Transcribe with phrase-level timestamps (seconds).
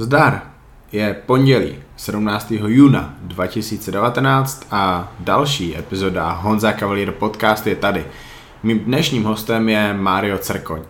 [0.00, 0.42] Zdar!
[0.92, 2.50] Je pondělí 17.
[2.50, 8.06] juna 2019 a další epizoda Honza Cavalier podcast je tady.
[8.62, 10.80] Mým dnešním hostem je Mario Cerkoň.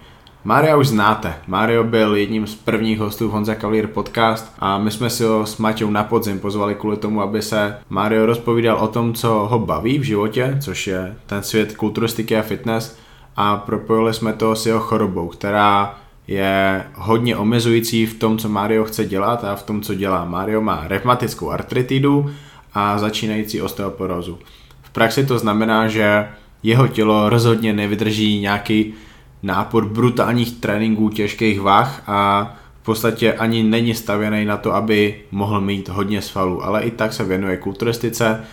[0.45, 1.35] Mario už znáte.
[1.47, 5.47] Mario byl jedním z prvních hostů v Honza Cavalier podcast a my jsme si ho
[5.47, 9.59] s Maťou na podzim pozvali kvůli tomu, aby se Mario rozpovídal o tom, co ho
[9.59, 12.99] baví v životě, což je ten svět kulturistiky a fitness
[13.37, 15.97] a propojili jsme to s jeho chorobou, která
[16.29, 20.25] je hodně omezující v tom, co Mario chce dělat a v tom, co dělá.
[20.25, 22.31] Mario má revmatickou artritidu
[22.75, 24.39] a začínající osteoporózu.
[24.83, 26.29] V praxi to znamená, že
[26.63, 28.95] jeho tělo rozhodně nevydrží nějaký
[29.43, 32.51] nápor brutálních tréninků těžkých vah a
[32.83, 37.13] v podstatě ani není stavěný na to, aby mohl mít hodně svalů, ale i tak
[37.13, 38.45] se věnuje kulturistice,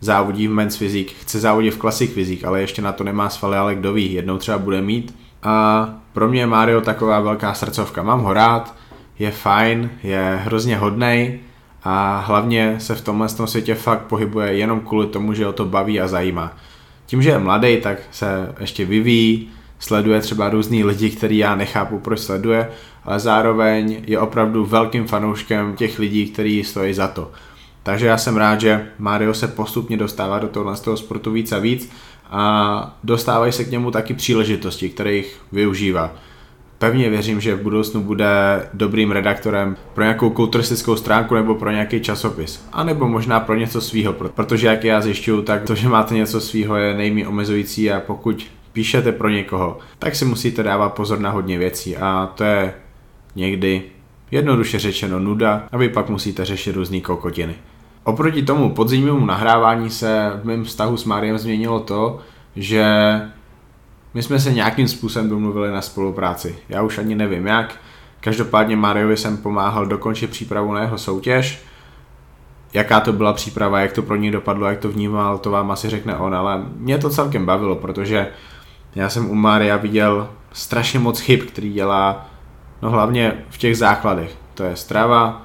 [0.00, 3.56] závodí v men's fyzik, chce závodit v klasik fyzik, ale ještě na to nemá svaly,
[3.56, 5.14] ale kdo ví, jednou třeba bude mít.
[5.42, 8.02] A pro mě je Mario taková velká srdcovka.
[8.02, 8.74] Mám ho rád,
[9.18, 11.40] je fajn, je hrozně hodnej
[11.84, 16.00] a hlavně se v tomhle světě fakt pohybuje jenom kvůli tomu, že ho to baví
[16.00, 16.56] a zajímá.
[17.06, 21.98] Tím, že je mladý, tak se ještě vyvíjí, sleduje třeba různý lidi, který já nechápu,
[21.98, 22.68] proč sleduje,
[23.04, 27.30] ale zároveň je opravdu velkým fanouškem těch lidí, kteří stojí za to.
[27.82, 31.52] Takže já jsem rád, že Mario se postupně dostává do tohle z toho sportu víc
[31.52, 31.92] a víc
[32.30, 36.12] a dostávají se k němu taky příležitosti, kterých využívá.
[36.78, 38.26] Pevně věřím, že v budoucnu bude
[38.74, 42.64] dobrým redaktorem pro nějakou kulturistickou stránku nebo pro nějaký časopis.
[42.72, 46.40] A nebo možná pro něco svýho, protože jak já zjišťuju, tak to, že máte něco
[46.40, 51.30] svýho je nejmí omezující a pokud píšete pro někoho, tak si musíte dávat pozor na
[51.30, 52.74] hodně věcí a to je
[53.36, 53.82] někdy
[54.30, 57.54] jednoduše řečeno nuda a vy pak musíte řešit různý kokotiny.
[58.08, 62.18] Oproti tomu podzimnímu nahrávání se v mém vztahu s Mariem změnilo to,
[62.56, 62.84] že
[64.14, 66.58] my jsme se nějakým způsobem domluvili na spolupráci.
[66.68, 67.76] Já už ani nevím jak.
[68.20, 71.62] Každopádně Mariovi jsem pomáhal dokončit přípravu na jeho soutěž.
[72.74, 75.88] Jaká to byla příprava, jak to pro něj dopadlo, jak to vnímal, to vám asi
[75.88, 78.28] řekne on, ale mě to celkem bavilo, protože
[78.94, 82.26] já jsem u Maria viděl strašně moc chyb, který dělá,
[82.82, 84.36] no hlavně v těch základech.
[84.54, 85.42] To je strava,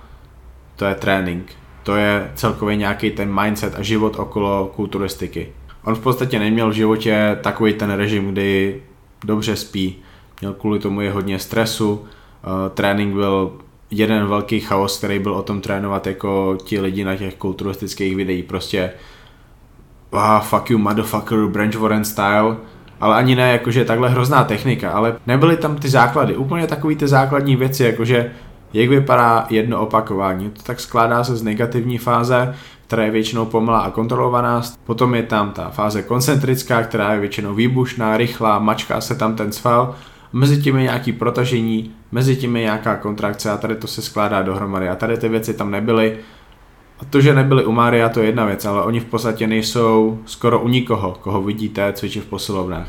[0.75, 1.45] to je trénink,
[1.83, 5.49] to je celkově nějaký ten mindset a život okolo kulturistiky.
[5.83, 8.81] On v podstatě neměl v životě takový ten režim, kdy
[9.25, 9.95] dobře spí.
[10.41, 13.51] Měl kvůli tomu je hodně stresu, eh, trénink byl
[13.91, 18.45] jeden velký chaos, který byl o tom trénovat jako ti lidi na těch kulturistických videích.
[18.45, 18.91] Prostě
[20.11, 22.57] ah, fuck you motherfucker, Branch Warren style,
[22.99, 27.07] ale ani ne jakože takhle hrozná technika, ale nebyly tam ty základy, úplně takový ty
[27.07, 28.31] základní věci, jakože
[28.73, 30.49] jak vypadá jedno opakování?
[30.49, 32.55] To tak skládá se z negativní fáze,
[32.87, 34.61] která je většinou pomalá a kontrolovaná.
[34.83, 39.51] Potom je tam ta fáze koncentrická, která je většinou výbušná, rychlá, mačká se tam ten
[39.51, 39.95] sval.
[40.33, 44.41] Mezi tím je nějaký protažení, mezi tím je nějaká kontrakce a tady to se skládá
[44.41, 44.89] dohromady.
[44.89, 46.17] A tady ty věci tam nebyly.
[46.99, 50.19] A to, že nebyly u Mária, to je jedna věc, ale oni v podstatě nejsou
[50.25, 52.87] skoro u nikoho, koho vidíte cvičit v posilovnách.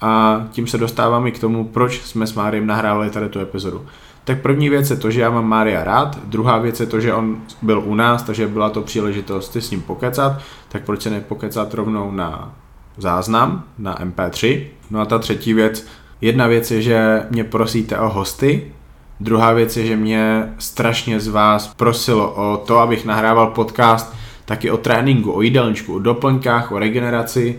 [0.00, 3.86] A tím se dostáváme k tomu, proč jsme s Máriem nahrávali tady tu epizodu.
[4.24, 7.14] Tak první věc je to, že já mám Mária rád, druhá věc je to, že
[7.14, 11.74] on byl u nás, takže byla to příležitost s ním pokecat, tak proč se nepokecat
[11.74, 12.54] rovnou na
[12.96, 14.66] záznam, na MP3.
[14.90, 15.86] No a ta třetí věc,
[16.20, 18.72] jedna věc je, že mě prosíte o hosty,
[19.20, 24.70] druhá věc je, že mě strašně z vás prosilo o to, abych nahrával podcast taky
[24.70, 27.58] o tréninku, o jídelníčku, o doplňkách, o regeneraci,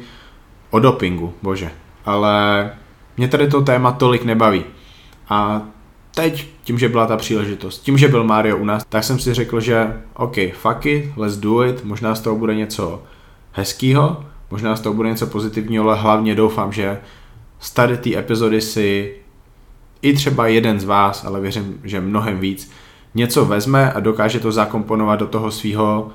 [0.69, 1.71] o dopingu, bože.
[2.05, 2.71] Ale
[3.17, 4.63] mě tady to téma tolik nebaví.
[5.29, 5.61] A
[6.15, 9.33] teď, tím, že byla ta příležitost, tím, že byl Mario u nás, tak jsem si
[9.33, 13.03] řekl, že OK, fuck it, let's do it, možná z toho bude něco
[13.51, 16.99] hezkýho, možná z toho bude něco pozitivního, ale hlavně doufám, že
[17.59, 19.15] z tady té epizody si
[20.01, 22.71] i třeba jeden z vás, ale věřím, že mnohem víc,
[23.15, 26.11] něco vezme a dokáže to zakomponovat do toho svého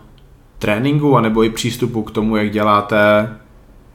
[0.59, 3.29] tréninku, anebo i přístupu k tomu, jak děláte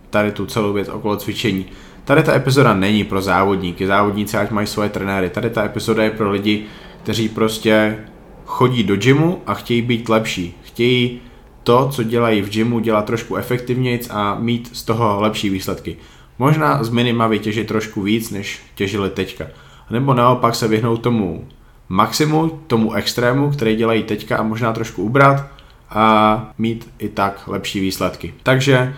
[0.10, 1.66] tady tu celou věc okolo cvičení.
[2.06, 6.10] Tady ta epizoda není pro závodníky, závodníci ať mají svoje trenéry, tady ta epizoda je
[6.10, 6.66] pro lidi,
[7.04, 7.98] kteří prostě
[8.46, 10.58] chodí do gymu a chtějí být lepší.
[10.64, 11.22] Chtějí
[11.64, 15.98] to, co dělají v gymu, dělat trošku efektivněji a mít z toho lepší výsledky.
[16.40, 19.46] Možná z minima vytěžit trošku víc, než těžili teďka.
[19.90, 21.48] Nebo naopak se vyhnout tomu
[21.90, 25.48] maximu, tomu extrému, který dělají teďka a možná trošku ubrat
[25.90, 28.34] a mít i tak lepší výsledky.
[28.44, 28.94] Takže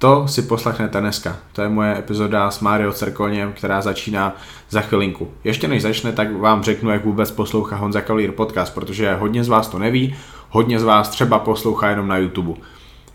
[0.00, 1.36] to si poslechnete dneska.
[1.52, 4.36] To je moje epizoda s Mario Cerkoněm, která začíná
[4.70, 5.28] za chvilinku.
[5.44, 9.48] Ještě než začne, tak vám řeknu, jak vůbec poslouchá Honza Kalír podcast, protože hodně z
[9.48, 10.14] vás to neví,
[10.50, 12.52] hodně z vás třeba poslouchá jenom na YouTube.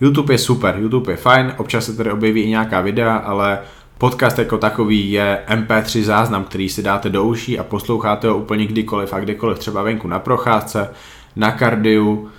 [0.02, 3.60] YouTube je super, YouTube je fajn, občas se tady objeví i nějaká videa, ale
[3.98, 8.66] Podcast jako takový je MP3 záznam, který si dáte do uší a posloucháte ho úplně
[8.68, 10.90] kdykoliv a kdekoliv, třeba venku na procházce,
[11.36, 12.30] na kardiu,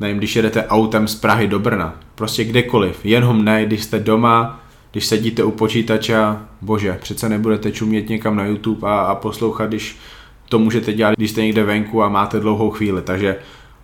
[0.00, 4.60] nevím, když jedete autem z Prahy do Brna, prostě kdekoliv, jenom ne, když jste doma,
[4.92, 6.16] když sedíte u počítače,
[6.62, 9.96] bože, přece nebudete čumět někam na YouTube a, a poslouchat, když
[10.48, 13.36] to můžete dělat, když jste někde venku a máte dlouhou chvíli, takže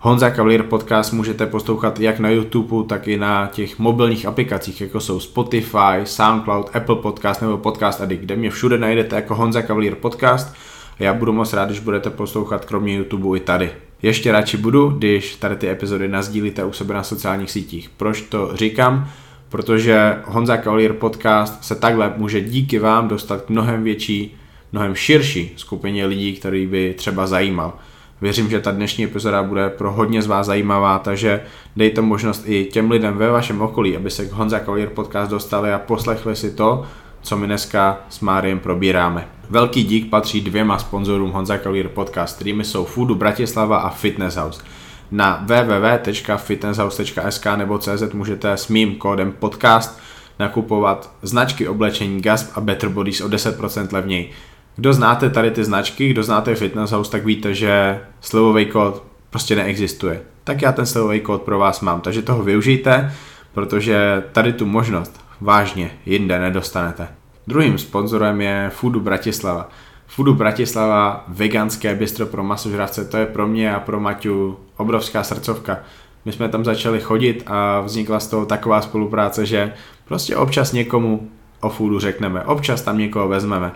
[0.05, 5.00] Honza Cavalier podcast můžete poslouchat jak na YouTube, tak i na těch mobilních aplikacích, jako
[5.00, 9.94] jsou Spotify, SoundCloud, Apple Podcast nebo Podcast Addict, kde mě všude najdete jako Honza Cavalier
[9.94, 10.55] podcast.
[11.00, 13.70] A já budu moc rád, když budete poslouchat kromě YouTube i tady.
[14.03, 17.91] Ještě radši budu, když tady ty epizody nazdílíte u sebe na sociálních sítích.
[17.97, 19.09] Proč to říkám?
[19.49, 24.37] Protože Honza Cavalier podcast se takhle může díky vám dostat k mnohem větší,
[24.73, 27.73] mnohem širší skupině lidí, který by třeba zajímal.
[28.21, 31.41] Věřím, že ta dnešní epizoda bude pro hodně z vás zajímavá, takže
[31.77, 35.73] dejte možnost i těm lidem ve vašem okolí, aby se k Honza Cavalier podcast dostali
[35.73, 36.87] a poslechli si to,
[37.23, 39.29] co my dneska s Máriem probíráme.
[39.51, 44.63] Velký dík patří dvěma sponzorům Honza Cavalier podcast, kterými jsou Foodu Bratislava a Fitness House.
[45.11, 50.01] Na www.fitnesshouse.sk nebo CZ můžete s mým kódem podcast
[50.39, 54.31] nakupovat značky oblečení Gasp a Better Bodies o 10% levněji.
[54.77, 59.57] Kdo znáte tady ty značky, kdo znáte Fitness House, tak víte, že slevový kód prostě
[59.57, 60.23] neexistuje.
[60.45, 63.13] Tak já ten slevový kód pro vás mám, takže toho využijte,
[63.55, 67.09] protože tady tu možnost vážně jinde nedostanete.
[67.47, 69.69] Druhým sponzorem je Foodu Bratislava.
[70.06, 75.79] Foodu Bratislava, veganské bistro pro masožravce, to je pro mě a pro Maťu obrovská srdcovka.
[76.25, 79.73] My jsme tam začali chodit a vznikla z toho taková spolupráce, že
[80.05, 81.31] prostě občas někomu
[81.61, 83.73] o foodu řekneme, občas tam někoho vezmeme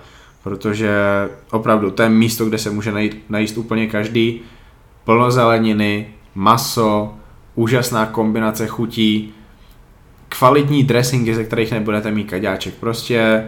[0.46, 0.90] protože
[1.50, 4.40] opravdu to je místo, kde se může najít, najíst úplně každý,
[5.04, 7.14] plno zeleniny, maso,
[7.54, 9.34] úžasná kombinace chutí,
[10.28, 12.75] kvalitní dressingy, ze kterých nebudete mít kaďáček.
[12.75, 13.44] Prostě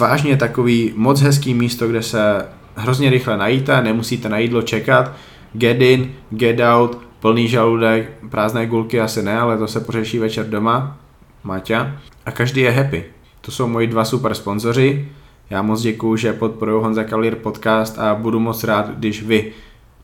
[0.00, 5.12] vážně takový moc hezký místo, kde se hrozně rychle najíte, nemusíte na jídlo čekat,
[5.52, 10.48] get in, get out, plný žaludek, prázdné gulky asi ne, ale to se pořeší večer
[10.48, 10.98] doma,
[11.44, 11.96] Maťa.
[12.26, 13.04] A každý je happy.
[13.40, 15.08] To jsou moji dva super sponzoři.
[15.50, 19.52] Já moc děkuju, že podporuji Honza Cavalier podcast a budu moc rád, když vy,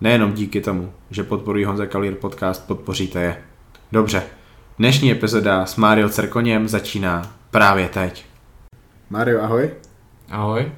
[0.00, 3.36] nejenom díky tomu, že podporují Honza Cavalier podcast, podpoříte je.
[3.92, 4.22] Dobře,
[4.78, 8.26] dnešní epizoda s Mario Cerkoněm začíná právě teď.
[9.10, 9.70] Mario, ahoj.
[10.30, 10.72] Ahoj.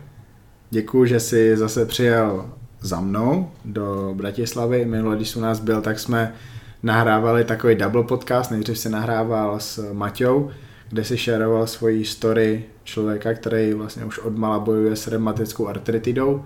[0.71, 2.51] Děkuju, že jsi zase přijel
[2.81, 4.85] za mnou do Bratislavy.
[4.85, 6.35] Minule, když u nás byl, tak jsme
[6.83, 8.51] nahrávali takový double podcast.
[8.51, 10.51] Nejdřív se nahrával s Maťou,
[10.89, 16.45] kde si šeroval svoji story člověka, který vlastně už od mala bojuje s reumatickou artritidou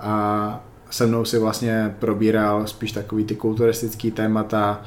[0.00, 4.82] a se mnou si vlastně probíral spíš takový ty kulturistický témata,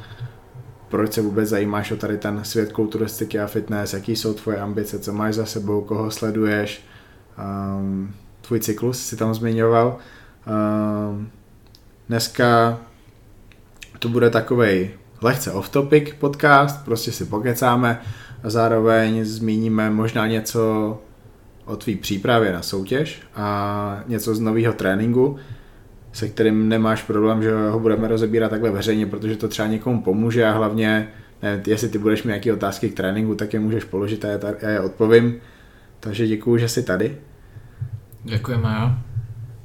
[0.93, 4.99] proč se vůbec zajímáš o tady ten svět kulturistiky a fitness, jaký jsou tvoje ambice,
[4.99, 6.85] co máš za sebou, koho sleduješ,
[7.79, 9.97] um, tvůj cyklus si tam zmiňoval.
[10.47, 11.29] Um,
[12.09, 12.79] dneska
[13.99, 14.89] to bude takový
[15.21, 18.01] lehce off-topic podcast, prostě si pokecáme,
[18.43, 20.61] a zároveň zmíníme možná něco
[21.65, 25.37] o tvý přípravě na soutěž a něco z nového tréninku,
[26.13, 30.45] se kterým nemáš problém, že ho budeme rozebírat takhle veřejně, protože to třeba někomu pomůže
[30.45, 31.07] a hlavně,
[31.41, 34.27] nevím, jestli ty budeš mít nějaké otázky k tréninku, tak je můžeš položit a
[34.61, 35.35] já je odpovím.
[35.99, 37.17] Takže děkuju, že jsi tady.
[38.23, 38.91] Děkujeme, jo.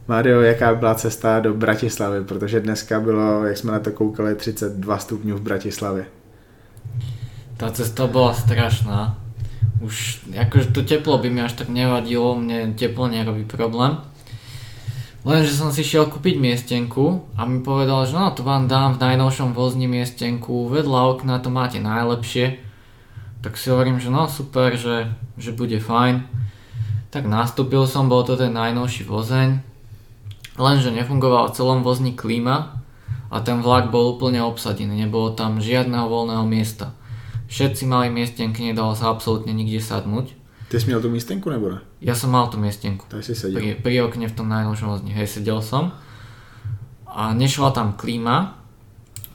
[0.09, 4.99] Mario, jaká byla cesta do Bratislavy, protože dneska bylo, jak jsme na to koukali, 32
[4.99, 6.05] stupňů v Bratislavě.
[7.59, 9.19] Tá cesta bola strašná.
[9.83, 13.99] Už akože to teplo by mi až tak nevadilo, mne teplo nerobí problém.
[15.27, 19.03] Lenže som si šiel kúpiť miestenku a mi povedal, že no to vám dám v
[19.03, 22.63] najnovšom vozni miestenku, vedľa okna to máte najlepšie.
[23.43, 26.23] Tak si hovorím, že no super, že, že bude fajn.
[27.11, 29.59] Tak nastúpil som, bol to ten najnovší vozeň.
[30.55, 32.79] Lenže nefungoval v celom vozni klíma
[33.31, 36.95] a ten vlak bol úplne obsadený, nebolo tam žiadneho voľného miesta.
[37.51, 40.38] Všetci mali miestenky, nedalo sa absolútne nikde sadnúť.
[40.69, 41.81] Ty jsi měl tu místenku nebo ne?
[42.01, 43.09] Ja som mal tú miestenku.
[43.09, 43.57] Tak si sedel.
[43.57, 45.17] Pri, pri okne v tom najnovšom vozni.
[45.17, 45.97] Hej, sedel som.
[47.09, 48.61] A nešla tam klíma.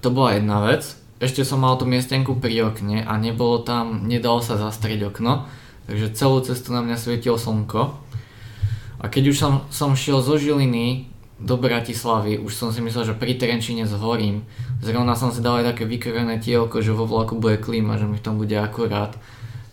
[0.05, 0.85] To bola jedna vec.
[1.17, 5.49] Ešte som mal tú miestenku pri okne a nebolo tam, nedalo sa zastrieť okno.
[5.89, 7.97] Takže celú cestu na mňa svietilo slnko.
[9.01, 11.09] A keď už som, som šiel zo Žiliny
[11.41, 14.45] do Bratislavy, už som si myslel, že pri Trenčine zhorím.
[14.79, 18.21] Zrovna som si dal aj také vykrojené tielko, že vo vlaku bude klíma, že mi
[18.21, 19.17] v tom bude akurát.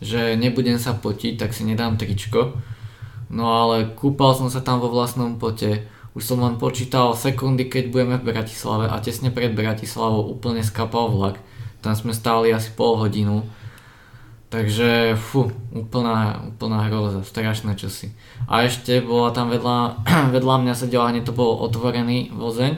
[0.01, 2.57] Že nebudem sa potiť, tak si nedám tričko.
[3.31, 5.87] No ale kúpal som sa tam vo vlastnom pote.
[6.19, 11.15] Už som len počítal sekundy, keď budeme v Bratislave a tesne pred Bratislavou úplne skapal
[11.15, 11.39] vlak.
[11.79, 13.47] Tam sme stáli asi pol hodinu.
[14.51, 18.11] Takže fú, úplná, úplná hroza, strašné časy.
[18.51, 20.03] A ešte bola tam vedľa,
[20.35, 22.75] vedľa mňa sedela, hneď to bol otvorený vozeň,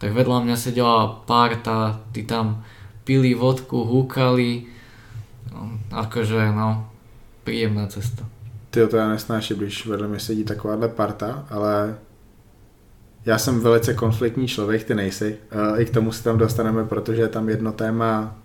[0.00, 2.64] tak vedľa mňa sedela parta, tí tam
[3.04, 4.72] pili vodku, húkali,
[5.92, 6.90] akože no,
[7.44, 8.26] príjemná cesta.
[8.70, 11.94] Ty to já nesnáším, když vedle mě sedí takováhle parta, ale
[13.24, 15.36] já jsem velice konfliktní člověk, ty nejsi.
[15.78, 18.36] I k tomu se tam dostaneme, protože je tam jedno téma,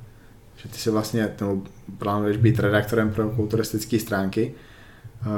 [0.56, 1.62] že ty si vlastně no,
[1.98, 4.54] plánuješ být redaktorem pro kulturistické stránky.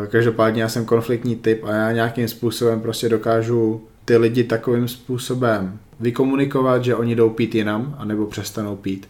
[0.07, 5.79] Každopádně já jsem konfliktní typ a já nějakým způsobem prostě dokážu ty lidi takovým způsobem
[5.99, 9.09] vykomunikovat, že oni jdou pít jinam, anebo přestanou pít.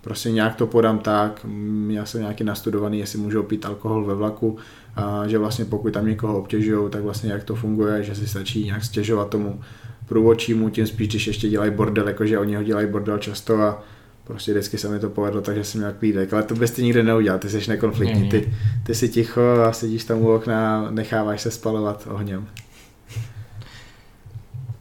[0.00, 1.46] Prostě nějak to podám tak,
[1.88, 4.58] já jsem nějaký nastudovaný, jestli můžou pít alkohol ve vlaku,
[4.96, 8.64] a že vlastně pokud tam někoho obtěžují, tak vlastně jak to funguje, že si stačí
[8.64, 9.60] nějak stěžovat tomu
[10.06, 13.82] průvodčímu, tím spíš, když ještě dělají bordel, jakože oni ho dělají bordel často a
[14.24, 17.02] prostě vždycky se mi to povedlo, takže jsem měl klídek, ale to bys ty nikdy
[17.02, 18.54] neudělal, ty jsi nekonfliktní, ty,
[18.86, 22.48] ty jsi ticho a sedíš tam u okna a necháváš se spalovat ohněm.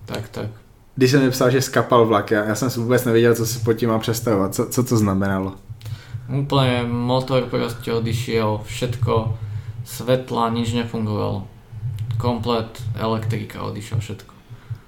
[0.05, 0.66] Tak, tak.
[0.97, 3.59] Když jsem mi psal, že skapal vlak, já, já jsem si vůbec nevěděl, co si
[3.59, 5.53] pod tím mám představovat, co, co to znamenalo.
[6.39, 9.37] Úplně motor prostě odišiel, všetko,
[9.85, 11.47] svetla, nič nefungovalo.
[12.17, 14.33] Komplet elektrika odišla všetko.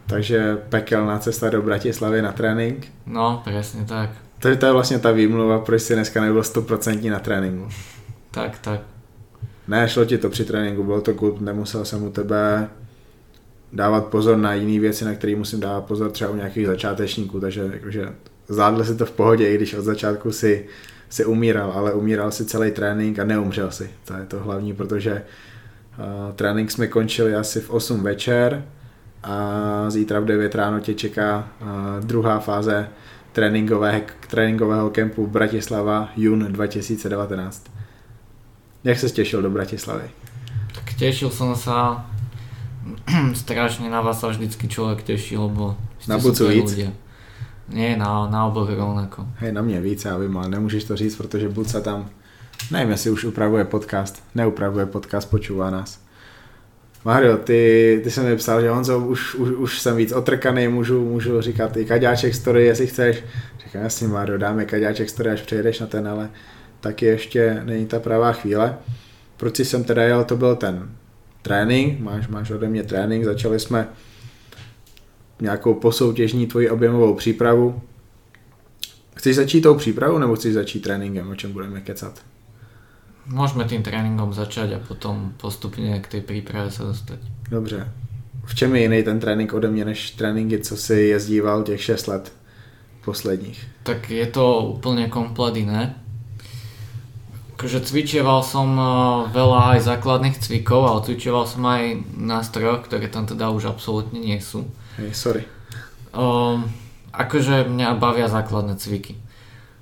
[0.05, 2.87] Takže pekelná cesta do Bratislavy na trénink?
[3.05, 4.09] No, presne tak.
[4.39, 7.69] To, to je vlastně ta výmluva, proč si dneska nebyl 100% na tréninku.
[8.31, 8.81] Tak, tak.
[9.67, 12.69] Ne, šlo ti to při tréninku, bylo to good, nemusel jsem u tebe
[13.73, 17.69] dávat pozor na jiné věci, na které musím dávat pozor třeba u nějakých začátečníků, takže
[17.73, 18.09] jakože
[18.47, 20.65] zvládl si to v pohodě, i když od začátku si,
[21.09, 23.89] si umíral, ale umíral si celý trénink a neumřel si.
[24.05, 25.23] To je to hlavní, protože
[25.97, 28.65] uh, trénink jsme končili asi v 8 večer
[29.23, 31.67] a zítra v 9 ráno tě čeká uh,
[32.05, 32.89] druhá fáze
[33.31, 37.71] tréninkové, tréninkového kempu Bratislava jun 2019.
[38.83, 40.03] Jak se těšil do Bratislavy?
[40.75, 41.71] Tak těšil jsem se
[43.43, 45.75] strašne na vás sa vždycky človek teší, lebo
[46.07, 46.71] na Bucu víc?
[46.75, 46.91] Ľudia.
[47.69, 49.27] Nie, na, na oboch rovnako.
[49.37, 52.09] Hej, na mě víc, já vím, ale nemůžeš to říct, protože Buca tam,
[52.71, 55.99] nevím, jestli už upravuje podcast, neupravuje podcast, počúvá nás.
[57.05, 61.05] Mario, ty, ty jsem mi psal, že Honzo, už, už, už jsem víc otrkaný, můžu,
[61.05, 63.23] můžu říkat i kaďáček story, jestli chceš.
[63.63, 66.29] Říkám, jasně Mario, dáme kaďáček story, až přejdeš na ten, ale
[66.79, 68.77] taky ještě není ta pravá chvíle.
[69.37, 70.89] Proč jsem teda jel, to byl ten
[71.41, 73.87] trénink, máš, máš ode mě trénink, začali jsme
[75.41, 77.81] nějakou posoutěžní tvoji objemovou přípravu.
[79.15, 82.21] Chceš začít tou přípravou nebo chceš začít tréninkem, o čem budeme kecat?
[83.25, 87.19] Můžeme tím tréninkem začít a potom postupně k té přípravě se dostat.
[87.49, 87.91] Dobře.
[88.45, 92.07] V čem je jiný ten trénink ode mě než tréninky, co si jezdíval těch 6
[92.07, 92.33] let
[93.05, 93.67] posledních?
[93.83, 95.95] Tak je to úplně komplet jiné
[97.59, 98.87] akože cvičieval som eh,
[99.35, 104.15] veľa aj základných cvikov, ale cvičieval som aj na strojoch, ktoré tam teda už absolútne
[104.15, 104.63] nie sú.
[104.95, 105.43] Hej, sorry.
[106.15, 106.71] Um,
[107.11, 109.19] akože mňa bavia základné cviky.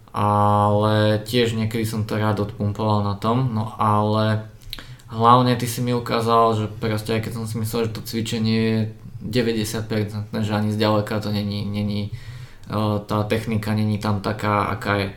[0.09, 4.49] Ale tiež niekedy som to rád odpumpoval na tom, no ale
[5.13, 8.57] hlavne ty si mi ukázal, že proste aj keď som si myslel, že to cvičenie
[8.57, 8.77] je
[9.21, 12.09] 90%, že ani zďaleka to není, není
[12.73, 15.07] uh, tá technika není tam taká, aká je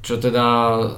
[0.00, 0.44] čo teda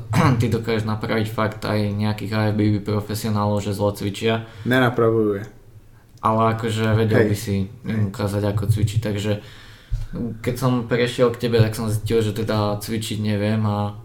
[0.41, 4.47] ty dokážeš napraviť fakt aj nejakých AFBB profesionálov, že zlo cvičia.
[4.67, 5.43] Nenapravuje.
[6.23, 7.29] Ale akože vedel Hej.
[7.29, 9.33] by si im ukázať ako cvičiť, takže
[10.41, 13.99] keď som prešiel k tebe, tak som zistil, že teda cvičiť neviem a,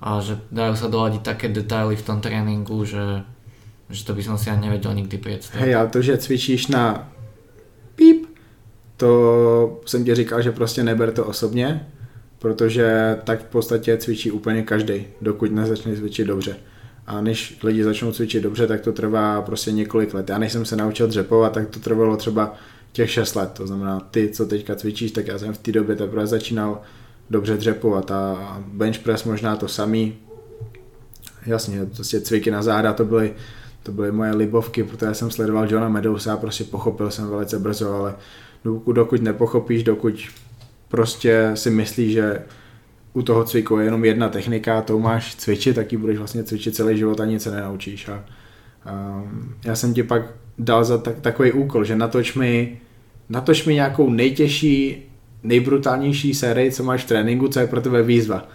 [0.00, 3.26] a že dajú sa doladiť také detaily v tom tréninku, že,
[3.90, 5.68] že to by som si ani nevedel nikdy představit.
[5.68, 7.12] Hej, ale to, že cvičíš na
[7.94, 8.26] píp,
[8.96, 11.86] to jsem ti říkal, že prostě neber to osobně,
[12.38, 16.56] protože tak v podstatě cvičí úplně každý, dokud nezačne cvičit dobře.
[17.06, 20.28] A než lidi začnou cvičit dobře, tak to trvá prostě několik let.
[20.30, 22.54] Já než jsem se naučil dřepovat, tak to trvalo třeba
[22.92, 23.50] těch 6 let.
[23.52, 26.80] To znamená, ty, co teďka cvičíš, tak já jsem v té době teprve začínal
[27.30, 30.14] dobře dřepovat a bench press možná to samý.
[31.46, 33.34] Jasně, prostě cviky na záda to byly,
[33.82, 37.94] to byly moje libovky, protože jsem sledoval Johna Medousa a prostě pochopil jsem velice brzo,
[37.94, 38.14] ale
[38.92, 40.14] dokud nepochopíš, dokud
[40.88, 42.42] prostě si myslí, že
[43.12, 46.74] u toho cviku je jenom jedna technika, to máš cvičit, tak ji budeš vlastně cvičit
[46.74, 48.08] celý život a nic se nenaučíš.
[48.08, 48.24] A,
[48.84, 49.22] a
[49.64, 50.22] já jsem ti pak
[50.58, 52.80] dal za tak, takový úkol, že natoč mi,
[53.28, 55.02] natoč mi nějakou nejtěžší,
[55.42, 58.48] nejbrutálnější sérii, co máš v tréninku, co je pro tebe výzva.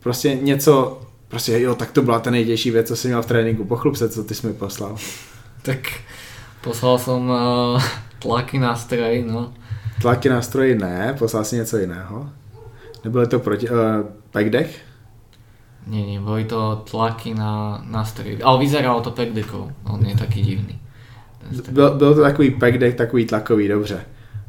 [0.00, 3.64] Prostě něco, prostě jo, tak to byla ta nejtěžší věc, co jsem měl v tréninku.
[3.64, 4.96] Pochlup se, co ty jsi mi poslal.
[5.62, 5.78] Tak
[6.60, 7.82] poslal jsem uh,
[8.18, 9.52] tlaky nástroj, no.
[10.00, 12.30] Tlaky na stroji ne, poslal si něco jiného.
[13.04, 13.68] Nebylo to proti...
[13.70, 14.70] Uh, deck?
[15.86, 18.38] Nie, nie, boli to tlaky na, na stroj.
[18.42, 20.80] Ale vyzeralo to pekdekou, on je taký divný.
[21.70, 23.94] Byl, byl to takový pack deck, takový tlakový, dobře.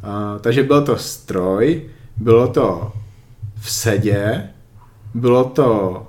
[0.03, 2.91] Uh, takže byl to stroj, bylo to
[3.61, 4.49] v sedě,
[5.13, 6.07] bylo to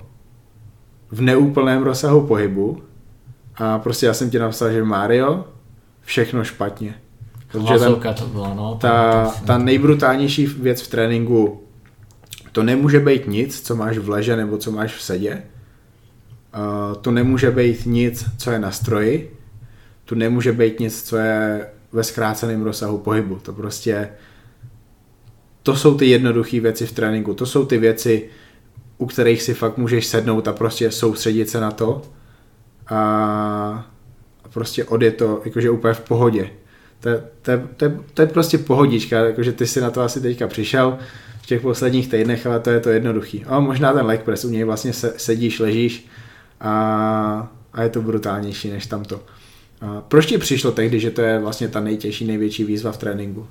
[1.11, 2.83] v neúplném rozsahu pohybu
[3.55, 5.45] a prostě já jsem ti napsal, že Mario,
[6.01, 6.95] všechno špatně.
[7.53, 8.77] Protože ten, to byla, no.
[8.81, 11.63] Ta, ta nejbrutálnější věc v tréninku,
[12.51, 15.43] to nemůže být nic, co máš v leže nebo co máš v sedě.
[16.57, 19.37] Uh, to nemůže být nic, co je na stroji.
[20.05, 23.35] To nemůže být nic, co je ve zkráceném rozsahu pohybu.
[23.35, 24.09] To prostě
[25.63, 27.33] to jsou ty jednoduché věci v tréninku.
[27.33, 28.29] To jsou ty věci,
[28.97, 32.01] u kterých si fakt můžeš sednout a prostě soustředit se na to
[32.89, 33.85] a,
[34.53, 36.49] prostě odjet to jakože úplně v pohodě.
[37.03, 37.09] To,
[37.41, 40.97] to, to, to je prostě pohodička, jakože ty si na to asi teďka přišel
[41.41, 43.45] v těch posledních týdnech, ale to je to jednoduchý.
[43.45, 46.07] A možná ten leg press, u něj vlastně sedíš, ležíš
[46.61, 46.73] a,
[47.73, 49.21] a je to brutálnější než tamto.
[49.81, 53.47] A proč ti přišlo tehdy, že to je vlastně ta nejtěžší, největší výzva v tréninku?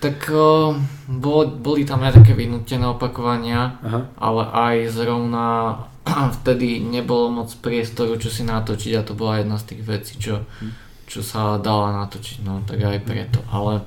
[0.00, 0.72] Tak uh,
[1.08, 4.08] bol, boli tam aj také vynútené opakovania, Aha.
[4.16, 5.76] ale aj zrovna
[6.40, 10.40] vtedy nebolo moc priestoru, čo si natočiť a to bola jedna z tých vecí, čo,
[10.40, 10.83] hm.
[11.06, 13.80] Čo sa dala natočiť, no tak aj preto, ale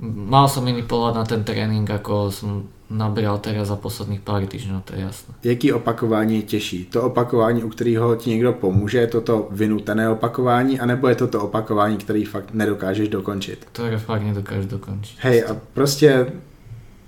[0.00, 4.80] mal som iný pohľad na ten tréning, ako som nabral teraz za posledních pár týždňů,
[4.80, 5.34] to je jasné.
[5.44, 6.84] Jaký opakování je těžší?
[6.84, 11.26] To opakování, u kterého ti někdo pomůže, je to to vynutené opakování, anebo je to
[11.26, 13.64] to opakování, který fakt nedokážeš dokončit?
[13.72, 15.18] Které fakt nedokážeš dokončit.
[15.20, 16.26] Hej, a prostě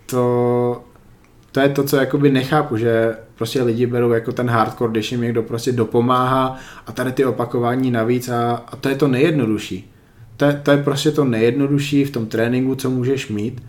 [0.07, 0.85] to,
[1.57, 5.21] to je to, co jakoby nechápu, že prostě lidi berou jako ten hardcore, když jim
[5.21, 9.91] někdo prostě dopomáhá a tady ty opakování navíc a, a to je to nejjednodušší.
[10.37, 13.63] To je, to je prostě to nejjednodušší v tom tréninku, co můžeš mít,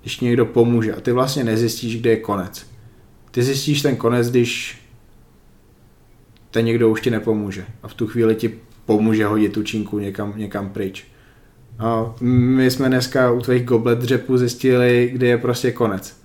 [0.00, 2.66] když někdo pomůže a ty vlastně nezjistíš, kde je konec.
[3.30, 4.78] Ty zjistíš ten konec, když
[6.50, 8.54] ten někdo už ti nepomůže a v tu chvíli ti
[8.86, 11.06] pomůže hodit tu činku někam, někam pryč.
[11.78, 16.17] A my jsme dneska u tvých goblet dřepů zjistili, kdy je prostě konec.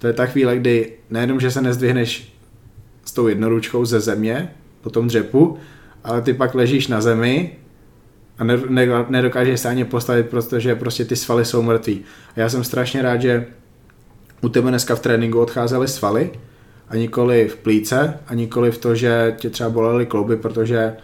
[0.00, 2.32] To je ta chvíle, kdy nejenom, že se nezdvihneš
[3.04, 5.58] s tou jednoručkou ze země po tom dřepu,
[6.04, 7.56] ale ty pak ležíš na zemi
[8.38, 8.44] a
[9.08, 12.04] nedokáže se ani postavit, protože prostě ty svaly jsou mrtví.
[12.36, 13.46] A já jsem strašně rád, že
[14.40, 16.30] u tebe dneska v tréninku odcházely svaly
[16.88, 20.96] a nikoli v plíce a nikoli v to, že tě třeba bolely klouby, protože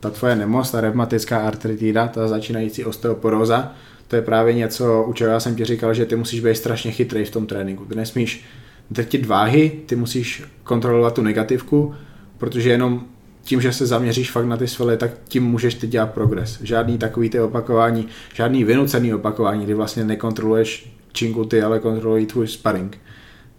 [0.00, 3.74] ta tvoje nemoc, ta reumatická artritida, ta začínající osteoporóza,
[4.10, 6.90] to je právě něco, u čeho já jsem ti říkal, že ty musíš být strašně
[6.92, 7.84] chytrý v tom tréninku.
[7.84, 8.44] Ty nesmíš
[8.90, 11.94] drtit váhy, ty musíš kontrolovat tu negativku,
[12.38, 13.04] protože jenom
[13.44, 16.58] tím, že se zaměříš fakt na ty svaly, tak tím můžeš ty dělat progres.
[16.62, 22.48] Žádný takový ty opakování, žádný vynucený opakování, kdy vlastně nekontroluješ činku ty, ale kontrolují tvůj
[22.48, 22.98] sparring.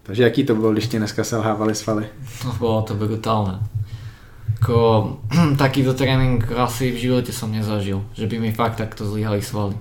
[0.02, 2.06] Takže jaký to bylo, když ti dneska selhávaly svaly?
[2.44, 3.58] No, bylo to brutálne.
[4.62, 5.18] Ako,
[5.58, 9.74] takýto tréning asi v živote som nezažil, že by mi fakt takto zlyhali svaly.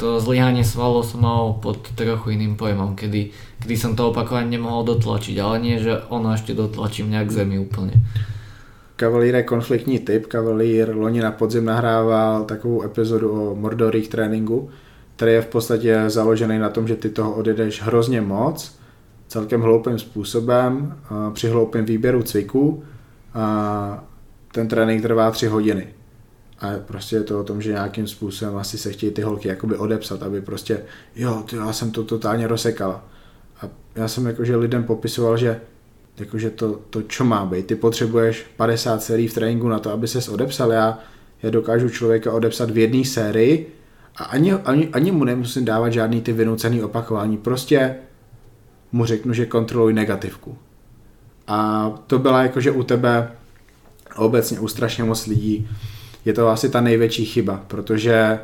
[0.00, 3.30] To zlyhanie svalov som mal pod trochu iným pojmom, kedy,
[3.62, 8.02] kedy som to opakovanie nemohol dotlačiť, ale nie, že ono ešte dotlačím nejak zemi úplne.
[8.96, 10.26] Kavalír je konfliktní typ.
[10.26, 14.70] Kavalír loni na podzim nahrával takovou epizodu o Mordorích tréninku,
[15.16, 18.78] který je v podstatě založený na tom, že ty toho odjedeš hrozně moc,
[19.28, 20.96] celkem hloupým způsobem,
[21.32, 22.84] při hloupém výběru cviků
[23.34, 24.04] a
[24.52, 25.86] ten trénink trvá tři hodiny.
[26.62, 29.76] A prostě je to o tom, že nějakým způsobem asi se chtějí ty holky jakoby
[29.76, 30.82] odepsat, aby prostě,
[31.16, 33.04] jo, ty, já jsem to totálně rozsekala.
[33.62, 35.60] A já jsem jakože lidem popisoval, že
[36.18, 37.66] jakože to, to, čo má být.
[37.66, 40.72] Ty potřebuješ 50 sérií v tréninku na to, aby ses odepsal.
[40.72, 40.98] Já,
[41.42, 43.72] já dokážu člověka odepsat v jedné sérii
[44.16, 47.36] a ani, ani, ani mu nemusím dávat žádný ty vynucený opakování.
[47.36, 47.96] Prostě
[48.92, 50.58] mu řeknu, že kontroluj negativku.
[51.46, 53.32] A to byla jakože u tebe
[54.16, 55.68] obecně u strašně moc lidí
[56.24, 58.38] je to asi ta největší chyba, protože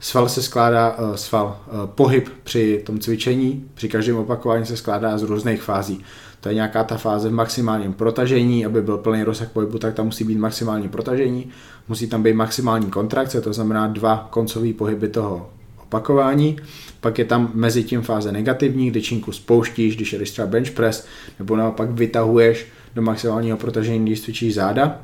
[0.00, 5.18] sval se skládá, uh, sval, uh, pohyb při tom cvičení, při každém opakování se skládá
[5.18, 6.04] z různých fází.
[6.40, 10.06] To je nějaká ta fáze v maximálním protažení, aby byl plný rozsah pohybu, tak tam
[10.06, 11.50] musí být maximální protažení,
[11.88, 15.50] musí tam být maximální kontrakce, to znamená dva koncové pohyby toho
[15.82, 16.56] opakování,
[17.00, 21.06] pak je tam mezi tím fáze negativní, kdy činku spouštíš, když jedeš třeba bench press,
[21.38, 25.00] nebo naopak vytahuješ do maximálního protažení, když cvičíš záda.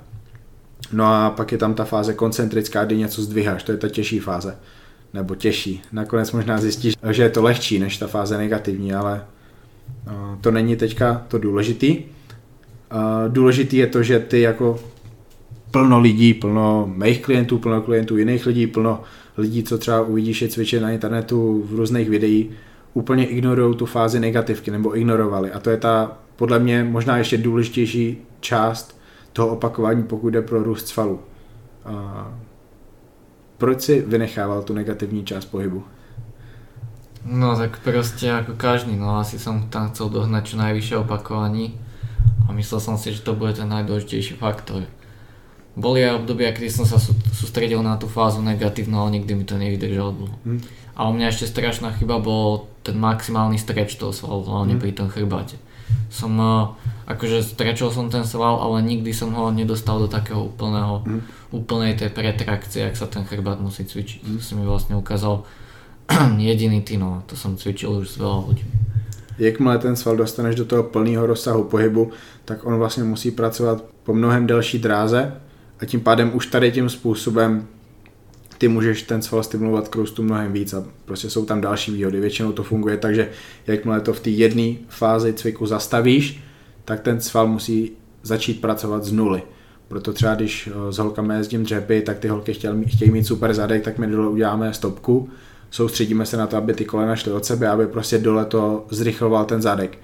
[0.92, 4.18] No a pak je tam ta fáze koncentrická, kdy něco zdviháš, to je ta těžší
[4.18, 4.56] fáze.
[5.14, 5.82] Nebo těžší.
[5.92, 9.24] Nakonec možná zjistíš, že je to lehčí než ta fáze negativní, ale
[10.40, 12.02] to není teďka to důležitý.
[13.28, 14.78] Důležitý je to, že ty jako
[15.70, 19.02] plno lidí, plno mých klientů, plno klientů jiných lidí, plno
[19.36, 22.50] lidí, co třeba uvidíš je cvičit na internetu v různých videích,
[22.94, 25.52] úplně ignorují tu fázi negativky nebo ignorovali.
[25.52, 28.97] A to je ta podle mě možná ještě důležitější část
[29.38, 31.20] toho opakování, pokud jde pro růst svalů.
[31.84, 32.26] A
[33.58, 35.84] proč si vynechával tu negativní část pohybu?
[37.24, 41.74] No tak prostě ako každý, no asi som tam chcel dohnať čo najvyššie opakovaní
[42.48, 44.86] a myslel som si, že to bude ten najdôležitejší faktor.
[45.76, 46.98] Boli aj obdobia, kedy som sa
[47.34, 50.36] sústredil na tú fázu negatívnu, ale nikdy mi to nevydržalo dlho.
[50.46, 50.60] Hmm.
[50.96, 54.82] A u mňa ešte strašná chyba bol ten maximálny stretch toho svalu, hlavne hmm.
[54.82, 55.60] pri tom chrbáte.
[56.10, 56.74] Som, uh,
[57.06, 61.20] akože strečil som ten sval, ale nikdy som ho nedostal do takého úplného, hmm.
[61.52, 64.24] úplnej tej pretrakcie, ak sa ten chrbát musí cvičiť.
[64.24, 64.36] Hmm.
[64.38, 65.44] To si mi vlastne ukázal
[66.40, 68.72] jediný ty, no, to som cvičil už s veľa ľuďmi.
[69.38, 72.10] Jakmile ten sval dostaneš do toho plného rozsahu pohybu,
[72.44, 75.32] tak on vlastně musí pracovat po mnohem delší dráze
[75.80, 77.66] a tím pádem už tady tím způsobem
[78.58, 82.20] ty můžeš ten sval stimulovat k růstu mnohem víc a prostě jsou tam další výhody.
[82.20, 83.30] Většinou to funguje tak, že
[83.66, 86.40] jakmile to v té jedné fázi cviku zastavíš,
[86.84, 87.92] tak ten sval musí
[88.22, 89.42] začít pracovat z nuly.
[89.88, 93.54] Proto třeba když eh, s holkami jezdím dřepy, tak ty holky chtějí, chtějí mít super
[93.54, 95.28] zadek, tak my dole uděláme stopku,
[95.70, 99.44] soustředíme se na to, aby ty kolena šly od sebe, aby prostě dole to zrychloval
[99.44, 99.98] ten zadek.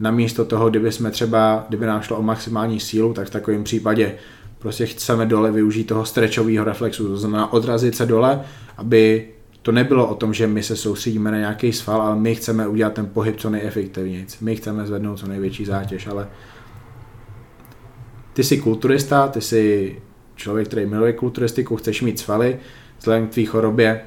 [0.00, 4.14] Namísto toho, kdyby jsme třeba, kdyby nám šlo o maximální sílu, tak v takovém případě
[4.58, 8.40] prostě chceme dole využít toho stretchového reflexu, to znamená odrazit se dole,
[8.76, 9.28] aby
[9.62, 12.92] to nebylo o tom, že my se soustředíme na nějaký sval, ale my chceme udělat
[12.92, 14.26] ten pohyb co nejefektivněji.
[14.40, 16.28] My chceme zvednout co největší zátěž, ale
[18.32, 19.96] ty jsi kulturista, ty jsi
[20.34, 22.58] člověk, který miluje kulturistiku, chceš mít svaly,
[22.98, 24.00] vzhledem k tvý chorobě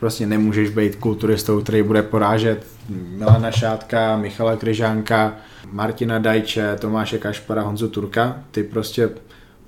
[0.00, 5.36] prostě nemůžeš být kulturistou, který bude porážet Milana Šátka, Michala Kryžánka,
[5.72, 8.42] Martina Dajče, Tomáše Kašpara, Honzu Turka.
[8.50, 9.10] Ty prostě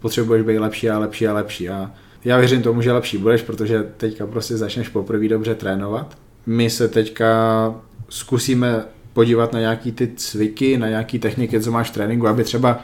[0.01, 1.69] potřebuješ být lepší a lepší a lepší.
[1.69, 1.91] A
[2.25, 6.19] já věřím tomu, že lepší budeš, protože teďka prostě začneš poprvé dobře trénovat.
[6.47, 7.75] My se teďka
[8.09, 12.81] zkusíme podívat na nějaký ty cviky, na nějaký techniky, co máš v tréninku, aby třeba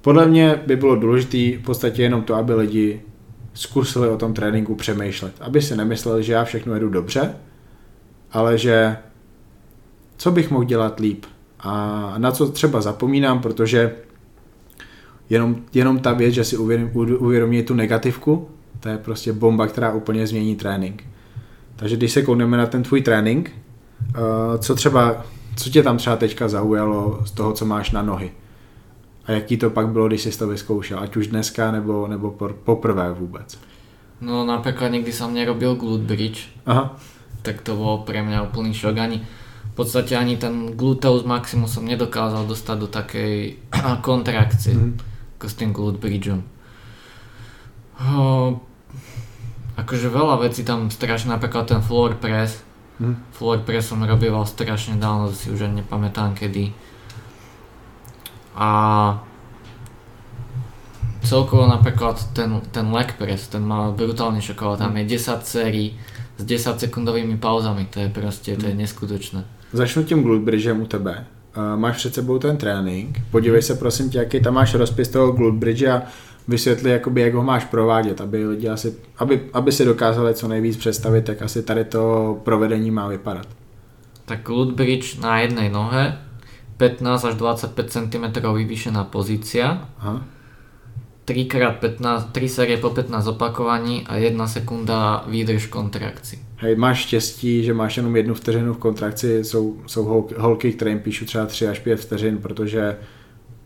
[0.00, 3.02] podle mě by bylo důležité v podstatě jenom to, aby lidi
[3.54, 5.32] zkusili o tom tréninku přemýšlet.
[5.40, 7.34] Aby si nemysleli, že já všechno jedu dobře,
[8.32, 8.96] ale že
[10.16, 11.26] co bych mohl dělat líp
[11.60, 13.94] a na co třeba zapomínám, protože
[15.30, 18.48] jenom, jenom ta věc, že si uvědomí, uvědomí tu negativku,
[18.80, 21.04] to je prostě bomba, která úplně změní trénink.
[21.76, 23.52] Takže když se koukneme na ten tvůj trénink,
[24.08, 24.22] uh,
[24.58, 25.24] co třeba,
[25.56, 28.30] co tě tam třeba teďka zaujalo z toho, co máš na nohy?
[29.26, 32.30] A jaký to pak bylo, když jsi to vyzkoušel, ať už dneska nebo, nebo
[32.64, 33.58] poprvé vůbec?
[34.20, 36.96] No napríklad nikdy som nerobil glute bridge, Aha.
[37.44, 38.96] tak to bol pre mňa úplný šok.
[38.96, 39.20] Ani,
[39.72, 43.60] v podstate ani ten gluteus maximus som nedokázal dostať do takej
[44.08, 45.15] kontrakcie mm.
[45.46, 46.42] Ako s tým glute bridgeom.
[48.02, 48.58] O,
[49.78, 52.66] akože veľa vecí tam strašne, napríklad ten floor press.
[52.98, 53.14] Mm.
[53.30, 56.74] Floor press som robieval strašne dávno, si už ani nepamätám kedy
[58.56, 58.70] a
[61.20, 65.92] celkovo napríklad ten, ten leg press, ten ma brutálne šokoval, tam je 10 sérií
[66.40, 68.80] s 10 sekundovými pauzami, to je prostě, to je hmm.
[68.80, 69.44] neskutočné.
[69.72, 71.26] Začnu tím glute bridgem u tebe.
[71.76, 75.58] Máš před sebou ten trénink, podívej se prosím tě, jaký tam máš rozpis toho glute
[75.58, 76.02] bridge a
[76.48, 80.76] vysvětli, jakoby, jak ho máš provádět, aby lidi asi, aby, aby si dokázali co nejvíc
[80.76, 83.46] představit, jak asi tady to provedení má vypadat.
[84.24, 86.18] Tak glute bridge na jednej nohe,
[86.76, 89.88] 15 až 25 cm vyvýšená pozícia.
[89.98, 90.24] Aha.
[91.26, 96.38] 3x15, 3 série po 15 opakovaní a 1 sekunda výdrž kontrakci.
[96.56, 101.00] Hej, máš štěstí, že máš jenom jednu vteřinu v kontrakci, jsou, jsou holky, které jim
[101.00, 102.96] píšu třeba 3 až 5 vteřin, protože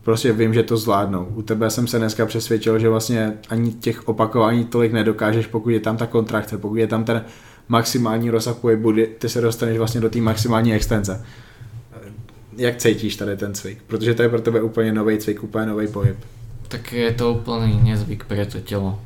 [0.03, 1.25] prostě vím, že to zvládnou.
[1.35, 5.81] U tebe jsem se dneska přesvědčil, že vlastně ani těch opakování tolik nedokážeš, pokud je
[5.81, 7.25] tam ta kontrakce, pokud je tam ten
[7.69, 11.25] maximální rozsah pohybu, ty se dostaneš vlastně do té maximální extenze
[12.57, 13.79] jak cítíš tady ten cvik?
[13.87, 16.17] Protože to je pro tebe úplně nový cvik, úplně nový pohyb.
[16.71, 19.01] Tak je to úplný nezvyk pro to tělo.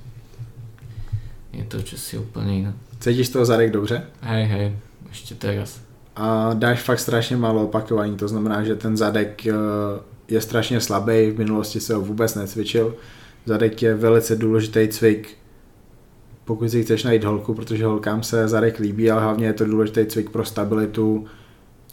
[1.52, 2.72] Je to čosi úplně jiné.
[3.00, 4.02] Cítíš toho zadek dobře?
[4.20, 4.76] Hej, hej,
[5.08, 5.80] ještě teraz.
[6.16, 9.52] A dáš fakt strašně málo opakování, to znamená, že ten zadek eh,
[10.28, 12.94] je strašně slabý, v minulosti se ho vůbec necvičil.
[13.46, 15.36] Zadek je velice důležitý cvik,
[16.44, 20.06] pokud si chceš najít holku, protože holkám se zadek líbí, ale hlavně je to důležitý
[20.06, 21.26] cvik pro stabilitu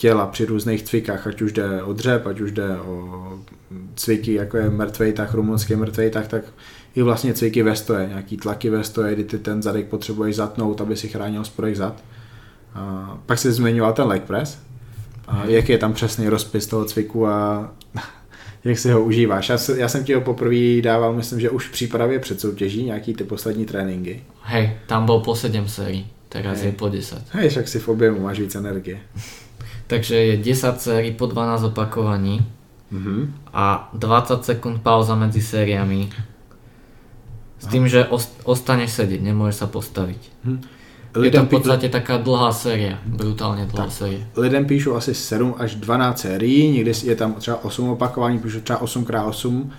[0.02, 3.28] těla při různých cvikách, ať už jde o dřep, ať už jde o
[3.96, 6.44] cviky, jako je mrtvej tak, rumunský mrtvej tak, tak
[6.96, 10.82] i vlastně cviky ve stoje, nějaký tlaky ve stoje, kdy ty ten zadek potřebuješ zatnout,
[10.82, 12.04] aby si chránil spodek zad.
[12.74, 14.60] A pak se zmiňoval ten leg press.
[15.28, 17.72] A jaký je tam přesný rozpis toho cviku a
[18.64, 19.50] jak si ho užíváš.
[19.50, 23.14] Já, já jsem ti ho poprvé dával, myslím, že už v přípravě před soutěží, nějaký
[23.14, 24.24] ty poslední tréninky.
[24.42, 26.08] Hej, tam byl po 7 sérií.
[26.30, 26.66] teraz Hej.
[26.66, 27.24] je po 10.
[27.32, 29.00] Hej, však si v objemu máš víc energie.
[29.92, 32.40] Takže je 10 sérií po 12 opakovaní
[32.92, 33.52] Mhm.
[33.52, 36.08] a 20 sekúnd pauza medzi sériami.
[37.60, 40.22] S tým, že ost- ostaneš sedieť, nemôžeš sa postaviť.
[40.48, 40.60] Je
[41.14, 43.96] to Lidem, v podstate taká dlhá séria, brutálne dlhá Tak.
[43.96, 44.24] série.
[44.36, 48.80] lidem píšu asi 7 až 12 sérií, někdy je tam třeba 8 opakování, píšu třeba
[48.82, 49.70] 8x8,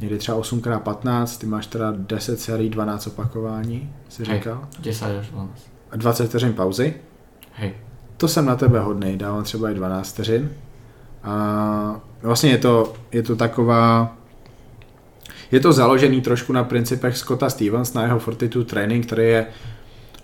[0.00, 4.38] někdy třeba 8x15, ty máš teda 10 sérií, 12 opakování, si Hej.
[4.38, 4.68] říkal.
[4.82, 5.62] 10 až 12.
[5.90, 6.94] A 20 vteřin pauzy.
[7.54, 7.72] Hej.
[8.20, 10.50] To jsem na tebe hodný, dávám třeba i 12 vteřin.
[11.22, 14.16] A vlastně je to, je to taková,
[15.50, 19.46] je to založený trošku na principech Scotta Stevens, na jeho Fortitude Training, který je,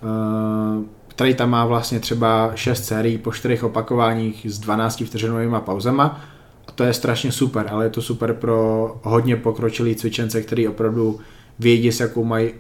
[0.03, 6.21] eh, který tam má vlastně třeba 6 sérií po 4 opakováních s 12 vteřinovými pauzama.
[6.69, 11.21] A to je strašně super, ale je to super pro hodně pokročilý cvičence, který opravdu
[11.59, 12.51] vědí, s jakou mají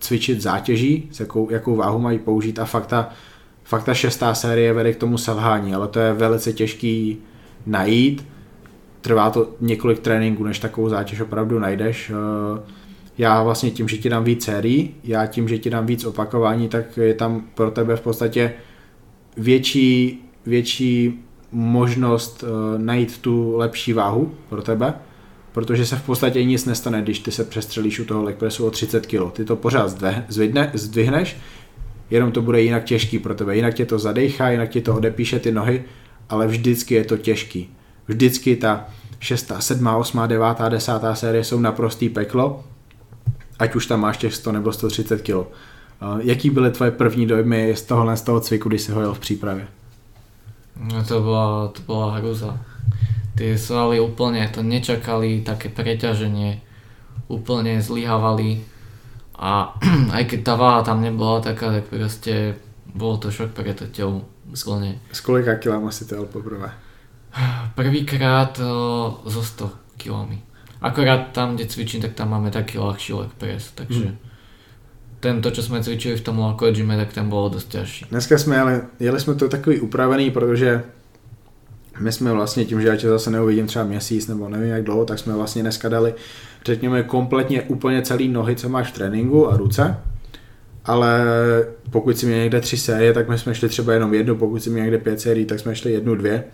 [0.00, 3.10] cvičit zátěží, s jakou, jakou váhu mají použít a fakt ta,
[3.66, 7.18] fakt ta šestá série vede k tomu selhání, ale to je velice těžký
[7.66, 8.26] najít.
[9.00, 12.10] Trvá to několik tréninků, než takovou zátěž opravdu najdeš.
[12.10, 12.60] Eh,
[13.18, 16.68] Já vlastně tím, že ti dám víc sérií, já tím, že ti dám víc opakování,
[16.68, 18.52] tak je tam pro tebe v podstatě
[19.36, 24.94] větší, větší možnost eh, najít tu lepší váhu pro tebe,
[25.52, 28.70] protože se v podstatě nic nestane, když ty se přestřelíš u toho leg pressu o
[28.70, 29.32] 30 kg.
[29.32, 29.96] Ty to pořád
[30.74, 31.36] zdvihneš,
[32.10, 33.56] jenom to bude jinak těžký pro tebe.
[33.56, 35.84] Jinak tě to zadechá, jinak ti to odepíše ty nohy,
[36.28, 37.68] ale vždycky je to těžký.
[38.06, 38.86] Vždycky ta
[39.20, 40.92] 6., 7., 8., 9., 10.
[41.14, 42.64] série jsou naprostý peklo,
[43.58, 45.46] ať už tam máš těch 100 nebo 130 kg.
[46.18, 49.18] Jaký byly tvoje první dojmy z tohohle z toho cviku, když jsi ho jel v
[49.18, 49.68] přípravě?
[50.76, 52.60] No to bola, to bola hruza.
[53.36, 56.60] Tie svaly úplne to nečakali, také preťaženie,
[57.28, 58.64] úplne zlyhávali
[59.38, 59.76] a
[60.16, 62.56] aj keď tá váha tam nebola taká, tak proste
[62.94, 64.98] bol to šok pre to telo úplne.
[65.12, 66.70] S kolika kilama si to jel poprvé?
[67.74, 70.42] Prvýkrát o, so 100 kilami.
[70.80, 74.16] Akorát tam, kde cvičím, tak tam máme taký ľahší leg press, takže Hmm.
[75.20, 78.02] tento, čo sme cvičili v tom local gyme, tak ten bol dosť ťažší.
[78.12, 80.84] Dneska jsme jeli, jeli jsme to takový upravený, protože
[82.00, 85.04] my jsme vlastně tím, že já tě zase neuvidím třeba měsíc nebo nevím jak dlouho,
[85.04, 86.14] tak jsme vlastně dneska dali,
[86.64, 89.96] řekněme, kompletně úplně celý nohy, co máš v tréninku a ruce.
[90.84, 91.24] Ale
[91.90, 94.70] pokud si měl někde tři série, tak my jsme šli třeba jenom jednu, pokud si
[94.70, 96.44] měl někde pět sérií, tak jsme šli jednu, dvě.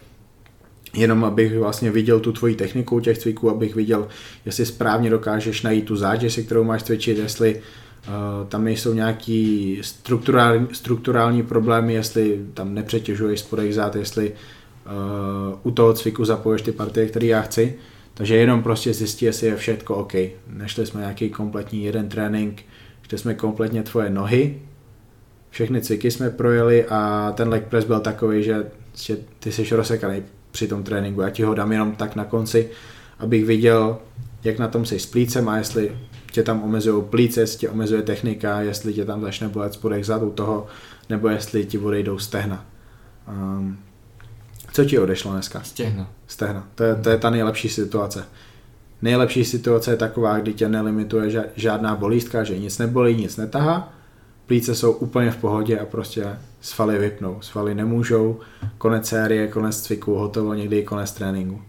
[0.95, 4.09] Jenom abych vlastně viděl tu tvoji techniku těch cviků, abych viděl,
[4.45, 7.61] jestli správně dokážeš najít tu zátěž, se kterou máš cvičit, jestli
[8.09, 14.37] Uh, tam nejsou nějaký strukturální, strukturální problémy, jestli tam nepřetěžuješ spodek zad, jestli uh,
[15.63, 17.75] u toho cviku zapoješ ty partie, které já chci.
[18.15, 20.13] Takže jenom prostě zjistí, jestli je všechno OK.
[20.47, 22.63] Nešli jsme nějaký kompletní jeden trénink,
[23.09, 24.63] šli jsme kompletně tvoje nohy,
[25.51, 28.67] všechny cviky jsme projeli a ten leg press byl takový, že,
[29.39, 31.21] ty jsi rozsekaný při tom tréninku.
[31.21, 32.71] Já ti ho dám jenom tak na konci,
[33.19, 33.99] abych viděl,
[34.45, 35.93] jak na tom jsi s plícem a jestli
[36.33, 40.23] tě tam omezují plíce, jestli tě omezuje technika, jestli tě tam začne bolet spodek zad
[40.23, 40.67] u toho,
[41.09, 42.67] nebo jestli ti odejdou stehna.
[43.29, 43.79] Um,
[44.73, 45.63] co ti odešlo dneska?
[45.63, 46.11] Stehna.
[46.27, 46.69] Stehna.
[46.75, 48.25] To je, to je ta nejlepší situace.
[49.03, 53.93] Nejlepší situace je taková, kdy tě nelimituje žádná bolístka, že nic nebolí, nic netahá,
[54.47, 56.27] plíce jsou úplně v pohodě a prostě
[56.61, 57.39] svaly vypnou.
[57.41, 58.41] Svaly nemůžou,
[58.79, 61.63] konec série, konec cviku, hotovo, někdy i konec tréninku.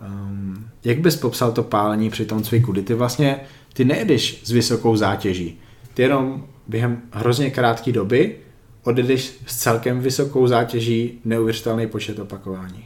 [0.00, 3.40] Um, jak bys popsal to pálení při tom cviku, kdy ty vlastně,
[3.72, 5.60] ty nejedeš s vysokou zátěží,
[5.94, 8.36] ty jenom během hrozně krátké doby
[8.84, 12.84] odjedeš s celkem vysokou zátěží neuvěřitelný počet opakování.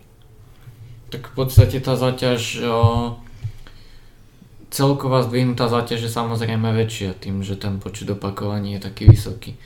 [1.09, 3.17] Tak v podstate tá záťaž, o,
[4.69, 9.57] celková zdvihnutá záťaž je samozrejme väčšia tým, že ten počet opakovaní je taký vysoký.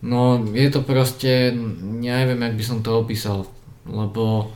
[0.00, 1.52] No je to proste,
[2.00, 3.44] neviem jak by som to opísal,
[3.84, 4.52] lebo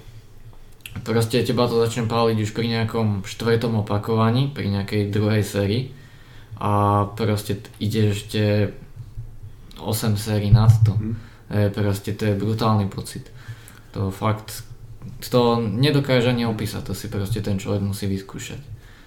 [1.05, 5.93] proste teba to začne páliť už pri nejakom štvrtom opakovaní, pri nejakej druhej sérii
[6.61, 8.73] a proste t- ide ešte
[9.83, 10.93] 8 sérií nad to.
[10.93, 11.17] Hm.
[11.51, 13.33] E, proste to je brutálny pocit.
[13.91, 14.65] To fakt,
[15.31, 18.61] to nedokáže ani opísať, to si proste ten človek musí vyskúšať.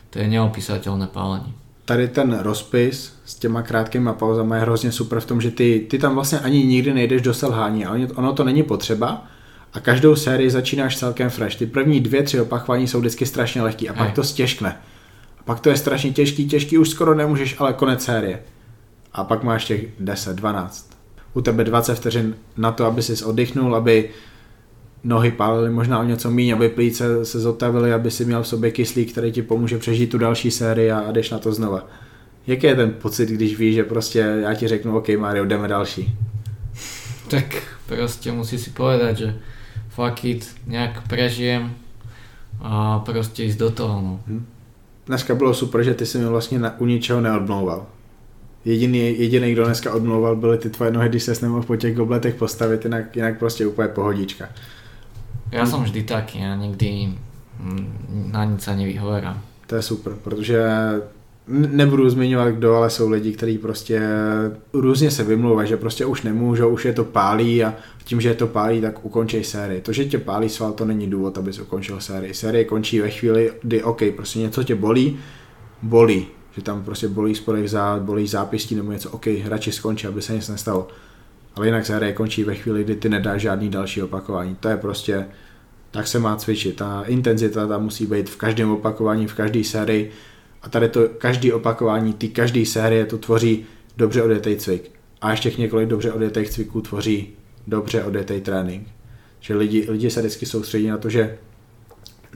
[0.09, 1.53] To je neopísateľné pálení.
[1.85, 5.99] Tady ten rozpis s těma krátkýma pauzama je hrozně super v tom, že ty, ty
[5.99, 9.25] tam vlastně ani nikdy nejdeš do selhání a ono- to není potřeba
[9.73, 11.57] a každou sérii začínáš celkem fresh.
[11.57, 14.15] Ty první dvě, tři opakování jsou vždycky strašně lehký a pak Hej.
[14.15, 14.77] to stěžkne.
[15.39, 18.39] A pak to je strašně těžký, těžký, už skoro nemůžeš, ale konec série.
[19.13, 20.97] A pak máš těch 10, 12.
[21.33, 24.09] U tebe 20 vteřin na to, aby si oddechnul, aby
[25.03, 28.71] nohy pálily možná o něco míň, aby plíce se zotavily, aby si měl v sobě
[28.71, 31.87] kyslík, který ti pomůže přežít tu další sérii a, a jdeš na to znova.
[32.47, 36.17] Jaký je ten pocit, když víš, že prostě já ti řeknu, OK Mario, jdeme další.
[37.29, 39.29] tak proste musí si povedať, že
[39.89, 41.73] fuck it, nejak prežijem
[42.61, 44.01] a proste ísť do toho.
[44.01, 44.19] No.
[44.27, 44.45] Hm.
[45.05, 47.85] Dneska bylo super, že ty si mi vlastně na, u ničeho neodmlouval.
[48.65, 52.35] Jediný, jediný, kdo dneska odmlouval, byly ty tvoje nohy, když ses nemohl po těch gobletech
[52.35, 54.49] postavit, jinak, jinak prostě úplně pohodička.
[55.53, 57.13] Ja som vždy taký, ja nikdy
[58.33, 59.37] na nic sa nevyhovorám.
[59.69, 60.65] To je super, protože
[61.47, 64.01] nebudu zmiňovat kdo, ale jsou lidi, kteří prostě
[64.73, 67.73] různě se vymlouvají, že prostě už nemůžou, už je to pálí a
[68.03, 69.81] tím, že je to pálí, tak ukončí sérii.
[69.81, 72.33] To, že tě pálí sval, to není důvod, abys ukončil sérii.
[72.33, 75.17] Série končí ve chvíli, kdy OK, prostě něco tě bolí,
[75.81, 80.21] bolí, že tam prostě bolí spodek zá, bolí zápěstí nebo něco, OK, radši skončí, aby
[80.21, 80.87] se nic nestalo.
[81.55, 84.55] Ale jinak série končí ve chvíli, kdy ty nedáš žádný další opakování.
[84.59, 85.25] To je prostě,
[85.91, 86.75] tak se má cvičit.
[86.75, 90.11] Ta intenzita tam musí být v každém opakování, v každé sérii
[90.61, 93.65] a tady to každý opakování, ty každý série to tvoří
[93.97, 94.91] dobře odjetý cvik.
[95.21, 97.29] A ještě několik dobře odjetých cviků tvoří
[97.67, 98.87] dobře odjetý trénink.
[99.39, 101.37] Že lidi, lidi se vždycky soustředí na to, že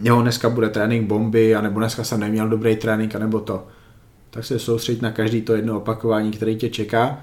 [0.03, 3.67] jo, dneska bude trénink bomby, anebo dneska jsem neměl dobrý trénink, anebo to.
[4.29, 7.19] Tak se soustředit na každý to jedno opakování, který tě čeká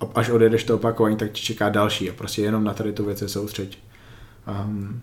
[0.00, 3.04] a až odjedeš to opakování, tak tě čeká další a prostě jenom na tady tu
[3.04, 3.78] věc se soustředit.
[4.64, 5.00] Um,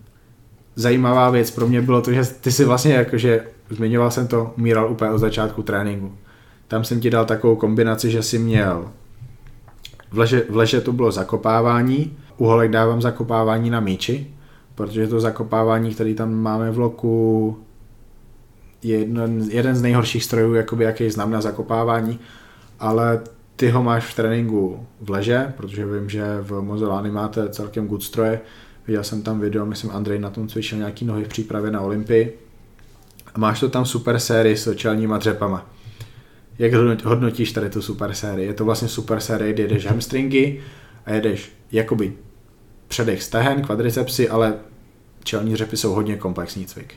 [0.76, 4.92] zajímavá věc pro mě bylo to, že ty si vlastně jakože zmiňoval jsem to, umíral
[4.92, 6.12] úplně od začátku tréninku.
[6.68, 8.90] Tam jsem ti dal takovou kombinaci, že si měl
[10.10, 14.34] v leže, v leže to bylo zakopávání, u holek dávám zakopávání na míči,
[14.74, 17.58] protože to zakopávání, který tam máme v loku,
[18.82, 22.18] je jeden, jeden z nejhorších strojů, jakoby, jaký znám na zakopávání,
[22.80, 23.20] ale
[23.56, 28.02] ty ho máš v tréninku v leže, protože vím, že v Mozolány máte celkem good
[28.02, 28.40] stroje.
[28.86, 32.38] Viděl jsem tam video, myslím Andrej na tom cvičil nějaký nohy v přípravě na Olympii
[33.34, 35.70] a máš to tam super sérii s čelníma dřepama.
[36.58, 36.72] Jak
[37.04, 38.46] hodnotíš tady tu super sérii?
[38.46, 40.60] Je to vlastně super série, kdy jedeš hamstringy
[41.06, 42.12] a jedeš jakoby
[42.88, 44.54] předech stehen, kvadricepsy, ale
[45.24, 46.94] čelní dřepy jsou hodně komplexní cvik.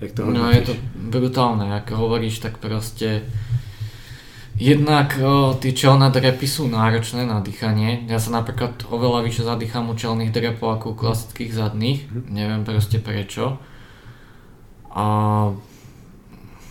[0.00, 0.42] Jak to hodnotíš?
[0.42, 3.22] No je to brutálne, jak hovoríš, tak prostě
[4.56, 8.08] Jednak o, ty čelné drepy sú náročné na dýchanie.
[8.08, 12.08] Ja sa napríklad oveľa vyššie zadýcham u čelných drepov ako u klasických zadných.
[12.08, 12.24] Mm.
[12.32, 13.60] Neviem proste prečo.
[14.96, 15.04] A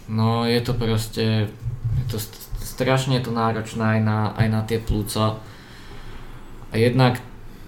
[0.10, 1.46] no je to proste,
[2.02, 2.18] je to
[2.58, 5.38] strašne je to náročné aj na, aj na tie plúca.
[6.74, 7.22] A jednak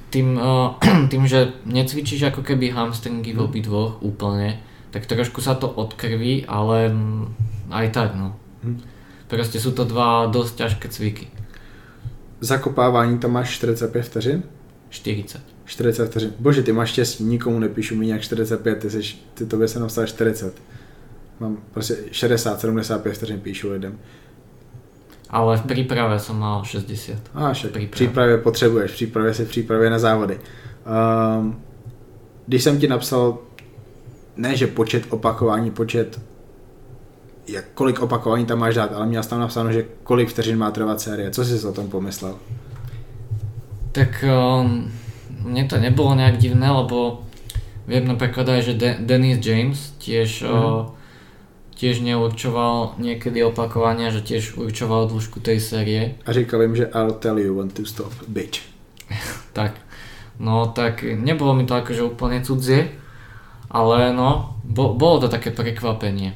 [0.09, 0.33] tým,
[1.13, 3.45] tým, že necvičíš ako keby hamstringy v mhm.
[3.45, 4.65] obidvoch úplne,
[4.97, 6.89] tak trošku sa to odkrví, ale
[7.69, 8.33] aj tak no.
[8.63, 8.81] Mhm.
[9.27, 11.27] Proste sú to dva dosť ťažké cviky.
[12.39, 14.43] Zakopávání tam máš 45 vteřin?
[14.89, 15.41] 40.
[15.65, 16.33] 40 vteřin.
[16.39, 19.01] Bože, ty máš štěstí, nikomu nepíšu mi nějak 45, ty, jsi,
[19.33, 20.61] ty tobě se napsal 40.
[21.39, 23.99] Mám prostě 60, 75 vteřin píšu lidem.
[25.29, 27.15] Ale v přípravě jsem mal 60.
[27.33, 30.39] A však, v přípravě potřebuješ, v přípravě si v přípravě na závody.
[31.39, 31.61] Um,
[32.45, 33.37] když jsem ti napsal,
[34.37, 36.19] ne že počet opakování, počet
[37.47, 40.71] jak, kolik opakování tam máš dát, ale měl jsi tam napsáno, že kolik vteřin má
[40.71, 41.31] trvat série.
[41.31, 42.35] Co jsi o tom pomyslel?
[43.91, 44.25] Tak
[44.61, 44.91] um,
[45.41, 47.25] mne to nebolo nejak divné, lebo
[47.87, 50.53] viem napríklad aj, že De- Dennis James tiež, mm-hmm.
[50.53, 50.93] o,
[51.73, 56.01] tiež neurčoval niekedy opakovania, že tiež určoval dĺžku tej série.
[56.25, 58.61] A říkal im, že I'll tell you when to stop, bitch.
[59.57, 59.81] tak,
[60.37, 62.91] no tak nebolo mi to akože úplne cudzie,
[63.67, 66.35] ale no, bo, bolo to také prekvapenie,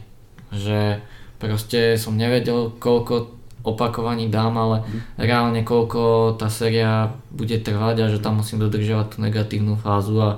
[0.52, 1.00] že
[1.40, 5.22] proste som nevedel, koľko opakovaní dám, ale mm.
[5.22, 10.30] reálne koľko tá séria bude trvať a že tam musím dodržiavať tú negatívnu fázu a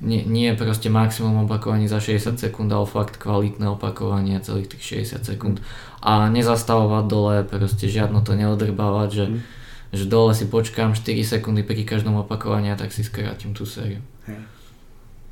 [0.00, 5.28] nie, nie proste maximum opakovaní za 60 sekúnd, ale fakt kvalitné opakovanie celých tých 60
[5.28, 5.56] sekúnd
[6.00, 9.38] a nezastavovať dole, proste žiadno to neodrbávať, že, mm.
[9.92, 14.00] že dole si počkám 4 sekundy pri každom opakovaní a tak si skrátim tú sériu.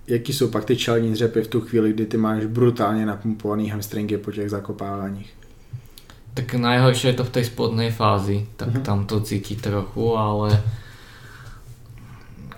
[0.08, 4.18] Jaký jsou pak ty čelní dřepy v tu chvíli, kdy ty máš brutálně napumpovaný hamstringy
[4.18, 5.34] po těch zakopáváních?
[6.34, 8.82] Tak najhoršie je to v tej spodnej fázi, tak uh-huh.
[8.86, 10.62] tam to cíti trochu, ale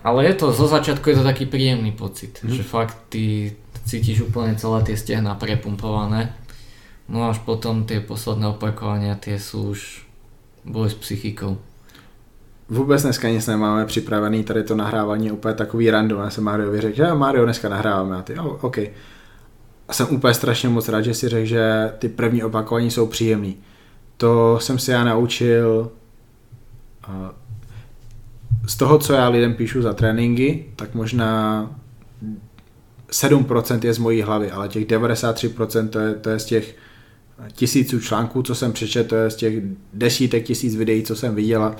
[0.03, 2.53] ale je to, zo začiatku je to taký príjemný pocit, uh-huh.
[2.53, 6.29] že fakt ty cítiš úplne celé tie stehna prepumpované,
[7.09, 10.05] no až potom tie posledné opakovania, tie sú už
[10.61, 11.57] boj s psychikou.
[12.71, 16.21] Vůbec dneska nic nemáme připravený, tady to nahrávání je úplně takový random.
[16.21, 18.77] Já jsem Mario řekl, že Mario dneska nahráváme a ty, oh, OK.
[19.87, 23.57] A jsem úplně strašně moc rád, že si řekl, že ty první opakování jsou příjemný.
[24.17, 25.91] To jsem se já naučil
[28.67, 31.69] z toho, co já lidem píšu za tréninky, tak možná
[33.11, 36.75] 7% je z mojí hlavy, ale těch 93% to je, to je z těch
[37.53, 39.63] tisíců článků, co jsem přečetl, to je z těch
[39.93, 41.75] desítek tisíc videí, co jsem viděla,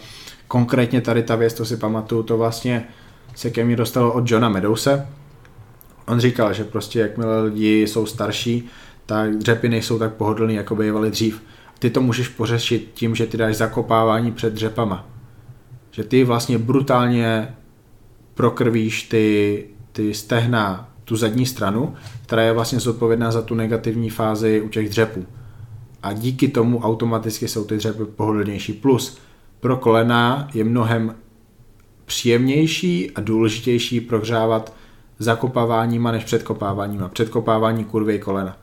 [0.52, 2.88] konkrétně tady ta věc, to si pamatuju, to vlastně
[3.36, 5.08] se ke mně dostalo od Johna Meadowse.
[6.08, 8.70] On říkal, že prostě jakmile lidi jsou starší,
[9.06, 11.42] tak dřepy nejsou tak pohodlný, jako bývaly dřív.
[11.80, 15.08] Ty to můžeš pořešit tím, že ty dáš zakopávání před dřepama.
[15.92, 17.56] Že ty vlastně brutálně
[18.34, 21.94] prokrvíš ty, ty stehna, tu zadní stranu,
[22.24, 25.26] která je vlastně zodpovědná za tu negativní fázi u těch dřepů.
[26.04, 28.74] A díky tomu automaticky jsou ty dřepy pohodlnější.
[28.74, 29.18] Plus
[29.62, 31.16] pro kolena je mnohem
[32.06, 34.74] příjemnější a důležitější prohřávat
[35.20, 37.10] zakopáváníma než předkopáváníma.
[37.10, 38.58] Předkopávání kurvy kolena.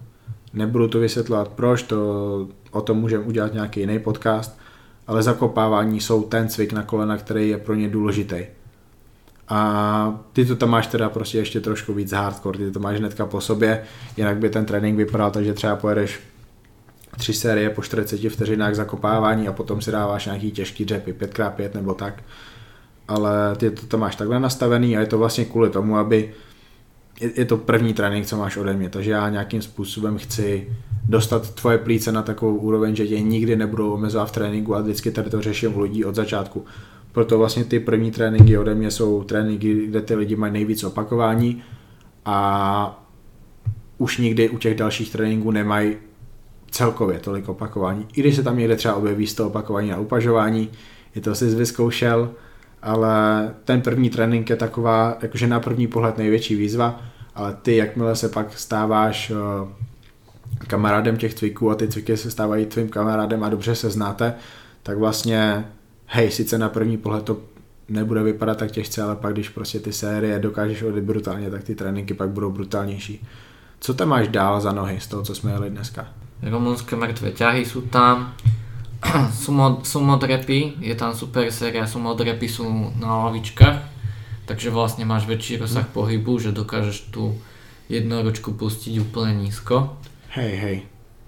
[0.52, 4.58] Nebudu to vysvětlovat proč, to, o tom můžeme udělat nějaký jiný podcast,
[5.06, 8.36] ale zakopávání jsou ten cvik na kolena, který je pro ně důležitý.
[9.48, 13.26] A ty to tam máš teda prostě ještě trošku víc hardcore, ty to máš hnedka
[13.26, 13.82] po sobě,
[14.16, 16.20] jinak by ten trénink vypadal tak, že třeba pojedeš
[17.16, 21.94] tři série po 40 vteřinách zakopávání a potom si dáváš nějaký těžký dřepy, 5x5 nebo
[21.94, 22.22] tak.
[23.08, 26.34] Ale ty to tam máš takhle nastavený a je to vlastně kvůli tomu, aby
[27.20, 30.68] je, je to první trénink, co máš ode mě, takže já nějakým způsobem chci
[31.08, 35.10] dostat tvoje plíce na takovou úroveň, že tě nikdy nebudou omezovat v tréninku a vždycky
[35.10, 36.64] tady to řeším u lidí od začátku.
[37.12, 41.62] Proto vlastně ty první tréninky ode mě jsou tréninky, kde ty lidi mají nejvíc opakování
[42.24, 43.04] a
[43.98, 45.96] už nikdy u těch dalších tréninků nemají
[46.70, 48.06] celkově tolik opakování.
[48.12, 50.70] I když se tam někde třeba objeví z toho opakování na upažování,
[51.14, 52.30] je to si vyzkoušel,
[52.82, 57.00] ale ten první trénink je taková, jakože na první pohled největší výzva,
[57.34, 59.68] ale ty, jakmile se pak stáváš uh,
[60.66, 64.34] kamarádem těch cviků a ty cviky se stávají tvým kamarádem a dobře se znáte,
[64.82, 65.64] tak vlastně,
[66.06, 67.36] hej, sice na první pohled to
[67.88, 71.74] nebude vypadat tak těžce, ale pak když prostě ty série dokážeš odjet brutálně, tak ty
[71.74, 73.26] tréninky pak budou brutálnější.
[73.80, 76.06] Co tam máš dál za nohy z toho, co jsme jeli dneska?
[76.42, 78.34] Rumunské mrtvé ťahy sú tam,
[79.42, 82.66] sumo, sumodrepy, je tam super séria, sumodrepy sú
[82.98, 83.78] na lavičkách,
[84.46, 85.94] takže vlastne máš väčší rozsah mm.
[85.94, 87.34] pohybu, že dokážeš tú
[87.88, 89.98] jednoročku pustiť úplne nízko.
[90.36, 90.76] Hej, hej.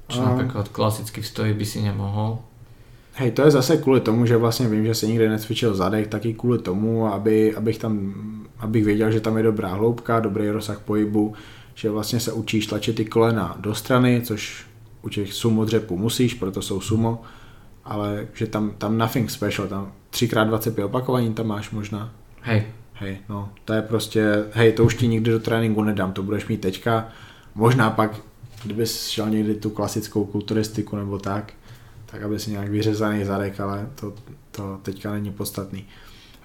[0.07, 2.39] Čo um, napríklad klasicky v stoji by si nemohol.
[3.15, 6.35] Hej, to je zase kvůli tomu, že vlastně vím, že se nikdy necvičil zadek, taky
[6.35, 8.15] kvůli tomu, aby, abych tam,
[8.59, 11.35] abych věděl, že tam je dobrá hloubka, dobrý rozsah pohybu,
[11.75, 14.67] že vlastně se učíš tlačit ty kolena do strany, což
[15.03, 17.23] u těch sumo dřepů musíš, proto jsou sumo,
[17.85, 22.13] ale že tam, tam nothing special, tam 3x25 opakování tam máš možná.
[22.41, 22.67] Hej.
[22.95, 26.49] Hej, no, to je prostě, hej, to už ti nikdy do tréninku nedám, to budeš
[26.49, 27.09] mít teďka,
[27.55, 28.21] možná pak,
[28.65, 31.53] kdybys šel někdy tu klasickou kulturistiku nebo tak,
[32.07, 34.15] tak aby si nějak vyřezaný zadek, ale to,
[34.51, 35.85] to teďka není podstatný.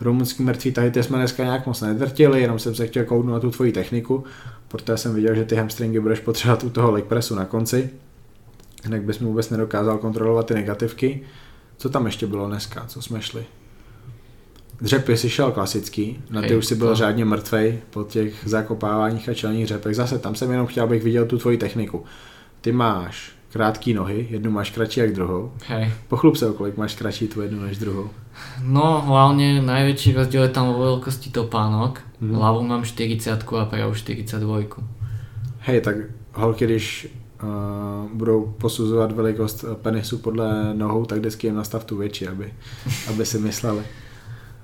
[0.01, 3.39] Rumunský mrtví tahy ty jsme dneska nějak moc nedrtili, jenom jsem se chtěl kouknout na
[3.39, 4.23] tu tvoji techniku,
[4.67, 7.89] protože jsem viděl, že ty hamstringy budeš potřebovat u toho leg pressu na konci
[8.85, 11.21] jinak bys mi vůbec nedokázal kontrolovat ty negativky.
[11.77, 13.45] Co tam ještě bylo dneska, co jsme šli?
[14.81, 16.95] Dřepy si šel klasický, na ty Hej, už si byl to.
[16.95, 19.95] řádně mrtvej po těch zakopáváních a čelních dřepech.
[19.95, 22.03] Zase tam jsem jenom chtěl, abych viděl tu tvoji techniku.
[22.61, 25.51] Ty máš krátké nohy, jednu máš kratší jak druhou.
[25.67, 25.91] Hej.
[26.07, 28.09] Pochlup se, kolik máš kratší tu jednu než druhou.
[28.63, 32.01] No, hlavně největší rozdíl je tam o velikosti topánok.
[32.19, 32.33] Mm.
[32.33, 34.57] Hlavu mám 40 a pravou 42.
[35.59, 35.95] Hej, tak
[36.33, 37.07] holky, když
[38.13, 42.53] budou posuzovat velikost penisu podle nohou, tak vždycky jim nastav tu větší, aby,
[43.09, 43.83] aby si mysleli.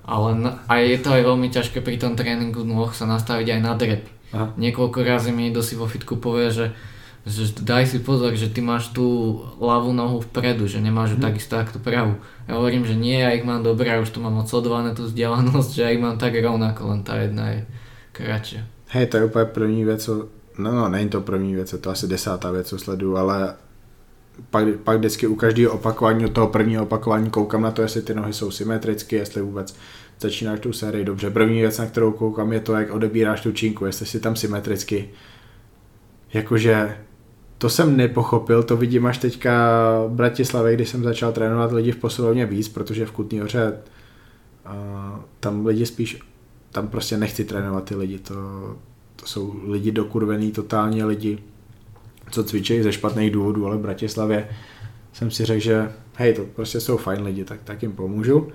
[0.06, 3.74] Ale a je to aj veľmi ťažké pri tom tréningu nôh sa nastaviť aj na
[3.78, 4.04] drep.
[4.34, 4.50] Aha.
[4.58, 6.74] Niekoľko razy mi do si vo fitku povie, že,
[7.22, 11.28] že daj si pozor, že ty máš tú ľavú nohu vpredu, že nemáš ju hmm.
[11.30, 12.14] takisto ako tú pravú.
[12.50, 15.82] Ja hovorím, že nie, ja ich mám dobré, už to mám odsledované tú vzdialenosť, že
[15.86, 17.60] ja ich mám tak rovnako, len tá jedna je
[18.12, 18.66] kratšia.
[18.92, 20.28] Hej, to je úplně první věc, co
[20.62, 23.56] No, no, není to první věc, je to asi desátá věc, co sleduju, ale
[24.50, 28.14] pak, pak vždycky u každého opakování, od toho prvního opakování koukám na to, jestli ty
[28.14, 29.76] nohy jsou symetrické, jestli vůbec
[30.20, 31.30] začínáš tu sérii dobře.
[31.30, 35.10] První věc, na kterou koukám, je to, jak odebíráš tu činku, jestli si tam symetricky.
[36.34, 36.98] Jakože
[37.58, 39.54] to jsem nepochopil, to vidím až teďka
[40.08, 43.78] v Bratislavě, když jsem začal trénovat lidi v posilovně víc, protože v Kutný hoře
[44.66, 46.20] uh, tam lidi spíš,
[46.72, 48.36] tam prostě nechci trénovat ty lidi, to,
[49.22, 51.38] to jsou lidi dokurvený, totálně lidi,
[52.32, 54.50] co cvičí ze špatných důvodů, ale v Bratislavě
[55.14, 58.48] jsem si řekl, že hej, to prostě jsou fajn lidi, tak, tak jim pomůžu.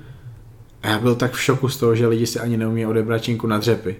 [0.83, 3.47] A já byl tak v šoku z toho, že lidi si ani neumí odebrat činku
[3.47, 3.97] na dřepy.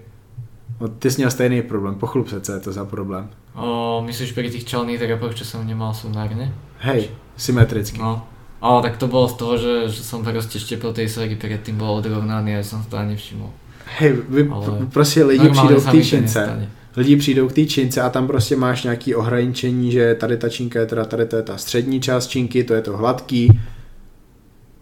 [0.81, 3.29] No, ty jsi měl stejný problém, pochlup se, co je to za problém.
[3.55, 6.53] O, myslíš pri tých čelných drepoch, čo som nemal sumárne?
[6.85, 7.09] Hej,
[7.41, 7.97] symetricky.
[7.97, 8.29] No,
[8.61, 12.05] ale tak to bolo z toho, že, že som proste štepil tej sérii, predtým bol
[12.05, 13.49] odrovnaný a som to ani nevšimol.
[13.87, 14.51] Hej, vy,
[14.93, 16.69] prostě lidi přijdou k té čince.
[16.97, 20.81] Lidi přijdou k té čince a tam prostě máš nějaký ohraničení, že tady ta činka
[20.81, 23.61] je teda tady to je ta střední část činky, to je to hladký.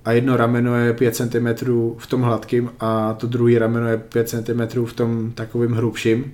[0.05, 1.47] a jedno rameno je 5 cm
[1.99, 6.33] v tom hladkým a to druhý rameno je 5 cm v tom takovým hrubším.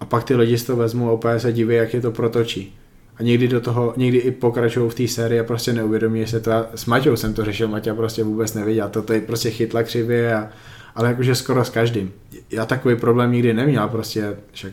[0.00, 2.74] A pak ty lidi si to vezmou a úplně se diví, jak je to protočí.
[3.18, 6.40] A někdy do toho, někdy i pokračují v té sérii a prostě neuvědomí že se
[6.40, 6.50] to.
[6.74, 8.88] S Maťou jsem to řešil, Maťa prostě vůbec nevěděl.
[8.88, 10.48] To je prostě chytla křivě a
[10.96, 12.12] ale jakože skoro s každým.
[12.50, 14.72] Já takový problém nikdy neměl, prostě však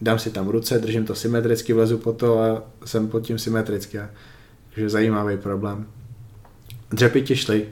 [0.00, 3.98] dám si tam ruce, držím to symetricky, vlezu po to a jsem pod tím symetricky.
[4.74, 5.86] Takže zajímavý problém.
[6.90, 7.66] Dřepy ti šly.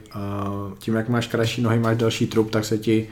[0.79, 3.07] Tím, jak máš kratší nohy, máš další trup, tak se ti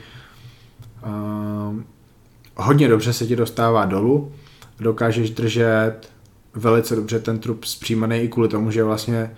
[2.56, 4.32] hodně dobře se ti dostává dolů.
[4.78, 5.96] Dokážeš držet
[6.54, 9.30] velice dobře ten trup zpříjmaný i kvůli tomu, že vlastně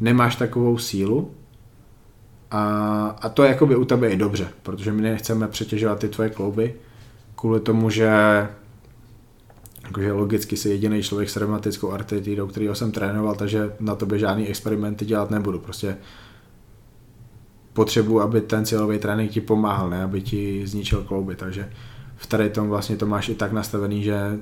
[0.00, 1.30] nemáš takovou sílu,
[2.50, 6.30] a, a to je jakoby u tebe i dobře, protože my nechceme přetěžovat ty tvoje
[6.30, 6.74] klouby,
[7.34, 8.10] kvůli tomu, že
[9.84, 14.48] jakože logicky si jediný člověk s reumatickou artritidou, kterýho jsem trénoval, takže na tobě žádný
[14.48, 15.58] experimenty dělat nebudu.
[15.58, 15.96] Prostě
[17.72, 21.72] potřebuji, aby ten cílový trénink ti pomáhal, ne aby ti zničil klouby, takže
[22.16, 24.38] v tady tom vlastně to máš i tak nastavený, že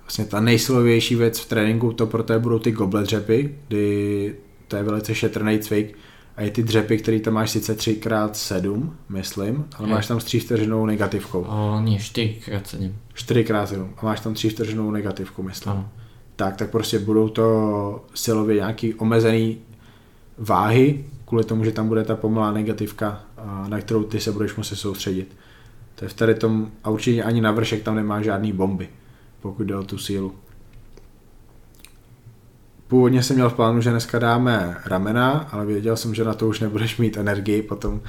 [0.00, 4.36] vlastně ta nejsilovější věc v tréninku to pro tebe budou ty goblet dřepy, kdy
[4.68, 5.96] to je velice šetrný cvik,
[6.40, 9.94] a i ty dřepy, který tam máš sice 3x7, myslím, ale je.
[9.94, 11.42] máš tam s 3 vteřinou negativkou.
[11.42, 12.92] O, ne, 4x7.
[13.14, 15.72] 4x7 a máš tam 3 vteřinou negativku, myslím.
[15.72, 15.88] Ano.
[16.36, 19.58] Tak, tak prostě budou to silově nějaký omezený
[20.38, 23.24] váhy, kvůli tomu, že tam bude ta pomalá negativka,
[23.68, 25.36] na kterou ty se budeš muset soustředit.
[25.94, 28.88] To je v tady tom, a určitě ani na vršek tam nemá žádný bomby,
[29.40, 30.34] pokud jde o tu sílu.
[32.90, 36.48] Původně jsem měl v plánu, že dneska dáme ramena, ale věděl jsem, že na to
[36.48, 38.00] už nebudeš mít energii potom,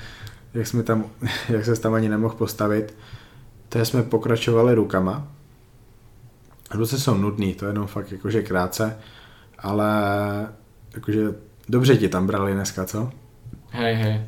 [0.53, 1.05] jak, jsme tam,
[1.49, 2.97] jak se tam ani nemohl postavit.
[3.69, 5.27] To jsme pokračovali rukama.
[6.73, 8.97] Ruce jsou nudný, to je jenom fakt jakože krátce,
[9.59, 9.91] ale
[10.93, 11.21] jakože
[11.69, 13.09] dobře ti tam brali dneska, co?
[13.69, 14.21] Hej, hej.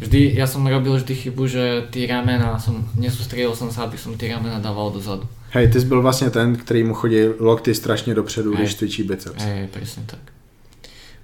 [0.00, 4.12] Vždy, ja som robil vždy chybu, že ty ramena, som, nesústredil som sa, aby som
[4.12, 5.24] ty ramena dával dozadu.
[5.50, 8.58] Hej, ty jsi byl vlastně ten, který mu chodí lokty strašně dopředu, Hej.
[8.58, 9.42] když cvičí biceps.
[9.44, 10.20] Hej, presne tak.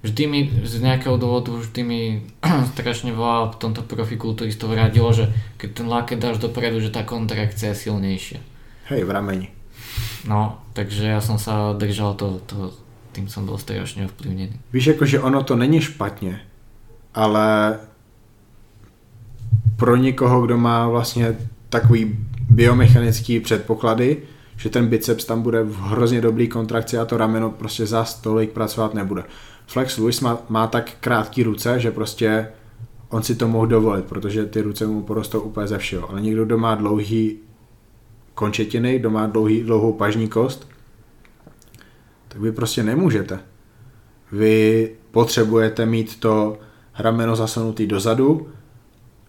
[0.03, 2.01] Vždy mi z nejakého dôvodu vždy mi
[2.75, 7.71] strašne veľa v tomto profikulturistov radilo, že keď ten laket dáš dopredu, že tá kontrakcia
[7.71, 8.39] je silnejšia.
[8.91, 9.47] Hej, v rameni.
[10.27, 12.75] No, takže ja som sa držal to, to
[13.15, 14.59] tým som bol strašne ovplyvnený.
[14.73, 16.41] Víš, jakože ono to není špatně,
[17.13, 17.79] ale
[19.75, 21.35] pro někoho, kdo má vlastně
[21.69, 22.17] takový
[22.53, 24.21] biomechanický předpoklady,
[24.57, 28.51] že ten biceps tam bude v hrozně dobrý kontrakci a to rameno prostě za tolik
[28.51, 29.23] pracovat nebude.
[29.67, 32.47] Flex Lewis má, má tak krátký ruce, že prostě
[33.09, 36.09] on si to mohl dovolit, protože ty ruce mu porostou úplně ze všeho.
[36.09, 37.39] Ale někdo, kdo má dlouhý
[38.33, 40.67] končetiny, kdo má dlouhý, dlouhou pažní kost,
[42.27, 43.39] tak vy prostě nemůžete.
[44.31, 46.57] Vy potřebujete mít to
[46.99, 48.47] rameno zasunutý dozadu,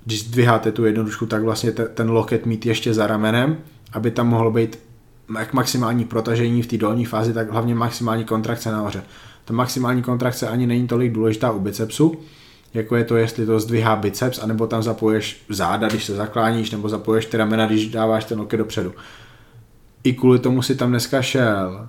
[0.05, 3.57] když zdviháte tu jednodušku, tak vlastně ten loket mít ještě za ramenem,
[3.93, 4.79] aby tam mohlo být
[5.39, 9.03] jak maximální protažení v té dolní fázi, tak hlavně maximální kontrakce nahoře.
[9.45, 12.15] Ta maximální kontrakce ani není tolik důležitá u bicepsu,
[12.75, 16.89] jako je to, jestli to zdvihá biceps, anebo tam zapoješ záda, když se zakláníš, nebo
[16.89, 18.93] zapoješ ty ramena, když dáváš ten loket dopředu.
[20.05, 21.89] I kvůli tomu si tam dneska šel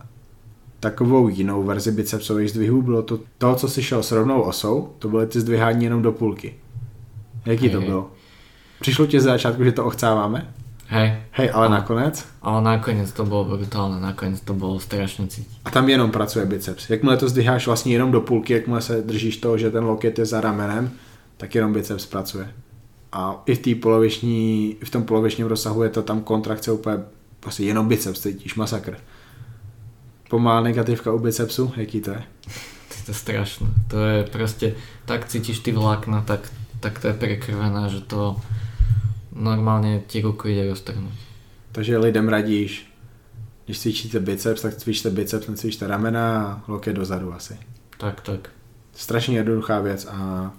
[0.80, 5.09] takovou jinou verzi bicepsových zdvihů, bylo to to, co si šel s rovnou osou, to
[5.09, 6.55] byly ty zdvihání jenom do půlky.
[7.45, 8.11] Jaký to bylo?
[8.79, 10.53] Přišlo ti z začátku, že to ochcáváme?
[10.87, 11.17] Hej.
[11.31, 12.25] Hej, ale a, nakonec?
[12.41, 15.57] Ale nakonec to bylo brutálne, nakonec to bylo strašně cítit.
[15.65, 16.89] A tam jenom pracuje biceps.
[16.89, 20.25] Jakmile to zdviháš vlastně jenom do půlky, jakmile se držíš toho, že ten loket je
[20.25, 20.91] za ramenem,
[21.37, 22.53] tak jenom biceps pracuje.
[23.11, 26.97] A i v, té poloviční, v tom polovičním rozsahu je to tam kontrakce úplně,
[27.39, 28.97] prostě jenom biceps cítíš, masakr.
[30.29, 32.23] Pomalá negativka u bicepsu, jaký to je?
[33.05, 33.67] To je strašné.
[33.87, 34.75] To je prostě,
[35.05, 36.51] tak cítíš ty vlákna, tak
[36.86, 38.41] tak to je prekrvené, že to
[39.33, 41.13] normálně ti ruku jde roztrhnout.
[41.71, 42.93] Takže lidem radíš,
[43.65, 47.57] když cvičíte biceps, tak cvičte biceps, necvičte ramena a loket dozadu asi.
[47.97, 48.49] Tak, tak.
[48.95, 50.51] Strašně jednoduchá věc a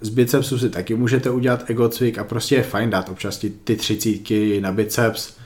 [0.00, 3.50] z bicepsu si taky můžete udělat ego cvik a prostě je fajn dát občas ty,
[3.50, 5.36] ty třicítky na biceps.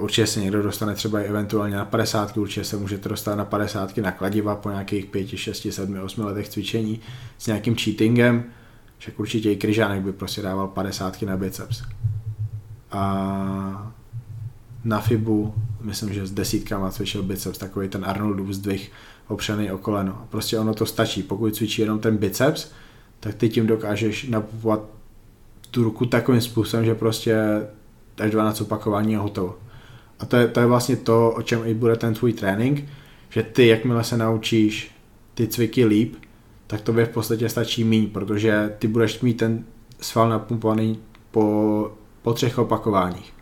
[0.00, 3.96] Určitě se někdo dostane třeba i eventuálně na 50, určitě se můžete dostat na 50
[3.96, 7.00] na kladiva po nějakých 5, 6, 7, 8 letech cvičení
[7.38, 8.44] s nějakým cheatingem,
[8.98, 11.82] však určitě i Kryžánek by prostě dával 50 na biceps.
[12.92, 13.92] A
[14.84, 18.92] na FIBu, myslím, že s desítkama cvičil biceps, takový ten Arnoldův zdvih
[19.28, 20.26] opřený o koleno.
[20.28, 21.22] Prostě ono to stačí.
[21.22, 22.70] Pokud cvičí jenom ten biceps,
[23.20, 24.80] tak ty tím dokážeš napovat
[25.70, 27.36] tu ruku takovým způsobem, že prostě
[28.18, 29.58] až 12 opakování a hotovo.
[30.20, 32.84] A to je, to je vlastně to, o čem i bude ten tvůj trénink,
[33.30, 34.94] že ty, jakmile se naučíš
[35.34, 36.14] ty cviky líp,
[36.66, 39.64] tak to v podstatě stačí míň, protože ty budeš mít ten
[40.00, 40.98] sval napumpovaný
[41.30, 41.92] po,
[42.22, 43.32] po třech opakováních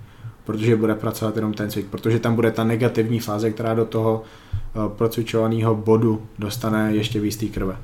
[0.48, 4.22] protože bude pracovat jenom ten cvik, protože tam bude ta negativní fáze, která do toho
[4.74, 7.76] uh, procvičovaného bodu dostane ještě víc krve.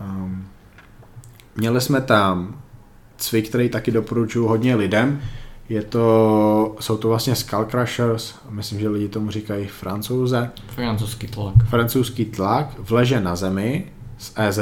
[0.00, 0.46] Um,
[1.56, 2.60] měli jsme tam
[3.16, 5.20] cvik, který taky doporučuji hodně lidem,
[5.68, 10.50] je to, jsou to vlastně skull crushers, myslím, že lidi tomu říkají francouze.
[10.66, 11.54] Francouzský tlak.
[11.68, 14.58] Francouzský tlak v leže na zemi s EZ,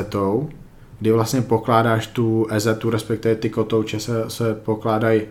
[1.01, 5.23] kdy vlastně pokládáš tu EZ, respektive ty kotouče se, se pokládají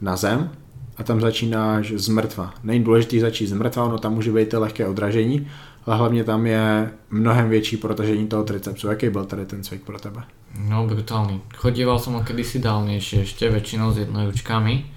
[0.00, 0.50] na zem
[0.96, 2.54] a tam začínáš z mrtva.
[2.62, 5.48] Není důležité začít z mrtva, ono tam může být lehké odražení,
[5.86, 8.88] ale hlavně tam je mnohem větší protažení toho tricepsu.
[8.88, 10.22] Jaký byl tady ten cvik pro tebe?
[10.68, 11.40] No brutálny.
[11.56, 14.88] Chodíval som ho kedysi dávnejšie, ešte väčšinou s jednoručkami.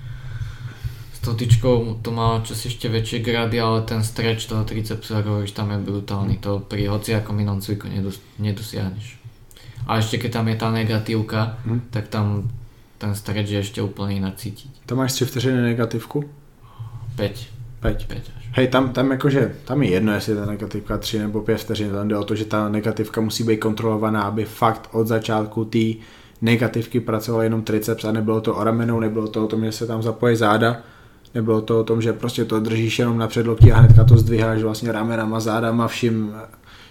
[1.13, 5.27] S tou tyčkou to má čosi ešte väčšie grady, ale ten stretch toho tricepsu, ako
[5.29, 6.39] hovoríš, tam je brutálny.
[6.39, 9.19] To pri hociakom inom cviku nedos- nedosiahneš.
[9.83, 11.91] A ešte keď tam je tá negatívka, Hm.
[11.91, 12.47] tak tam
[12.95, 14.87] ten stretch je ešte úplne inak cítiť.
[14.87, 16.23] Tam máš 3 vteřiny negativku?
[17.19, 17.51] 5.
[17.83, 18.07] Peť.
[18.07, 18.38] 5 až.
[18.52, 21.91] Hej, tam, tam jakože, tam je jedno, jestli je ta negativka 3 nebo 5 vteřin,
[21.91, 25.80] tam jde o to, že ta negativka musí být kontrolovaná, aby fakt od začátku té
[26.41, 29.88] negativky pracoval jenom triceps a nebylo to o ramenou, nebylo to o tom, že se
[29.88, 30.78] tam zapojí záda,
[31.34, 34.62] nebylo to o tom, že prostě to držíš jenom na předloktí a hnedka to zdviháš
[34.62, 36.34] vlastně ramenama, zádama, vším,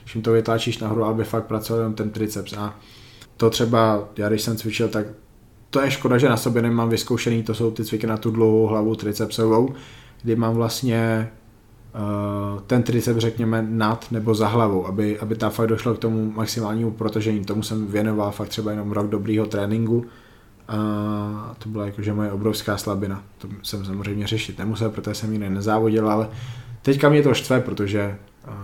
[0.05, 2.53] vším to vytlačíš nahoru, aby fakt pracoval jenom ten triceps.
[2.53, 2.75] A
[3.37, 5.07] to třeba, já když jsem cvičil, tak
[5.71, 8.67] to je škoda, že na sobě nemám vyzkoušený, to jsou ty cviky na tu dlouhou
[8.67, 9.75] hlavu tricepsovou,
[10.23, 11.31] kdy mám vlastně
[12.66, 16.90] ten triceps řekněme nad nebo za hlavou, aby, aby tam fakt došlo k tomu maximálnímu
[16.90, 17.44] protažení.
[17.44, 20.07] Tomu jsem věnoval fakt třeba jenom rok dobrýho tréninku
[20.68, 23.22] a to byla jakože moje obrovská slabina.
[23.38, 26.28] To jsem samozřejmě řešit nemusel, protože jsem jiný nezávodil, ale
[26.82, 28.18] teďka mě to štve, protože
[28.49, 28.55] uh,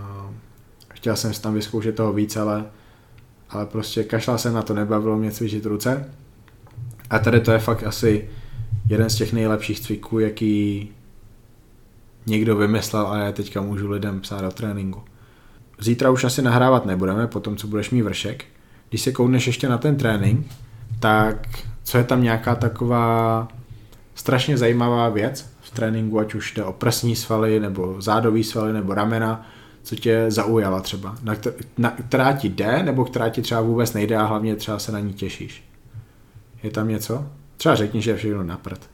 [0.93, 2.65] chtěl jsem si tam vyzkoušet toho víc, ale,
[3.49, 6.09] ale prostě kašlal jsem na to, nebavilo mě cvičit ruce.
[7.09, 8.29] A tady to je fakt asi
[8.89, 10.89] jeden z těch nejlepších cviků, jaký
[12.25, 15.03] někdo vymyslel a já teďka můžu lidem psát do tréninku.
[15.79, 18.45] Zítra už asi nahrávat nebudeme, po tom, co budeš mít vršek.
[18.89, 20.47] Když se koukneš ještě na ten trénink,
[20.99, 21.47] tak
[21.83, 23.47] co je tam nějaká taková
[24.15, 28.93] strašně zajímavá věc v tréninku, ať už jde o prsní svaly, nebo zádový svaly, nebo
[28.93, 29.47] ramena,
[29.83, 31.35] co tě zaujala třeba, na,
[31.77, 34.99] na která ti jde, nebo která ti třeba vůbec nejde a hlavně třeba se na
[34.99, 35.63] ní těšíš.
[36.63, 37.25] Je tam něco?
[37.57, 38.89] Třeba řekni, že je všechno na prd.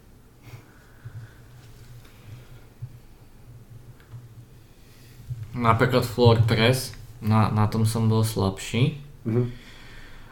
[5.55, 8.97] Napríklad floor press, na, na tom som bol slabší.
[9.25, 9.51] Mhm.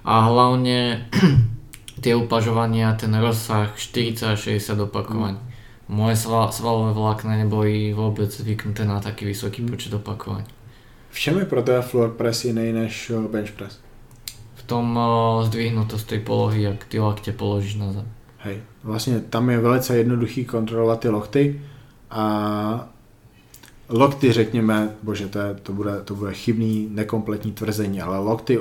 [0.03, 1.09] A hlavne
[2.03, 5.37] tie upažovania, ten rozsah 40 až 60 opakovaní.
[5.89, 10.45] Moje sval, svalové vlákna neboli vôbec zvyknuté na taký vysoký počet opakovaní.
[11.09, 13.79] V čem je pro tebe floor press jiný než eh, bench press?
[14.55, 18.07] V tom uh, zdvihnutost tej polohy, jak ty lakte položíš na zem.
[18.37, 21.61] Hej, vlastně tam je velice jednoduchý kontrolovat ty lokty
[22.09, 22.89] a
[23.89, 28.59] lokty řekněme, bože to, je, to, bude, to bude chybný, nekompletní tvrzení, ale lokty,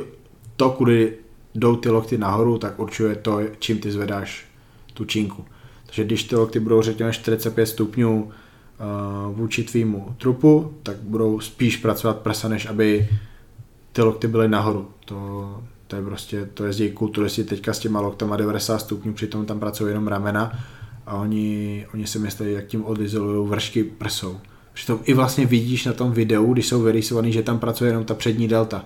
[0.56, 1.14] to kudy
[1.54, 4.46] jdou ty lokty nahoru, tak určuje to, čím ty zvedáš
[4.94, 5.44] tu činku.
[5.86, 11.76] Takže když ty lokty budou řekněme 45 stupňů uh, vůči tvýmu trupu, tak budou spíš
[11.76, 13.08] pracovat prsa, než aby
[13.92, 14.88] ty lokty byly nahoru.
[15.04, 19.60] To, to je prostě, to jezdí kulturisti teďka s těma loktama 90 stupňů, přitom tam
[19.60, 20.52] pracují jenom ramena
[21.06, 24.40] a oni, oni si myslí, jak tím odizolují vršky prsou.
[24.78, 28.14] Přitom i vlastně vidíš na tom videu, když jsou vyrysovaný, že tam pracuje jenom ta
[28.14, 28.84] přední delta.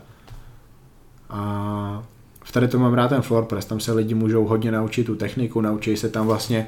[1.31, 2.03] A
[2.45, 5.15] v tady to mám rád ten floor press, tam se lidi můžou hodně naučit tu
[5.17, 6.67] techniku, naučí se tam vlastně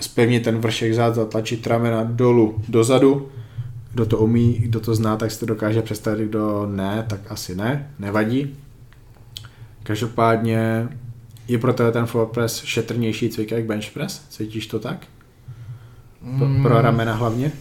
[0.00, 3.28] zpevnit ten vršek zad, zatlačit ramena dolů, dozadu.
[3.92, 7.54] Kdo to umí, kdo to zná, tak si to dokáže představit, kdo ne, tak asi
[7.54, 8.56] ne, nevadí.
[9.82, 10.88] Každopádně
[11.48, 14.22] je pro tebe ten floor press šetrnější cvik jak bench press?
[14.28, 15.06] Cítíš to tak?
[16.38, 17.52] Pro, pro ramena hlavně?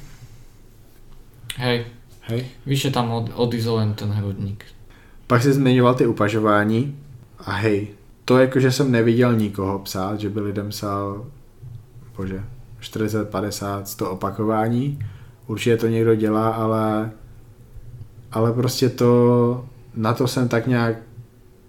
[1.58, 1.86] Hej,
[2.22, 2.46] Hej.
[2.66, 4.66] vyše tam od, odizolujem ten hrudník.
[5.28, 6.98] Pak jsi zmiňoval ty upažování
[7.40, 7.88] a hej,
[8.26, 11.26] to jako, že jsem neviděl nikoho psát, že by lidem psal,
[12.18, 12.44] bože,
[12.80, 15.00] 40, 50, 100 opakování.
[15.48, 17.12] Určitě to někdo dělá, ale,
[18.32, 20.98] ale prostě to, na to jsem tak nějak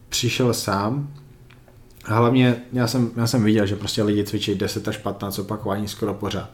[0.09, 1.09] přišel sám.
[2.05, 5.89] A hlavně já jsem, já jsem viděl, že prostě lidi cvičí 10 až 15 opakování
[5.89, 6.51] skoro pořád.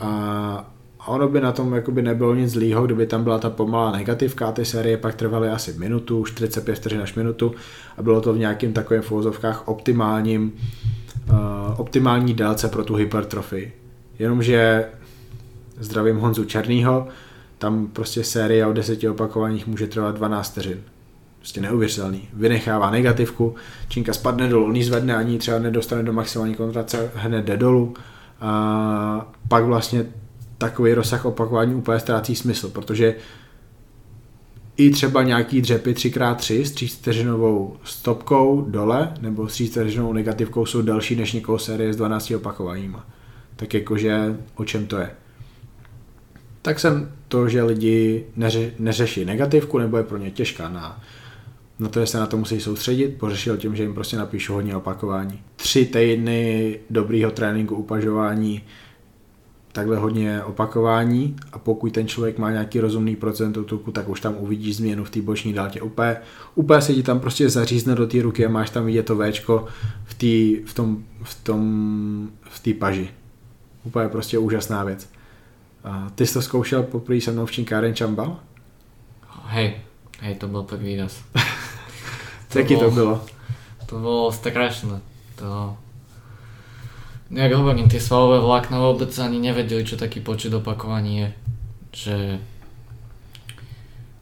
[0.00, 0.70] A
[1.00, 4.52] a ono by na tom jakoby nebylo nic zlýho, kdyby tam byla ta pomalá negativka
[4.52, 7.54] ty série pak trvaly asi minutu, 45 vteřin až minutu
[7.96, 10.52] a bylo to v nějakým takovým v optimálním,
[11.30, 11.36] uh,
[11.76, 13.72] optimální délce pro tu hypertrofii.
[14.18, 14.88] Jenomže
[15.78, 17.08] zdravím Honzu Černýho,
[17.58, 20.78] tam prostě série o deseti opakováních může trvat 12 vteřin.
[21.38, 22.28] Prostě neuvěřitelný.
[22.32, 23.54] Vynechává negativku,
[23.88, 27.94] činka spadne dolů, ji zvedne, ani třeba nedostane do maximální kontrace, hned jde dolů.
[28.40, 30.06] A pak vlastně
[30.60, 33.14] takový rozsah opakování úplně ztrácí smysl, protože
[34.76, 40.66] i třeba nějaký dřepy 3x3 s 3 vteřinovou stopkou dole nebo s 3 vteřinovou negativkou
[40.66, 43.06] jsou delší než někoho série s 12 opakováníma.
[43.56, 45.10] Tak jakože o čem to je?
[46.62, 51.00] Tak jsem to, že lidi neře, neřeší negativku nebo je pro ně těžká na,
[51.78, 54.76] na to, že se na to musí soustředit, pořešil tím, že jim prostě napíšu hodně
[54.76, 55.40] opakování.
[55.56, 58.62] Tři týdny dobrýho tréninku upažování
[59.72, 64.34] takhle hodně opakování a pokud ten člověk má nějaký rozumný procent tuku, tak už tam
[64.38, 65.80] uvidíš změnu v té boční dáltě.
[65.80, 66.16] Úplně,
[66.54, 69.66] úplně se ti tam prostě zařízne do té ruky a máš tam vidět to Včko
[70.04, 73.08] v, tý, v tom, v tom, v té paži.
[73.84, 75.08] Úplně prostě úžasná věc.
[75.84, 78.36] A ty jsi to zkoušel poprvé se mnou v Činkáren Čambal?
[79.44, 79.80] Hej,
[80.20, 81.22] hej, to byl první raz.
[82.54, 83.24] Jaký to bylo?
[83.86, 85.00] To bylo strašné.
[85.34, 85.76] To,
[87.30, 91.28] jak hovorím, tie svalové vlákna vôbec ani nevedeli, čo taký počet opakovaní je.
[91.90, 92.18] Že,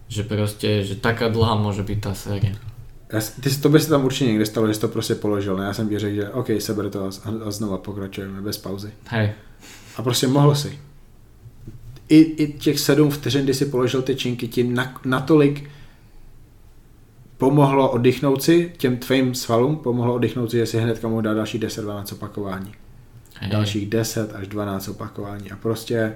[0.08, 2.56] že proste, že taká dlhá môže byť tá séria.
[3.12, 5.56] Já, ty, to by se tam určitě někde stalo, že jsi to prostě položil.
[5.56, 5.64] Ne?
[5.64, 7.10] Já jsem ti řekl, že OK, seber to a,
[7.44, 8.92] a znova pokračujeme bez pauzy.
[9.06, 9.32] Hej.
[9.96, 10.78] A prostě mohl si.
[12.08, 15.70] I, I těch sedm vteřin, kdy si položil ty činky, ti na, natolik
[17.38, 21.58] pomohlo oddychnout si těm tvým svalům, pomohlo oddychnout si, že si hnedka mohl dát další
[21.58, 22.72] 10-12 opakování.
[23.40, 23.50] Hej.
[23.50, 25.50] dalších 10 až 12 opakování.
[25.50, 26.14] A prostě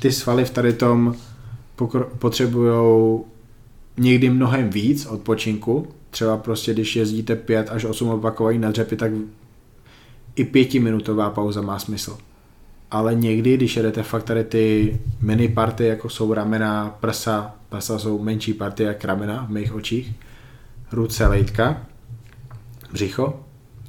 [0.00, 1.14] ty svaly v tady tom
[2.18, 3.20] potřebují
[3.96, 5.88] někdy mnohem víc odpočinku.
[6.10, 9.12] Třeba prostě, když jezdíte 5 až 8 opakování na dřepy, tak
[10.36, 12.18] i pětiminutová pauza má smysl.
[12.90, 18.22] Ale někdy, když jedete fakt tady ty mini party, jako jsou ramena, prsa, prsa jsou
[18.22, 20.12] menší party jak ramena v mých očích,
[20.92, 21.86] ruce, lejtka,
[22.92, 23.40] břicho,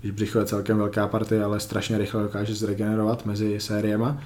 [0.01, 4.17] když břicho je celkem velká partie, ale strašně rychle dokáže zregenerovat mezi sériema,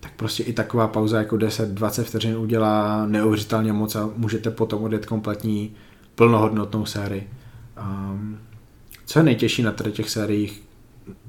[0.00, 5.06] tak prostě i taková pauza jako 10-20 vteřin udělá neuvěřitelně moc a můžete potom odjet
[5.06, 5.70] kompletní
[6.14, 7.30] plnohodnotnou sérii.
[7.82, 8.38] Um,
[9.06, 10.62] co je nejtěžší na těch sériích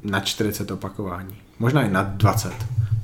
[0.04, 1.36] na 40 opakování?
[1.60, 2.54] Možná i na 20,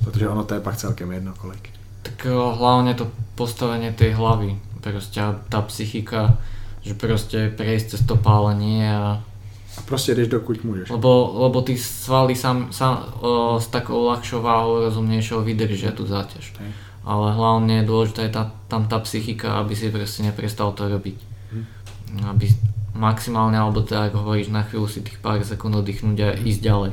[0.04, 1.70] protože ono to je pak celkem jedno kolik.
[2.02, 6.38] Tak hlavně to postavení té hlavy, prostě ta psychika,
[6.80, 9.22] že prostě prejsť cez to pálenie a
[9.84, 10.90] prostě jdeš dokud můžeš.
[10.90, 16.52] Lebo, lebo ty svaly sam, sam, o, s takou ľahšou váhou rozumnejšou vydržia tú záťaž.
[16.56, 16.72] Okay.
[17.04, 21.18] Ale hlavne je dôležitá je tá, tam tá psychika, aby si proste neprestal to robiť.
[21.52, 21.66] Hmm.
[22.34, 22.50] Aby
[22.94, 26.92] maximálne, alebo tak ako hovoríš, na chvíľu si tých pár sekúnd oddychnúť a ísť ďalej.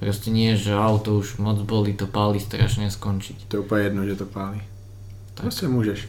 [0.00, 3.44] Proste nie, že auto už moc bolí, to pálí strašně skončiť.
[3.48, 4.62] To je úplně jedno, že to pálí.
[5.34, 5.40] Tak.
[5.40, 6.08] Prostě můžeš.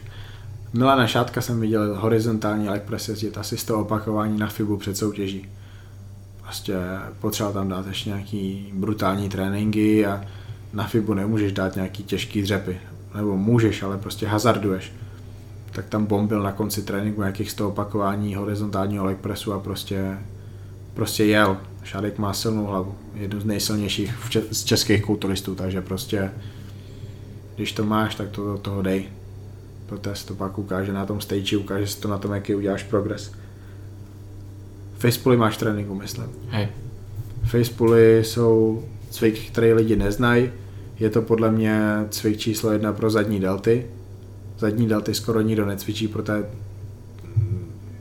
[0.72, 5.46] Milana Šátka jsem viděl horizontální leg press jezdit asi 100 opakování na FIBu před soutěží
[6.44, 6.74] prostě
[7.20, 10.24] potřeba tam dát ještě nějaký brutální tréninky a
[10.72, 12.78] na FIBu nemůžeš dát nějaký těžký dřepy.
[13.14, 14.92] Nebo můžeš, ale prostě hazarduješ.
[15.72, 20.18] Tak tam bombil na konci tréninku nějakých 100 opakování horizontálního leg pressu a prostě,
[20.94, 21.56] prostě jel.
[21.84, 22.94] Šádek má silnou hlavu.
[23.14, 24.14] Jednu z nejsilnějších
[24.50, 26.30] z českých kulturistů, takže prostě
[27.56, 29.08] když to máš, tak to do toho dej.
[29.86, 33.32] Protože to pak ukáže na tom stage, ukáže si to na tom, jaký uděláš progres.
[35.04, 36.26] Facepully máš tréninku, myslím.
[36.48, 36.68] Hej.
[38.22, 40.50] Jsou cvik, který lidi neznají.
[40.98, 41.80] Je to podle mě
[42.10, 43.86] cvik číslo jedna pro zadní delty.
[44.58, 46.46] Zadní delty skoro nikdo necvičí, protože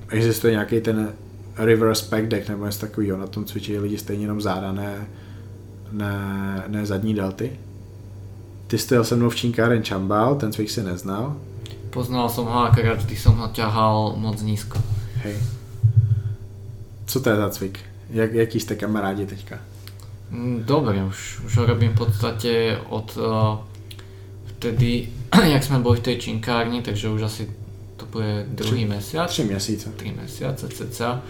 [0.09, 1.13] existuje nějaký ten
[1.55, 3.17] reverse back deck nebo něco takového.
[3.17, 5.07] Na tom cvičí lidi stejně jenom záda, ne,
[5.91, 7.51] ne, ne zadní delty.
[8.67, 11.35] Ty jsi jel se mnou v Činkáren Čambal, ten cvik si neznal.
[11.89, 14.79] Poznal jsem ho, akorát vždy jsem ho ťahal moc nízko.
[15.15, 15.35] Hej.
[17.05, 17.79] Co to je za cvik?
[18.09, 19.59] Jak, jaký jste kamarádi teďka?
[20.31, 23.57] Mm, Dobre, už, už ho robím v podstate od uh,
[24.45, 25.09] vtedy,
[25.45, 27.49] jak jsme byli v tej činkárni, takže už asi
[27.97, 29.29] to bude druhý mesiac.
[29.29, 29.89] Tři měsíce.
[29.95, 31.21] Tři měsíce cca.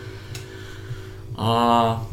[1.37, 2.07] A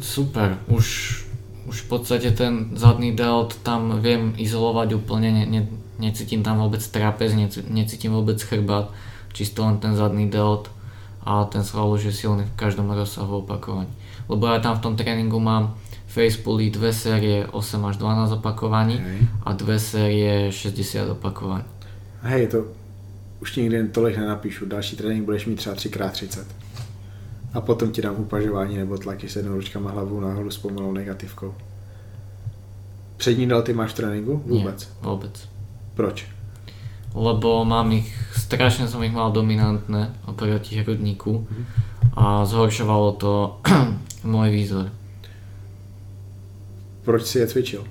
[0.00, 1.18] super, už,
[1.66, 5.62] už v podstate ten zadný delt tam viem izolovať úplne, ne, ne,
[5.98, 7.32] necítim tam vôbec trapez,
[7.68, 8.92] necítim vôbec chrbát,
[9.32, 10.70] čisto len ten zadný delt
[11.22, 13.90] a ten sval už je silný v každom rozsahu opakovaní.
[14.28, 19.18] Lebo ja tam v tom tréningu mám facepully dve série 8 až 12 opakovaní Hej.
[19.44, 21.64] a dve série 60 opakovaní.
[22.22, 22.64] Hej, to
[23.40, 24.66] už ti nikdy tolik nenapíšu.
[24.66, 26.44] Další trénink budeš mít třeba 3x30.
[27.52, 31.54] A potom ti dám upažování nebo tlaky s jednou ručkama hlavu nahoru s pomalou negativkou.
[33.16, 34.42] Přední ty máš v tréninku?
[34.46, 34.88] Vůbec?
[35.02, 35.48] Nie, vůbec.
[35.94, 36.26] Proč?
[37.14, 41.46] Lebo mám ich, strašne som ich mal dominantné oproti hrudníku
[42.16, 43.32] a zhoršovalo to
[44.32, 44.86] môj výzor.
[47.04, 47.82] Proč si je cvičil?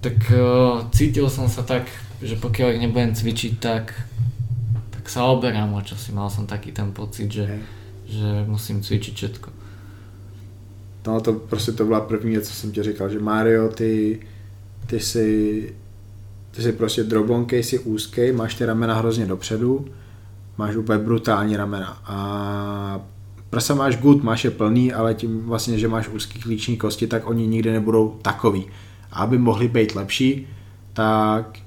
[0.00, 1.88] Tak uh, cítil som sa tak,
[2.20, 3.96] že pokiaľ ich nebudem cvičiť, tak,
[4.92, 6.12] tak sa oberám o čosi.
[6.12, 7.60] Mal som taký ten pocit, že, Hej.
[8.08, 9.48] že musím cvičiť všetko.
[11.06, 14.20] No to prostě to byla první věc, co jsem ti říkal, že Mario, ty,
[14.86, 15.74] ty jsi,
[16.50, 19.84] ty jsi prostě drobonkej, jsi úzký, máš ty ramena hrozně dopředu,
[20.58, 21.98] máš úplně brutální ramena.
[22.06, 23.00] A
[23.50, 27.28] prsa máš good, máš je plný, ale tím vlastně, že máš úzký klíční kosti, tak
[27.28, 28.66] oni nikdy nebudou takový.
[29.12, 30.46] A aby mohli být lepší,
[30.92, 31.58] tak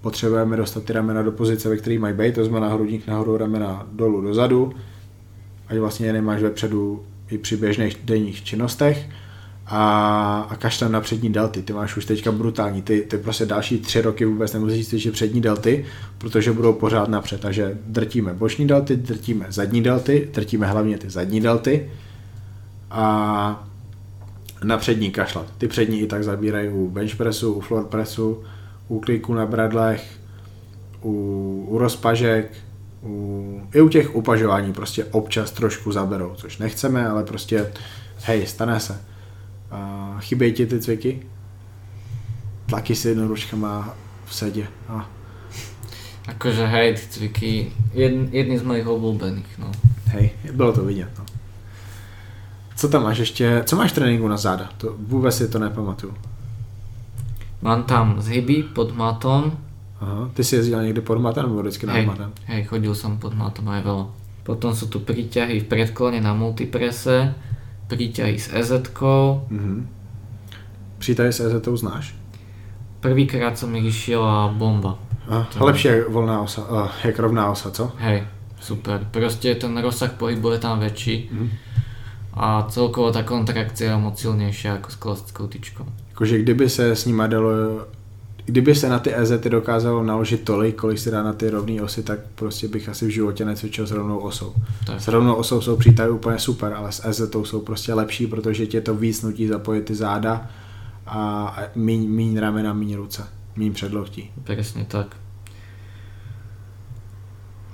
[0.00, 3.86] potřebujeme dostat ty ramena do pozice, ve které mají být, to znamená hrudník nahoru, ramena
[3.92, 4.72] dolů, dozadu,
[5.68, 9.08] ať vlastně je nemáš vepředu i při běžných denních činnostech
[9.66, 11.62] a, a kašlem na přední delty.
[11.62, 12.82] Ty máš už teďka brutální.
[12.82, 15.84] Ty, ty prostě další tři roky vůbec nemusíš cvičit přední delty,
[16.18, 17.40] protože budou pořád napřed.
[17.40, 21.90] Takže drtíme boční delty, drtíme zadní delty, drtíme hlavně ty zadní delty
[22.90, 23.68] a
[24.64, 25.46] na přední kašlat.
[25.58, 28.44] Ty přední i tak zabírají u bench pressu, u floor pressu,
[28.88, 30.20] u kliku na bradlech,
[31.02, 32.52] u, u rozpažek,
[33.02, 37.72] u, i u těch upažování prostě občas trošku zaberou, což nechceme, ale prostě
[38.24, 39.00] hej, stane se.
[39.70, 41.22] A chybějí ti ty cviky?
[42.66, 43.94] Tlaky si jednoručkama
[44.24, 44.66] v sedě.
[44.88, 45.08] A,
[46.28, 49.70] Akože hej, ty cviky, jedn, jedný z mojich obľúbených, no.
[50.10, 51.10] hej, bylo to vidět.
[51.18, 51.24] No.
[52.76, 53.62] Co tam máš ještě?
[53.66, 54.68] Co máš tréninku na záda?
[54.78, 56.14] To vůbec si to nepamatuju.
[57.62, 59.52] Mám tam zhyby pod matom,
[60.00, 60.30] Aha.
[60.34, 62.32] Ty si jezdil někdy pod matem nebo vždycky nad hej, matem?
[62.44, 64.06] hej, chodil som pod matom aj veľa.
[64.44, 67.32] Potom sú tu príťahy v predklone na multiprese,
[67.86, 68.70] príťahy s ez
[69.50, 69.88] Mhm.
[70.98, 72.14] Přítahy s EZ znáš?
[73.00, 74.98] Prvýkrát som ich išiel a bomba.
[75.28, 77.92] A, To- a lepší jak volná osa, uh, jak rovná osa, co?
[77.98, 78.24] Hej,
[78.60, 79.06] super.
[79.10, 81.48] Proste ten rozsah pohybu je tam väčší Mhm.
[82.34, 85.86] a celkovo tá kontrakcia je moc silnejšia ako s klasickou tyčkou.
[86.08, 87.50] Jakože kdyby se s nima dalo,
[88.46, 92.02] kdyby se na ty EZ dokázalo naložit tolik, kolik se dá na ty rovné osy,
[92.02, 94.54] tak prostě bych asi v životě necvičil s rovnou osou.
[94.86, 95.00] Tak.
[95.00, 98.80] S rovnou osou jsou přítahy úplně super, ale s EZ jsou prostě lepší, protože tě
[98.80, 100.46] to víc nutí zapojit ty záda
[101.06, 103.26] a míň, míň ramena, míň ruce,
[103.56, 104.30] míň předloktí.
[104.44, 105.16] Presne tak.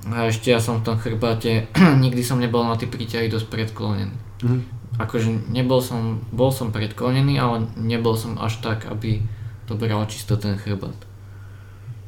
[0.03, 1.71] A ešte ja som v tom chrbáte,
[2.05, 4.17] nikdy som nebol na tie príťahy dosť predklonený.
[4.43, 4.61] Mhm.
[4.99, 9.25] Akože nebol som, bol som predklonený, ale nebol som až tak, aby
[9.73, 10.95] to bral čisto ten chrbát.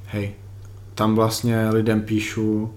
[0.06, 0.32] Hej,
[0.94, 2.74] tam vlastně lidem píšu,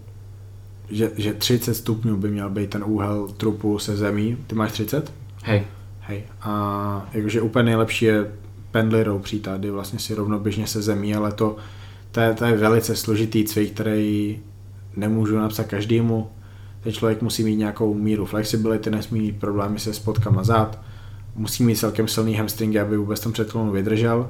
[0.89, 4.37] že, že 30 stupňů by měl být ten úhel trupu se zemí.
[4.47, 5.13] Ty máš 30?
[5.43, 5.65] Hej,
[6.07, 6.23] Hej.
[6.41, 8.31] A jakože úplně nejlepší je
[8.71, 11.55] pendlirou přítát, kdy vlastně si rovnoběžně se zemí, ale to,
[12.11, 14.39] to, je, to je velice složitý cvik, který
[14.95, 16.29] nemůžu napsat každému.
[16.81, 20.79] Ten člověk musí mít nějakou míru flexibility, nesmí mít problémy se spotkama zad,
[21.35, 24.29] musí mít celkem silný hamstringy, aby vůbec tom předklonu vydržel,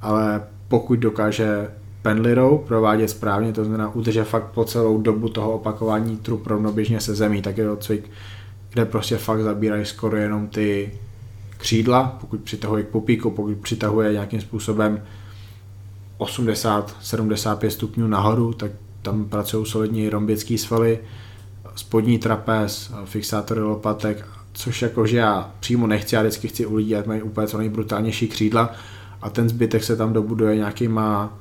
[0.00, 1.68] ale pokud dokáže
[2.02, 7.14] pendlirou provádět správně, to znamená udržet fakt po celou dobu toho opakování trup rovnoběžně se
[7.14, 8.10] zemí, tak je to cvik,
[8.70, 10.92] kde prostě fakt zabírají skoro jenom ty
[11.58, 15.02] křídla, pokud přitahuje k pupíku, pokud přitahuje nějakým způsobem
[16.18, 18.70] 80-75 stupňů nahoru, tak
[19.02, 20.98] tam pracují solidní rombický svaly,
[21.74, 27.06] spodní trapez, fixátory lopatek, což jakože já přímo nechci, já vždycky chci u lidí, ať
[27.06, 28.74] mají úplně co nejbrutálnější křídla
[29.26, 31.38] a ten zbytek se tam dobuduje nějakýma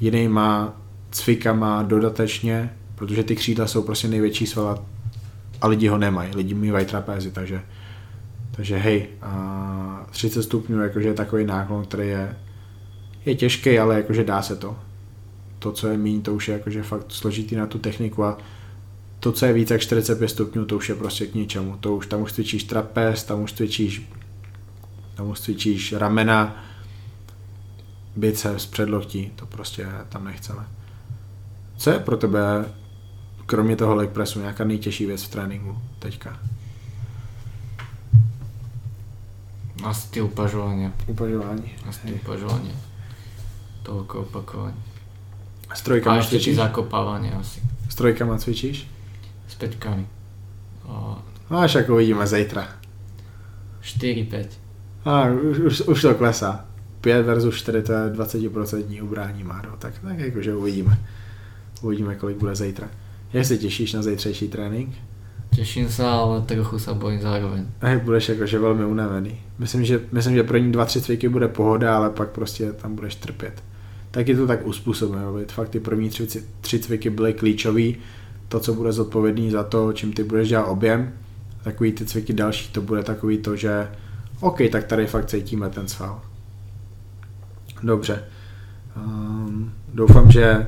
[0.00, 0.76] jinýma
[1.10, 4.84] cvikama dodatečně, protože ty křídla jsou prostě největší sval
[5.60, 7.62] a lidi ho nemají, lidi mývají trapézy, takže
[8.50, 12.36] takže hej, a 30 stupňů jakože je takový náklon, který je,
[13.26, 14.76] je těžký, ale jakože dá se to.
[15.58, 18.38] To, co je méně, to už je jakože fakt složitý na tu techniku a
[19.20, 21.76] to, co je víc jak 45 stupňů, to už je prostě k ničemu.
[21.80, 24.10] To už tam už cvičíš trapez, tam už cvičíš
[25.14, 26.69] tam už cvičíš ramena,
[28.16, 30.66] biceps, předloktí, to prostě tam nechceme.
[31.76, 32.64] Co je pro tebe,
[33.46, 36.38] kromě toho leg pressu, nějaká nejtěžší věc v tréninku teďka?
[39.84, 40.92] asi tie upažovania.
[41.08, 41.72] Upažování.
[41.88, 42.76] Asi tie upažovania.
[43.82, 44.76] Toľko opakovaní.
[45.72, 46.44] S A trojkama ešte cvičíš?
[46.52, 47.64] tie zakopávanie asi.
[47.88, 48.84] S trojkama cvičíš?
[49.48, 50.04] S peťkami.
[50.84, 51.16] O,
[51.50, 52.68] No až jako uvidíme zítra.
[53.82, 54.46] 4-5.
[55.04, 56.64] A už, už, už to klesá.
[57.00, 59.70] 5 versus 4 to je 20% ubrání Máro.
[59.78, 60.98] Tak, tak jakože uvidíme.
[61.82, 62.88] Uvidíme, kolik bude zítra.
[63.32, 64.94] Jak se těšíš na zítřejší trénink?
[65.50, 67.66] Teším sa, ale trochu sa bojím zároveň.
[67.82, 69.40] A budeš jakože velmi unavený.
[69.58, 73.14] Myslím, že, myslím, že první dva, tři cviky bude pohoda, ale pak prostě tam budeš
[73.14, 73.62] trpět.
[74.10, 75.34] tak je to tak uspůsobeno.
[75.48, 76.26] Fakt ty první tři,
[76.60, 77.96] tři cviky byly klíčový,
[78.48, 81.12] to, co bude zodpovědný za to, čím ty budeš dělat objem,
[81.64, 83.88] takový ty cviky další, to bude takový to, že
[84.40, 86.22] OK, tak tady fakt cítíme ten sval.
[87.82, 88.24] Dobře.
[88.96, 90.66] Um, doufám, že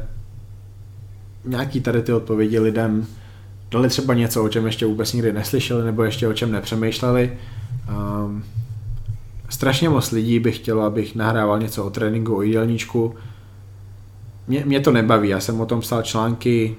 [1.45, 3.07] nějaký tady ty odpovědi lidem
[3.71, 7.39] dali třeba něco, o čem ještě vůbec nikdy neslyšeli, nebo ještě o čem nepřemýšleli.
[7.89, 8.45] Um,
[9.49, 13.15] strašně moc lidí by chtělo, abych nahrával něco o tréninku, o jídelníčku.
[14.47, 16.77] Mě, mě to nebaví, já jsem o tom psal články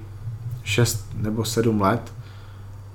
[0.64, 2.12] 6 nebo 7 let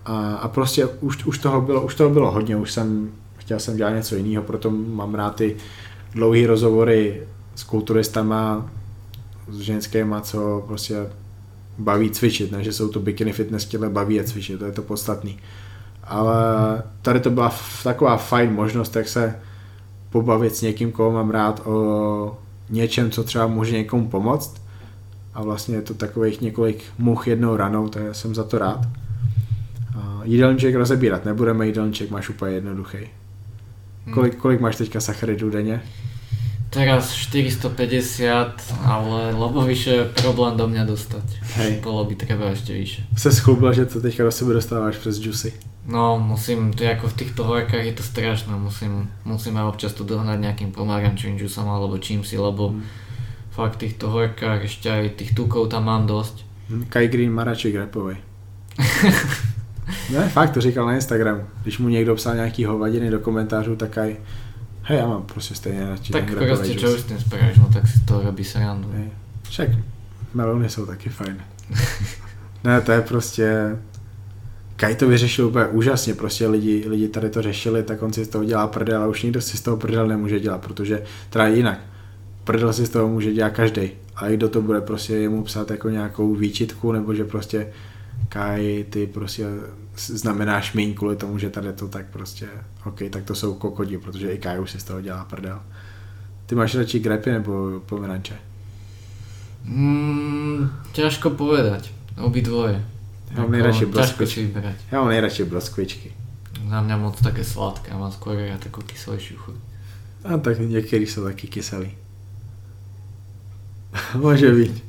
[0.05, 3.77] a, a prostě už, už, toho bylo, už toho bylo hodně, už jsem chtěl jsem
[3.77, 5.55] dělat něco jiného, proto mám rád ty
[6.11, 7.23] dlouhé rozhovory
[7.55, 8.69] s kulturistama,
[9.49, 10.95] s ženskýma, co prostě
[11.77, 14.81] baví cvičit, ne, že jsou to bikini fitness těle baví je cvičit, to je to
[14.81, 15.39] podstatný.
[16.03, 16.35] Ale
[17.01, 19.39] tady to byla taková fajn možnost, jak se
[20.09, 22.37] pobavit s někým, koho mám rád o
[22.69, 24.61] něčem, co třeba může někomu pomoct.
[25.33, 28.79] A vlastně je to takových několik much jednou ranou, tak jsem za to rád.
[30.23, 32.97] Jídelníček rozebírat nebudeme, jídelníček máš úplně jednoduchý.
[34.09, 34.13] Hmm.
[34.13, 35.81] Kolik, kolik máš teďka sacharidů denně?
[36.69, 41.25] Teraz 450, ale lebo vyššie je problém do mňa dostať.
[41.57, 41.81] Hej.
[41.81, 43.01] Bolo by treba ešte vyššie.
[43.17, 45.53] Se schlubil, že to teďka do sebe dostáváš přes Juicy.
[45.89, 49.93] No, musím, to je ako v týchto horkách je to strašné, musím, musím aj občas
[49.97, 52.85] to dohnať nejakým pomarančovým juicom alebo čím si, lebo hmm.
[53.49, 56.45] fakt v týchto horkách ešte aj tých tukov tam mám dosť.
[56.69, 58.21] Hmm, Kai Green Maraček repovej.
[60.13, 61.43] ne, fakt to říkal na Instagramu.
[61.61, 64.17] Když mu někdo psal nějaký hovadiny do komentářů, tak aj
[64.89, 67.87] Hej, já mám prostě stejně radši Tak prostě čo už s tím spravíš, no tak
[67.87, 68.89] si to robí srandu.
[68.93, 69.09] Hej.
[69.43, 69.69] Však
[70.33, 71.37] melony jsou taky fajn.
[72.63, 73.77] ne, to je prostě...
[74.75, 78.27] Kaj to vyřešil úplně úžasně, prostě lidi, lidi tady to řešili, tak on si z
[78.27, 81.79] toho dělá prdel a už nikdo si z toho prdel nemůže dělat, protože teda jinak.
[82.43, 83.91] Prdel si z toho může dělat každý.
[84.15, 87.67] A i kdo to bude prostě jemu psát jako nějakou výčitku, nebo že prostě
[88.29, 89.45] Kaj, ty prostě
[89.95, 92.47] znamenáš méně kvůli tomu, že tady to tak prostě,
[92.85, 95.59] ok, tak to jsou kokodi, protože i Kaj už si z toho dělá prdel.
[96.45, 98.35] Ty máš radši grepy nebo pomeranče?
[99.63, 102.85] Mm, ťažko povedať, obidvoje.
[103.31, 104.53] Já mám nejradši broskvičky.
[104.91, 106.13] Já mám nejradši broskvičky.
[106.63, 109.55] Na mě moc také sladké, mám skôr já takovou kyselější chuť.
[110.23, 111.91] A tak některý jsou taky kyselý.
[114.15, 114.83] Může být.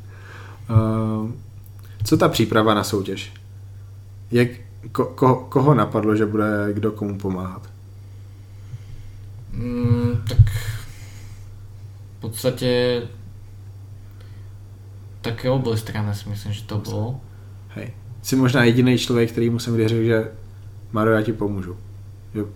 [0.71, 1.31] Uh,
[2.05, 3.33] co ta příprava na soutěž?
[4.31, 4.49] Jak,
[4.93, 7.71] ko, ko, koho napadlo, že bude kdo komu pomáhat?
[9.53, 10.51] Mm, tak
[12.19, 13.03] v podstatě
[15.21, 17.21] také obě strany si myslím, že to bylo.
[17.69, 17.93] Hej.
[18.23, 20.31] Jsi možná jediný člověk, který musím věřit, že
[20.93, 21.77] Mario, já ti pomůžu.
[22.35, 22.47] Jo.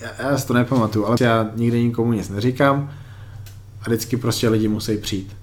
[0.00, 2.90] Já, já si to nepamatuju, ale já nikdy nikomu nic neříkám
[3.80, 5.36] a vždycky prostě lidi musí přijít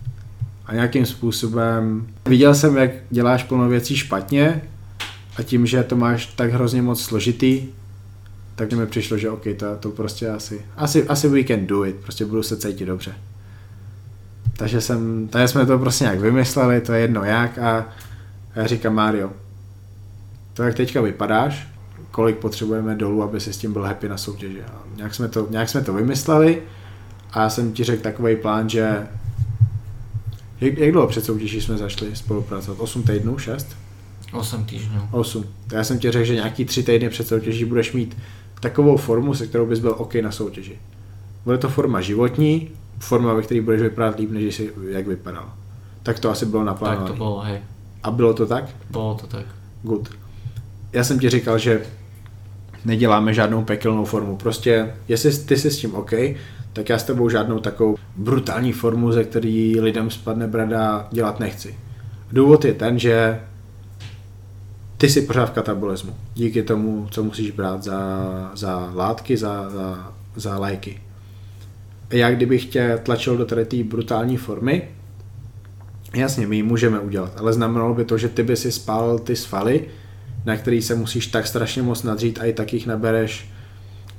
[0.67, 4.61] a nějakým způsobem viděl jsem, jak děláš plno věcí špatně
[5.37, 7.67] a tím, že to máš tak hrozně moc složitý,
[8.55, 11.95] tak mi přišlo, že OK, to, to prostě asi, asi, asi we can do it,
[11.95, 13.15] prostě budu se cítit dobře.
[14.57, 17.85] Takže jsem, takže jsme to prostě nějak vymysleli, to je jedno jak a
[18.55, 19.31] já říkám Mario,
[20.53, 21.67] to jak teďka vypadáš,
[22.11, 24.61] kolik potřebujeme dolů, aby se s tím byl happy na soutěži.
[24.61, 26.61] A nějak jsme to, nějak jsme to vymysleli
[27.31, 29.07] a já jsem ti řekl takový plán, že
[30.61, 32.79] jak, jak dlouho před soutěží jsme zašli spolupracovat?
[32.79, 33.67] 8 týdnů, 6?
[34.33, 35.01] 8 týdnů.
[35.11, 35.45] 8.
[35.71, 38.17] Já jsem ti řekl, že nějaký 3 týdny před soutěží budeš mít
[38.59, 40.79] takovou formu, se kterou bys byl OK na soutěži.
[41.45, 45.53] Bude to forma životní, forma, ve které budeš vypadat líp, než jsi, jak vypadal.
[46.03, 47.07] Tak to asi bylo naplánované.
[47.07, 47.59] Tak to bylo, hej.
[48.03, 48.69] A bylo to tak?
[48.89, 49.45] Bylo to tak.
[49.83, 50.09] Good.
[50.93, 51.81] Já jsem ti říkal, že
[52.85, 54.35] neděláme žádnou pekelnou formu.
[54.35, 56.11] Prostě, jestli ty jsi s tím OK,
[56.73, 61.75] tak já s tebou žádnou takovou brutální formu, ze který lidem spadne brada, dělat nechci.
[62.31, 63.39] Důvod je ten, že
[64.97, 66.15] ty jsi pořád v katabolismu.
[66.33, 71.01] Díky tomu, co musíš brát za, za látky, za, za, za léky.
[72.09, 74.89] Já kdybych tě tlačil do tady té brutální formy,
[76.15, 79.35] jasně, my ji můžeme udělat, ale znamenalo by to, že ty by si spálil ty
[79.35, 79.85] svaly,
[80.45, 83.49] na který se musíš tak strašně moc nadřít a i tak jich nabereš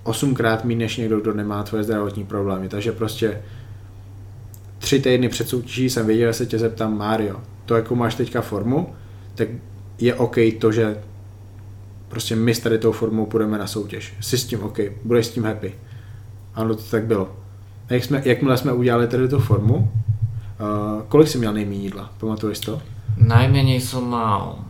[0.02, 2.68] osmkrát méně než někdo, kdo nemá tvoje zdravotní problémy.
[2.68, 3.40] Takže prostě
[4.78, 8.40] tři týdny před soutěží jsem věděl, že se tě zeptám, Mario, to jako máš teďka
[8.40, 8.94] formu,
[9.34, 9.48] tak
[9.98, 10.96] je OK to, že
[12.08, 14.14] prostě my s tady tou formou půjdeme na soutěž.
[14.20, 15.74] Jsi s tím OK, budeš s tím happy.
[16.54, 17.36] Ano, to tak bylo.
[17.88, 22.12] A jak jsme, jakmile jsme udělali tady tu formu, uh, kolik jsi měl nejméně jídla?
[22.18, 22.82] Pamatuješ to?
[23.18, 24.62] Najmenej som mal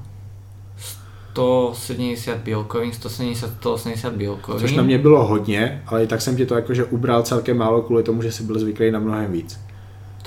[1.39, 4.61] 170 bílkovin, 170, 180 bílkovin.
[4.61, 7.83] Což na mě bylo hodně, ale i tak jsem ti to jakože ubral celkem málo
[7.83, 9.61] kvůli tomu, že jsi byl zvyklý na mnohem víc.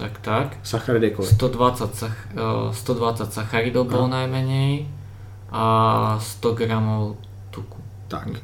[0.02, 0.48] Tak, tak.
[0.66, 1.30] Sacharidy kolik?
[1.32, 4.90] 120, sach, eh, 120 sacharidov bolo najmenej
[5.54, 5.64] a
[6.18, 7.22] 100 gramov
[7.54, 7.78] tuku.
[8.10, 8.42] Tak.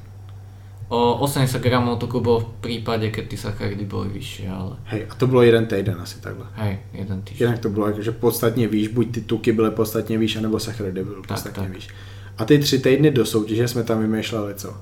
[0.94, 5.14] O 80 gramov tuku bolo v prípade, keď ty sacharidy boli vyššie, ale Hej, a
[5.18, 6.46] to bylo jeden týden asi takhle.
[6.56, 7.42] hej, jeden týždeň.
[7.48, 11.04] Jinak to bylo jako, že podstatně výš, buď ty tuky byly podstatně výš, anebo sacharidy
[11.04, 11.76] byly podstatně tak.
[11.76, 11.90] výš.
[12.38, 14.74] A ty tři týdny do soutěže jsme tam vymýšleli co?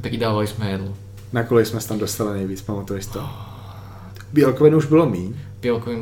[0.00, 0.94] Pridávali sme jedlo.
[1.32, 3.20] Na kolik jsme se tam dostali nejvíc, pamatuješ to?
[4.32, 5.34] Bílkovin už bylo míň,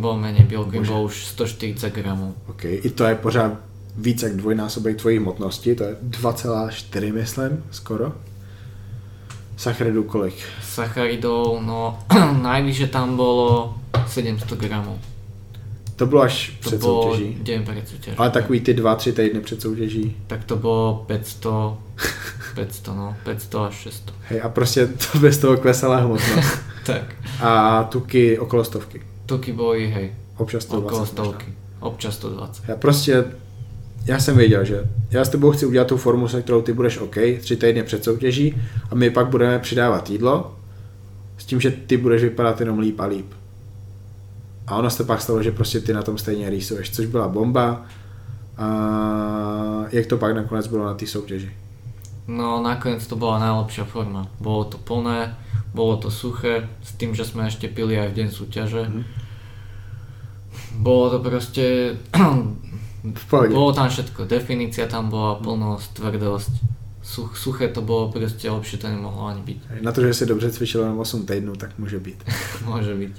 [0.00, 0.92] Bol menej, bielkovín Bože.
[0.92, 2.34] bol už 140 gramov.
[2.46, 3.52] ok, i to je pořád
[3.96, 8.12] víc jak dvojnásobek tvojí hmotnosti, to je 2,4 myslím, skoro.
[9.56, 10.34] Sacharidů kolik?
[10.62, 11.98] Sacharidov, no
[12.42, 13.74] najvyššie tam bolo
[14.06, 14.98] 700 gramov.
[15.96, 17.38] To bylo až To před bolo soutěží.
[17.42, 18.18] deň pred súťažou.
[18.18, 20.16] Ale takový ty dva, tři týdny před soutěží.
[20.26, 21.46] Tak to bolo 500,
[22.54, 24.14] 500 no, 500 až 600.
[24.28, 26.58] Hej, a prostě to bez toho klesala hmotnost.
[26.86, 29.02] Tak, A tuky okolo stovky.
[29.26, 31.54] Tuky boli, hej, Občas 120 okolo stovky.
[31.80, 32.68] Občas 120.
[32.68, 33.24] Já prostě,
[34.06, 36.98] já jsem věděl, že já s tebou chci udělat tu formu, se kterou ty budeš
[36.98, 40.56] OK, tři týdny před soutěží a my pak budeme přidávat jídlo
[41.38, 43.26] s tím, že ty budeš vypadat jenom líp a líp.
[44.66, 47.86] A ono se pak stalo, že prostě ty na tom stejně rýsuješ, což byla bomba.
[48.56, 51.50] A jak to pak nakonec bylo na té soutěži?
[52.24, 54.24] No nakoniec to bola najlepšia forma.
[54.40, 55.36] Bolo to plné,
[55.76, 58.82] bolo to suché, s tým, že sme ešte pili aj v deň súťaže.
[58.88, 59.02] Mhm.
[60.80, 61.64] Bolo to proste...
[63.04, 64.24] V bolo tam všetko.
[64.24, 66.52] Definícia tam bola, plnosť, tvrdosť.
[67.04, 69.84] Such, suché to bolo proste, lepšie to nemohlo ani byť.
[69.84, 72.24] Na to, že jsi dobře cvičil jenom 8 týdnů, tak může být.
[72.64, 73.12] Môže byť.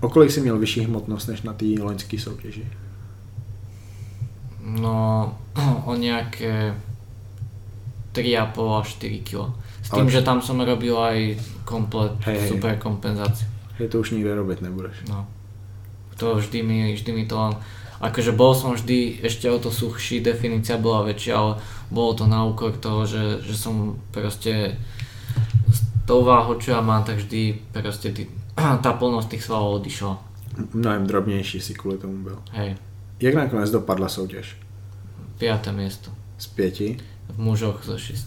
[0.00, 2.66] O kolik jsi měl vyšší hmotnost než na té loňské soutěži?
[4.62, 5.34] No,
[5.84, 6.74] o nejaké
[8.14, 9.50] 3,5 až 4 kg.
[9.82, 11.36] S Ale- že tam som robil aj
[11.66, 12.48] komplet Hej, hej.
[12.54, 13.48] super kompenzáciu.
[13.76, 15.02] Že to už nikde robit nebudeš.
[15.10, 15.26] No.
[16.16, 17.52] To vždy mi, vždy mi to len...
[18.00, 21.52] Akože bol som vždy ešte o to suchší, definícia bola väčšia, ale
[21.90, 24.76] bolo to na úkor toho, že, že som proste
[25.72, 28.28] s tou váhou, čo ja mám, tak vždy proste tý,
[28.84, 30.14] tá plnosť tých svalov odišla.
[30.74, 32.38] Mnohem drobnější si kvůli tomu byl.
[32.52, 32.76] Hej,
[33.20, 34.56] Jak nakonec dopadla soutěž?
[35.38, 35.72] 5.
[35.72, 36.10] miesto.
[36.38, 36.96] Z pěti,
[37.28, 38.26] V mužoch zo 6.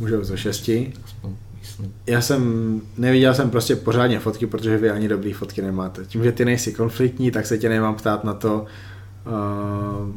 [0.00, 0.92] můžou ze šesti.
[1.04, 1.30] Aspoň
[1.60, 1.94] myslím.
[2.06, 6.04] Já jsem, neviděl jsem prostě pořádně fotky, protože vy ani dobrý fotky nemáte.
[6.04, 8.64] Tím, že ty nejsi konfliktní, tak se tě nemám ptát na to,
[9.26, 10.10] uh,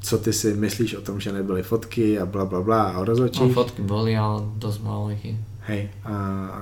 [0.00, 2.98] co ty si myslíš o tom, že nebyly fotky a bla bla bla a o
[2.98, 3.52] No, rozhodčích.
[3.54, 5.36] fotky boli, ale dosť málo ich je.
[5.60, 6.12] Hej, a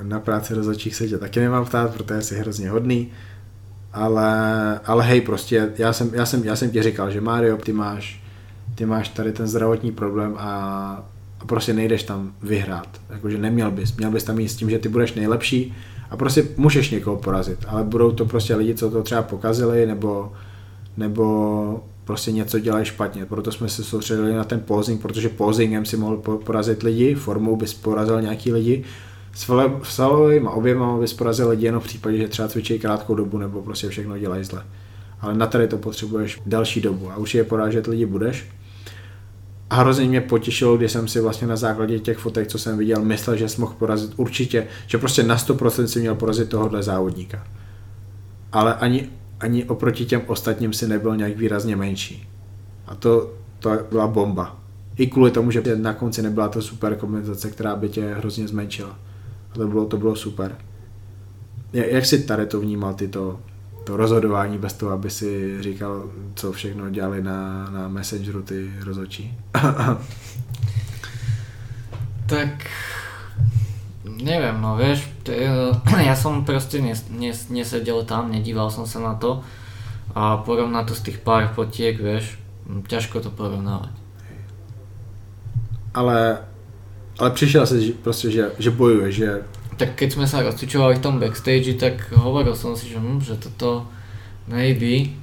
[0.02, 3.08] na práci rozhodčích se tě taky nemám ptát, protože jsi hrozně hodný.
[3.92, 4.30] Ale,
[4.84, 8.21] ale hej, prostě já jsem, já, jsem, já jsem ti říkal, že Mario, ty máš,
[8.74, 10.48] ty máš tady ten zdravotní problém a,
[11.40, 12.88] a prostě nejdeš tam vyhrát.
[13.10, 15.74] Jakože neměl bys, měl bys tam jít s tím, že ty budeš nejlepší
[16.10, 20.32] a prostě můžeš někoho porazit, ale budou to prostě lidi, co to třeba pokazili nebo,
[20.96, 23.26] nebo prostě něco dělají špatně.
[23.26, 27.56] Proto jsme se soustředili na ten posing, protože posingem si mohl po- porazit lidi, formou
[27.56, 28.84] bys porazil nějaký lidi,
[29.82, 33.62] svalovým a oběma bys porazil lidi jenom v případě, že třeba cvičí krátkou dobu nebo
[33.62, 34.64] prostě všechno dělají zle.
[35.20, 38.48] Ale na tady to potřebuješ další dobu a určitě porážet lidi budeš.
[39.72, 43.04] A hrozně mě potěšilo, když jsem si vlastně na základě těch fotek, co jsem viděl,
[43.04, 47.46] myslel, že jsem mohl porazit určitě, že prostě na 100% si měl porazit tohohle závodníka.
[48.52, 49.10] Ale ani,
[49.40, 52.28] ani oproti těm ostatním si nebyl nějak výrazně menší.
[52.86, 54.56] A to, to byla bomba.
[54.96, 58.98] I kvůli tomu, že na konci nebyla to super kompenzace, která by tě hrozně zmenšila.
[59.52, 60.56] A to bylo, to bylo super.
[61.72, 63.08] Jak, jak si tady to vnímal ty
[63.84, 66.04] to, rozhodování bez toho, aby si říkal,
[66.34, 69.34] co všechno dělali na, na Messengeru ty rozhodčí?
[72.26, 72.64] Tak
[74.04, 75.50] neviem, no vieš, to je,
[76.00, 79.44] ja som proste nes, nes, nesedel tam, nedíval som sa na to
[80.16, 83.92] a porovnať to z tých pár fotiek, vieš, hm, ťažko to porovnávať.
[85.94, 86.38] ale,
[87.18, 89.42] ale přišel si že- prostě, že, že bojuješ, že
[89.80, 93.40] Tak keď sme sa rozcvičovali v tom backstage, tak hovoril som si, že, hm, že
[93.40, 93.88] toto
[94.46, 95.16] maybe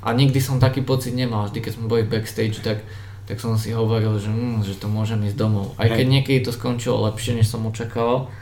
[0.00, 2.80] a nikdy som taký pocit nemal, vždy keď sme boli v backstage, tak,
[3.28, 5.76] tak som si hovoril, že, hm, že to môžem ísť domov.
[5.76, 8.32] Aj keď niekedy to skončilo lepšie, než som očakával,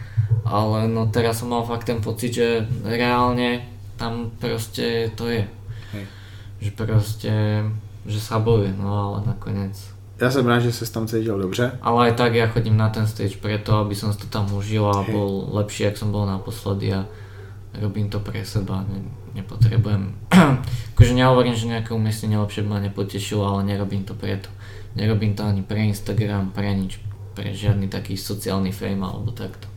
[0.47, 3.64] ale no teraz som mal fakt ten pocit, že reálne
[3.98, 5.43] tam proste to je.
[5.93, 6.05] Hej.
[6.62, 7.35] Že proste,
[8.06, 9.98] že sa bojuje, no ale nakoniec.
[10.20, 11.78] Já jsem rád, že se tam cítil dobře.
[11.82, 15.03] Ale aj tak ja chodím na ten stage preto, aby som to tam užil a
[15.03, 15.15] Hej.
[15.15, 17.07] bol lepší, jak som bol naposledy a
[17.81, 19.03] robím to pre seba, ne,
[19.35, 20.15] nepotrebujem.
[20.95, 24.51] akože nehovorím, že nejaké umiestnenie lepšie by ma nepotešilo, ale nerobím to preto.
[24.97, 26.99] Nerobím to ani pre Instagram, pre nič,
[27.35, 29.69] pre žiadny taký sociálny fame alebo takto.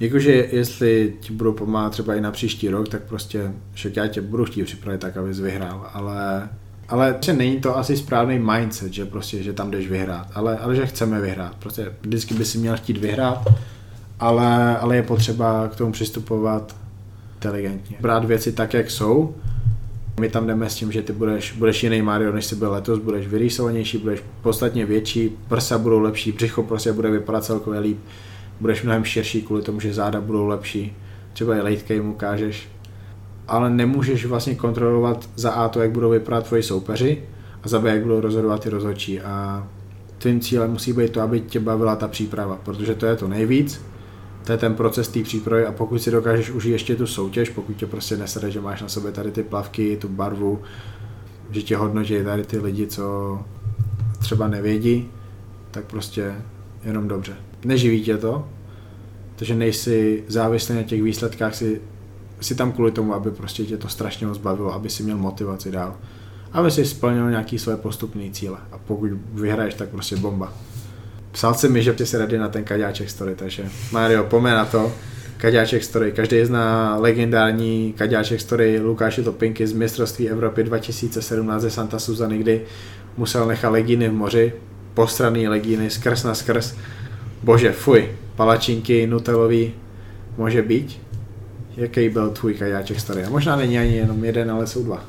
[0.00, 4.20] Jakože jestli ti budu pomáhat třeba i na příští rok, tak prostě, že já tě
[4.20, 6.48] budu chtít připravit tak, abys vyhrál, ale
[6.88, 10.76] ale prostě není to asi správný mindset, že prostě, že tam jdeš vyhrát, ale, ale
[10.76, 11.54] že chceme vyhrát.
[11.54, 13.48] Prostě vždycky by si měl chtít vyhrát,
[14.20, 16.76] ale, ale je potřeba k tomu přistupovat
[17.34, 17.96] inteligentně.
[18.00, 19.34] Brát věci tak, jak jsou.
[20.20, 22.98] My tam jdeme s tím, že ty budeš, budeš jiný Mario, než jsi byl letos,
[22.98, 27.98] budeš vyrýsovanější, budeš podstatně větší, prsa budou lepší, břicho prostě bude vypadat celkově líp,
[28.60, 30.96] budeš mnohem širší kvůli tomu, že záda budou lepší,
[31.32, 32.68] třeba i late game ukážeš,
[33.48, 37.22] ale nemůžeš vlastně kontrolovat za A to, jak budou vypadat tvoji soupeři
[37.62, 39.66] a za B, jak budou rozhodovat ty rozhodčí a
[40.18, 43.80] tvým cílem musí být to, aby tě bavila ta příprava, protože to je to nejvíc,
[44.44, 47.76] to je ten proces té přípravy a pokud si dokážeš užít ještě tu soutěž, pokud
[47.76, 50.60] tě prostě nesede, že máš na sobě tady ty plavky, tu barvu,
[51.50, 53.38] že tě hodnotí tady ty lidi, co
[54.18, 55.10] třeba nevědí,
[55.70, 56.34] tak prostě
[56.84, 57.36] jenom dobře.
[57.64, 58.48] Neživí tě to,
[59.36, 61.80] takže nejsi závislý na těch výsledkách, si,
[62.40, 65.70] si tam kvůli tomu, aby prostě tě to strašně moc bavilo, aby si měl motivaci
[65.70, 65.96] dál.
[66.52, 68.58] Aby si splnil nějaký své postupné cíle.
[68.72, 70.52] A pokud vyhraješ, tak prostě bomba.
[71.32, 74.92] Psal si mi, že si rady na ten kaďáček story, takže Mario, pomen na to.
[75.36, 76.12] Kaďáček story.
[76.12, 82.60] Každý zná legendární kaďáček story Lukáše Topinky z mistrovství Evropy 2017 ze Santa Susany, kdy
[83.16, 84.52] musel nechat legíny v moři,
[84.94, 86.74] postraný legíny skrz na skrz.
[87.42, 89.74] Bože, fuj, palačinky, nutelový,
[90.36, 91.07] může být.
[91.78, 93.24] Jaký byl tvůj kaďáček story?
[93.24, 95.00] A možná není ani jenom jeden, ale jsou dva.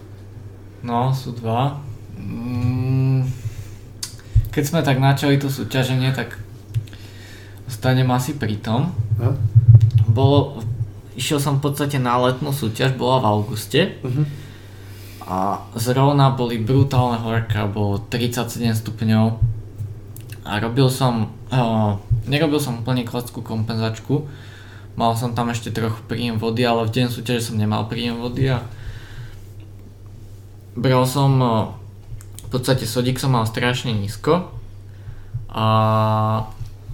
[0.86, 1.82] No, sú dva.
[2.16, 3.28] Mm,
[4.54, 6.40] keď sme tak načali to súťaženie, tak
[7.68, 8.96] stanem asi pri tom.
[9.20, 9.36] Aha.
[10.08, 10.64] Bolo,
[11.20, 14.24] išiel som v podstate na letnú súťaž, bola v auguste Mhm.
[15.28, 19.26] a zrovna boli brutálne horka, bolo 37 stupňov
[20.48, 24.26] a robil som, uh, nerobil som úplne klasickú kompenzačku,
[25.00, 28.52] mal som tam ešte trochu príjem vody, ale v deň súťaže som nemal príjem vody
[28.52, 28.68] a
[30.76, 31.72] bral som, uh,
[32.44, 34.52] v podstate sodík som mal strašne nízko
[35.48, 35.68] a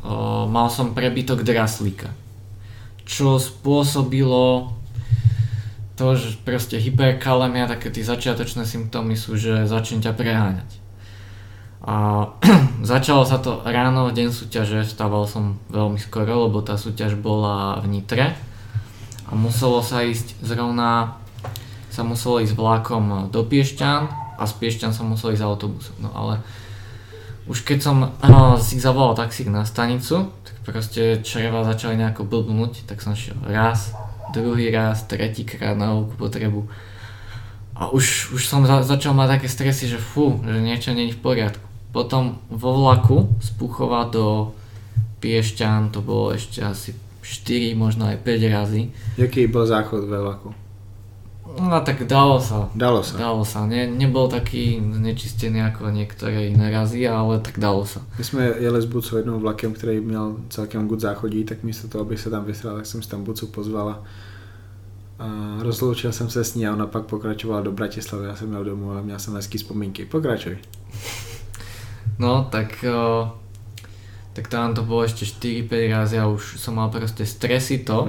[0.06, 2.14] uh, mal som prebytok draslíka,
[3.10, 4.78] čo spôsobilo
[5.98, 10.85] to, že proste hyperkalemia, také tie začiatočné symptómy sú, že začne ťa preháňať.
[11.86, 12.28] A
[12.82, 17.78] začalo sa to ráno v deň súťaže, vstával som veľmi skoro, lebo tá súťaž bola
[17.86, 18.34] v Nitre
[19.30, 21.22] a muselo sa ísť zrovna
[21.94, 24.02] sa muselo ísť vlákom do Piešťan
[24.36, 25.96] a z Piešťan sa muselo ísť autobusom.
[26.04, 26.44] No ale
[27.46, 32.90] už keď som uh, si zavolal taxík na stanicu, tak proste čreva začali nejako blbnúť,
[32.90, 33.94] tak som šiel raz,
[34.34, 36.66] druhý raz, tretíkrát na veľkú potrebu.
[37.78, 41.16] A už, už som za, začal mať také stresy, že fú, že niečo nie je
[41.16, 41.75] v poriadku.
[41.96, 44.52] Potom vo vlaku z Puchova do
[45.24, 46.92] Piešťan to bolo ešte asi
[47.24, 48.92] 4, možno aj 5 razy.
[49.18, 50.52] Jaký byl záchod ve vlaku?
[51.60, 52.68] No a tak dalo sa.
[52.76, 53.16] Dalo sa.
[53.16, 53.64] Dalo sa.
[53.64, 58.04] Ne, nebol taký znečistený ako niektoré iné razy, ale tak dalo sa.
[58.18, 62.04] My jsme jeli s Bucou jednou vlakem, který měl celkem good záchodí, tak místo toho,
[62.04, 64.04] abych se tam vysral, tak jsem si tam Bucu pozvala.
[65.20, 68.28] A rozloučil jsem se s ní a ona pak pokračovala do Bratislavy.
[68.28, 70.06] Já jsem měl domů, ale měl jsem hezký vzpomínky.
[70.06, 70.58] Pokračuj.
[72.16, 73.28] No tak, o,
[74.32, 78.08] tak tam to bolo ešte 4-5 razy a už som mal proste stresy to,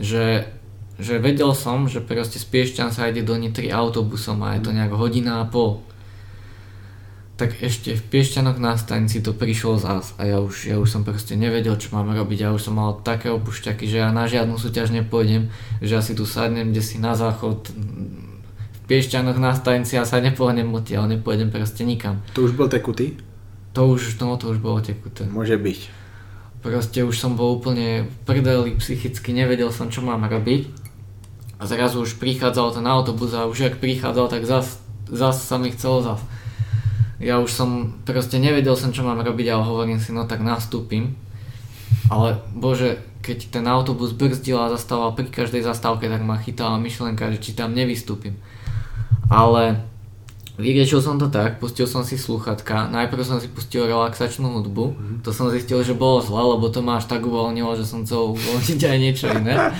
[0.00, 0.48] že,
[0.96, 4.70] že vedel som, že proste z Piešťan sa ide do Nitry autobusom a je to
[4.72, 5.84] nejak hodina a pol.
[7.34, 11.02] Tak ešte v Piešťanoch na stanici to prišlo zás a ja už, ja už som
[11.04, 12.48] proste nevedel, čo mám robiť.
[12.48, 15.52] Ja už som mal také opušťaky, že ja na žiadnu súťaž nepôjdem,
[15.84, 20.22] že ja si tu sadnem kde si na záchod v Piešťanoch na stanici a sa
[20.22, 22.22] nepohnem odtiaľ, nepôjdem proste nikam.
[22.32, 23.33] To už byl tekutý?
[23.74, 25.26] To už, no to už bolo tekuté.
[25.26, 25.90] Může být.
[26.62, 30.72] Proste už som bol úplne v prdeli, psychicky nevedel som, čo mám robiť.
[31.60, 34.80] A zrazu už prichádzal ten autobus a už ak prichádzal, tak zas,
[35.10, 36.24] zas sa mi chcelo zas.
[37.20, 41.18] Ja už som, proste nevedel som, čo mám robiť, ale hovorím si, no tak nastúpim.
[42.08, 47.28] Ale bože, keď ten autobus brzdil a zastával pri každej zastávke, tak ma chytala myšlenka,
[47.36, 48.40] že či tam nevystúpim.
[49.28, 49.84] Ale
[50.54, 54.94] Vyriešil som to tak, pustil som si sluchatka, najprv som si pustil relaxačnú hudbu,
[55.26, 58.38] to som zistil, že bolo zle, lebo to ma až tak uvoľnilo, že som chcel
[58.38, 59.74] uvoľniť aj niečo iné.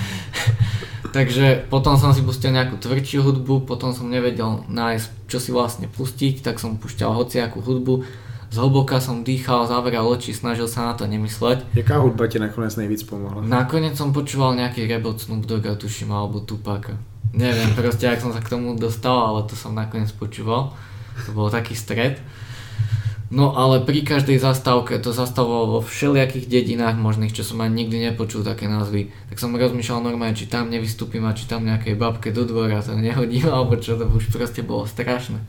[1.15, 5.87] Takže potom som si pustil nejakú tvrdšiu hudbu, potom som nevedel nájsť, čo si vlastne
[5.87, 8.03] pustiť, tak som pušťal hociakú hudbu,
[8.51, 11.71] zhlboka som dýchal, zavral oči, snažil sa na to nemysleť.
[11.71, 13.47] Jaká hudba ti nakonec nejvíc pomohla?
[13.47, 16.99] Nakoniec som počúval nejaký rebel Snoop Dogga, tuším, alebo Tupaka.
[17.33, 20.75] Neviem proste, jak som sa k tomu dostal, ale to som nakoniec počúval.
[21.25, 22.19] To bol taký stred.
[23.33, 28.13] No ale pri každej zastávke to zastavovalo vo všelijakých dedinách možných, čo som ani nikdy
[28.13, 29.09] nepočul také názvy.
[29.33, 32.93] Tak som rozmýšľal normálne, či tam nevystúpim a či tam nejakej babke do dvora to
[32.93, 35.41] nehodím, alebo čo to už proste bolo strašné.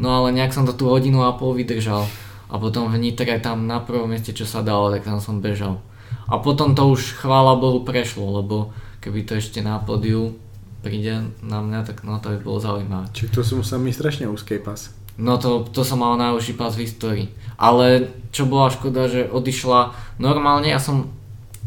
[0.00, 2.08] No ale nejak som to tú hodinu a pol vydržal.
[2.50, 5.78] A potom v Nitre tam na prvom mieste, čo sa dalo, tak tam som bežal.
[6.26, 8.72] A potom to už chvála Bohu prešlo, lebo
[9.04, 10.34] keby to ešte na podiu
[10.82, 13.06] príde na mňa, tak no to by bolo zaujímavé.
[13.12, 14.90] Čiže to si musel mít strašně úzký pas.
[15.18, 17.28] No to, to som mal najúžší pás v histórii.
[17.60, 21.12] Ale čo bola škoda, že odišla normálne, ja som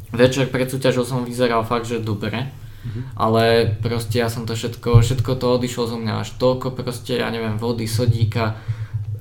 [0.10, 2.49] večer pred súťažou som vyzeral fakt, že dobre.
[2.49, 3.03] Mm-hmm.
[3.14, 7.30] Ale proste ja som to všetko, všetko to odišlo zo mňa až toľko proste, ja
[7.30, 8.57] neviem, vody, sodíka,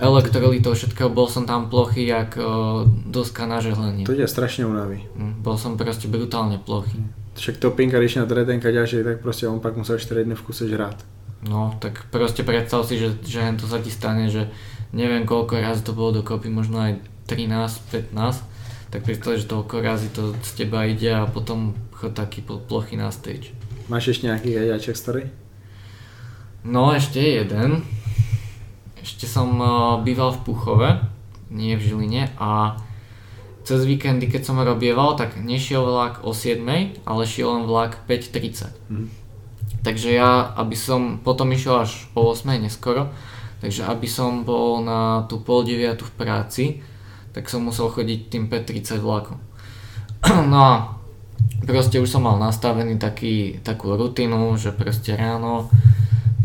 [0.02, 4.02] elektrolitov, všetkého, bol som tam plochý jak o, doska na žehlení.
[4.02, 5.06] To ťa strašne unaví.
[5.14, 6.98] Mm, Bol som proste brutálne plochý.
[7.34, 10.34] Však to Pinka, když na tady ten kaďaček, tak prostě on pak musel 4 dny
[10.34, 11.04] v kuse žrát.
[11.42, 14.46] No, tak proste predstav si, že, že to sa ti stane, že
[14.94, 18.46] neviem koľko razy to bolo dokopy, možno aj 13, 15,
[18.94, 22.94] tak predstav, že toľko razy to z teba ide a potom chod taký pl- plochy
[22.96, 23.50] na stage.
[23.88, 25.22] Máš ještě nějaký kaďaček starý?
[26.64, 27.82] No, ešte jeden.
[29.02, 30.90] Ešte som uh, býval v Puchove,
[31.50, 32.78] nie v Žiline a
[33.62, 36.62] cez víkendy, keď som robieval, tak nešiel vlak o 7,
[37.06, 38.74] ale šiel len vlak 5.30.
[38.90, 39.06] Mhm.
[39.82, 43.10] Takže ja, aby som potom išiel až po 8 neskoro,
[43.58, 46.64] takže aby som bol na tú pol 9 v práci,
[47.34, 49.38] tak som musel chodiť tým 5.30 vlakom.
[50.52, 50.74] No a
[51.66, 55.66] proste už som mal nastavený taký, takú rutinu, že proste ráno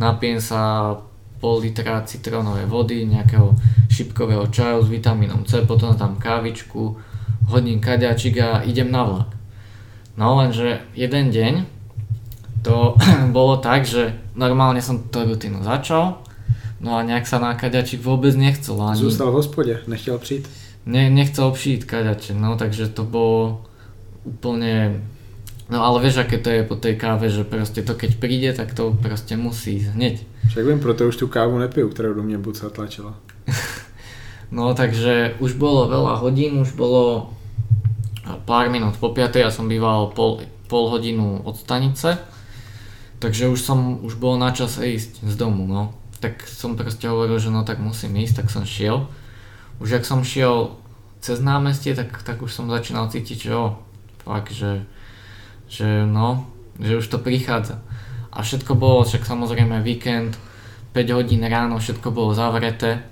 [0.01, 0.93] napijem sa
[1.37, 3.53] pol litra citrónovej vody, nejakého
[3.89, 6.97] šipkového čaju s vitamínom C, potom tam kávičku,
[7.47, 9.29] hodím kaďačik a idem na vlak.
[10.17, 11.53] No lenže jeden deň
[12.61, 12.95] to
[13.37, 16.19] bolo tak, že normálne som tú rutinu začal,
[16.81, 18.77] no a nejak sa na kaďačik vôbec nechcel.
[18.81, 20.49] Ani, Zůstal v hospodě, nechtěl přijít.
[20.85, 23.61] ne, nechcel přijít kaďačik, no takže to bolo
[24.23, 25.01] úplne...
[25.67, 28.71] No ale vieš, aké to je po tej káve, že proste to keď príde, tak
[28.71, 30.15] to proste musí ísť hneď.
[30.47, 33.13] Však vím, proto už tu kávu nepiju, kterou do mě Buca tlačila.
[34.51, 37.35] No takže už bolo veľa hodín, už bolo
[38.43, 42.19] pár minút po 5, ja som býval pol, pol hodinu od stanice,
[43.23, 45.95] takže už som, už bolo na čase ísť z domu, no.
[46.17, 49.05] Tak som proste hovoril, že no tak musím ísť, tak som šiel.
[49.77, 50.73] Už ak som šiel
[51.21, 53.77] cez námestie, tak, tak už som začínal cítiť, že o,
[54.25, 54.85] fakt, že,
[55.69, 56.49] že no,
[56.81, 57.81] že už to prichádza.
[58.33, 60.37] A všetko bolo, však samozrejme víkend,
[60.93, 63.05] 5 hodín ráno, všetko bolo zavreté,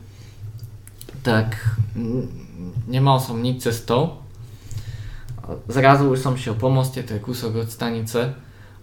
[1.22, 1.58] tak
[2.90, 4.25] nemal som nič cestou.
[5.68, 8.34] Zrazu už som šiel po moste, to je kúsok od stanice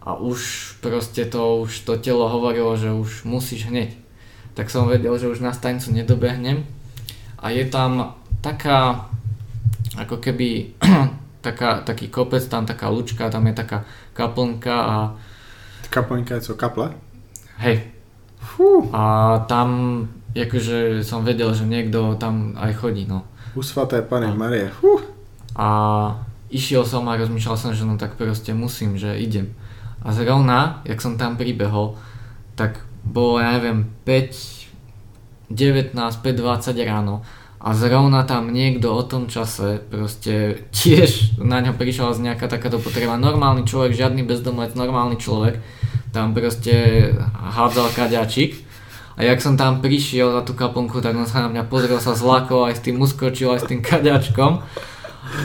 [0.02, 0.39] a už
[0.82, 3.94] proste to, už to telo hovorilo, že už musíš hneď.
[4.55, 6.62] Tak som vedel, že už na stanicu nedobehnem
[7.39, 8.14] a je tam
[8.44, 9.09] taká,
[9.98, 10.76] ako keby
[11.47, 13.78] taká, taký kopec, tam taká lučka, tam je taká
[14.12, 14.97] kaplnka a
[15.90, 16.89] Kaplňka je co, kaple?
[17.60, 17.84] hej,
[18.40, 19.68] Fú, a tam
[20.32, 23.28] akože som vedel, že niekto tam aj chodí, no.
[23.52, 24.72] u svaté Pany A- Marie.
[24.72, 24.97] Fú.
[25.52, 25.68] A
[26.53, 29.57] išiel som a rozmýšľal som, že no tak proste musím, že idem.
[30.05, 31.97] A zrovna, jak som tam pribehol,
[32.55, 37.24] tak bolo, ja neviem, 5, 19, 5, 20 ráno
[37.62, 42.83] a zrovna tam niekto o tom čase proste tiež na ňo prišla z nejaká takáto
[42.83, 43.15] potreba.
[43.15, 45.62] Normálny človek, žiadny bezdomovec, normálny človek
[46.11, 48.66] tam proste hádzal kaďačik
[49.15, 52.19] a jak som tam prišiel za tú kaplnku, tak on sa na mňa pozrel sa
[52.19, 54.59] zlakol, aj s tým uskočil, aj s tým kaďačkom.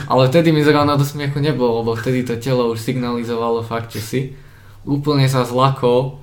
[0.08, 4.00] Ale vtedy mi zrovna do smiechu nebolo, lebo vtedy to telo už signalizovalo fakt, že
[4.00, 4.20] si.
[4.84, 6.20] Úplne sa zlakol.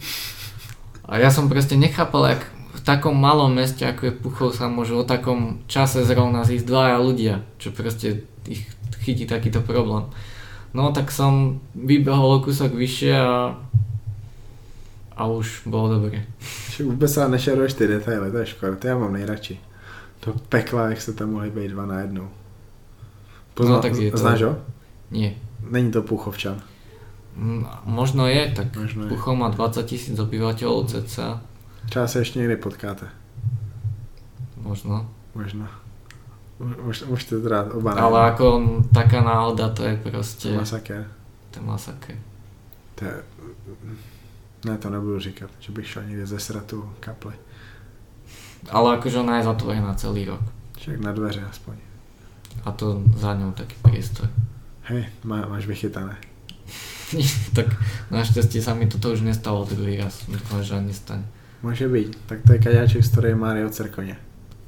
[1.06, 2.42] A ja som proste nechápal, jak
[2.74, 6.98] v takom malom meste, ako je Puchov, sa môžu o takom čase zrovna zísť dvaja
[6.98, 8.66] ľudia, čo proste ich
[9.06, 10.10] chytí takýto problém.
[10.74, 13.56] No tak som vybehol o kúsok vyššie a
[15.16, 16.24] a už bolo dobre.
[16.70, 19.60] Však vůbec se nešeruješ ty detaily, to je škoda, to já mám nejradši.
[20.20, 22.30] To pekla, jak se tam mohli být dva na jednou.
[23.60, 24.57] No, tak je to- Znáš ho?
[25.11, 25.34] Nie.
[25.69, 26.61] Není to Puchovčan.
[27.36, 29.10] Mm, Možno je, tak Možno je.
[29.10, 31.41] Puchov má 20 tisíc obyvateľov cca.
[31.90, 33.07] Třeba se ještě někdy potkáte.
[34.57, 35.10] Možno.
[35.36, 35.69] Možná.
[36.88, 38.64] Už, už to teda oba Ale ako
[38.94, 39.99] taká náhoda, to je.
[40.56, 41.11] Masaker.
[41.52, 42.15] To je masaker.
[42.95, 43.14] To je...
[44.65, 47.34] Ne, to nebudu říkat, že bych šel někde ze sratu kapli.
[48.72, 50.41] Ale akože ona je zatvorená celý rok.
[50.77, 51.76] Však na dveře aspoň.
[52.64, 54.30] A to za ňou taký priestor.
[54.88, 56.15] Hej, má, máš vychytané.
[57.57, 57.69] tak
[58.10, 60.26] našťastie sa mi toto už nestalo druhý raz.
[60.30, 61.26] Dúfam, že ani nestane.
[61.64, 62.18] Může být.
[62.26, 64.18] Tak to je kaďáček z Mario Cerkoně.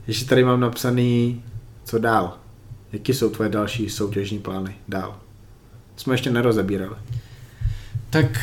[0.08, 1.44] Ještě tady mám napsaný,
[1.84, 2.38] co dál.
[2.92, 5.20] Jaký jsou tvoje další soutěžní plány dál?
[5.96, 6.96] Jsme ještě nerozebírali.
[8.10, 8.40] Tak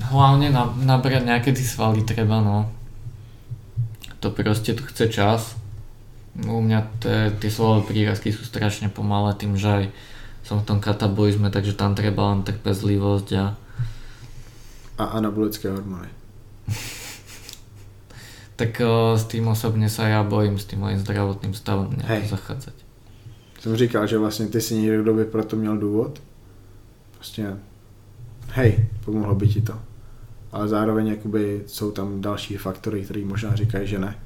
[0.00, 2.68] hlavne na, nabrať nejaké ty svaly treba, no.
[4.20, 5.56] To proste tu chce čas.
[6.32, 6.80] U mňa
[7.36, 9.84] tie svalové prírazky sú strašne pomalé tým, že aj
[10.42, 13.44] som v tom katabolizme, takže tam treba len trpezlivosť a
[14.98, 16.08] A anabolické hormony.
[18.56, 21.98] tak o, s tým osobne sa ja bojím s tým mojím zdravotným stavom Hej.
[21.98, 22.76] nejak zachádzať.
[23.60, 26.22] Jsem říkal, že vlastně ty si někdo, kdo by proto měl důvod.
[27.14, 27.56] Prostě,
[28.48, 29.80] hej, pomohlo by ti to.
[30.52, 34.18] Ale zároveň jakoby jsou tam další faktory, které možná říkají, že ne.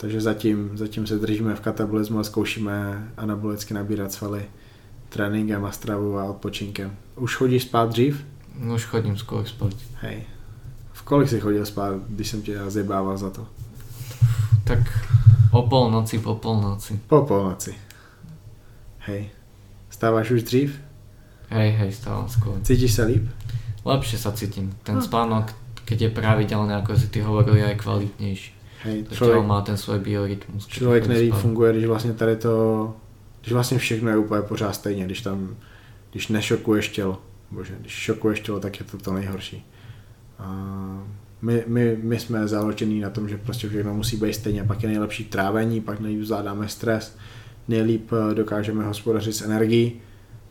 [0.00, 4.48] Takže zatím, zatím se držíme v katabolismu a zkoušíme anabolicky nabírat svaly
[5.08, 6.96] tréninkem a stravou a odpočinkem.
[7.16, 8.24] Už chodíš spát dřív?
[8.56, 9.76] No už chodím skôr spať.
[10.00, 10.24] Hej.
[10.92, 13.46] V kolik jsi chodil spát, když jsem tě zjebával za to?
[14.64, 14.78] Tak
[15.52, 17.00] o polnoci, po polnoci.
[17.06, 17.74] Po polnoci.
[18.98, 19.30] Hej.
[19.90, 20.80] Stáváš už dřív?
[21.50, 22.56] Hej, hej, stávam skôr.
[22.62, 23.26] Cítíš se líp?
[23.84, 24.70] Lepšie sa cítim.
[24.86, 25.02] Ten No.
[25.02, 25.50] spánok,
[25.84, 28.50] keď je pravidelný, ako si ty hovoril, je aj kvalitnejší.
[28.82, 30.66] Hej, To člověk, tělo má ten svůj biorytmus.
[30.66, 31.40] člověk nejlíp spát.
[31.40, 32.94] funguje, když vlastně tady to,
[33.40, 35.56] když vlastně všechno je úplně pořád stejně, když tam,
[36.10, 39.66] když nešokuješ tělo, bože, když šokuješ tělo, tak je to to nejhorší.
[40.38, 40.54] A
[41.42, 44.88] my, my, my jsme založení na tom, že prostě všechno musí být stejně, pak je
[44.88, 47.16] nejlepší trávení, pak nejlíp zvládáme stres,
[47.68, 50.00] nejlíp eh, dokážeme hospodařit s energií,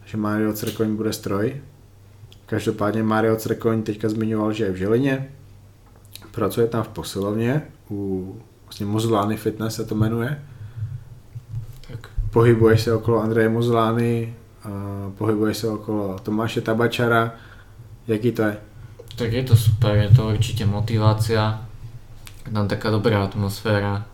[0.06, 1.62] že Mario Crkoň bude stroj.
[2.46, 5.30] Každopádně Mario Crkoň teďka zmiňoval, že je v Žilině,
[6.32, 7.62] pracuje tam v posilovně,
[7.92, 10.44] u vlastně Mozulány Fitness se to jmenuje.
[11.88, 12.08] Tak.
[12.30, 14.34] Pohybuješ se okolo Andreje Mozulány,
[14.64, 14.70] a
[15.18, 17.32] pohybuješ se okolo Tomáše Tabačara.
[18.08, 18.58] Jaký to je?
[19.20, 21.68] tak je to super, je to určite motivácia.
[22.48, 24.08] Je tam taká dobrá atmosféra.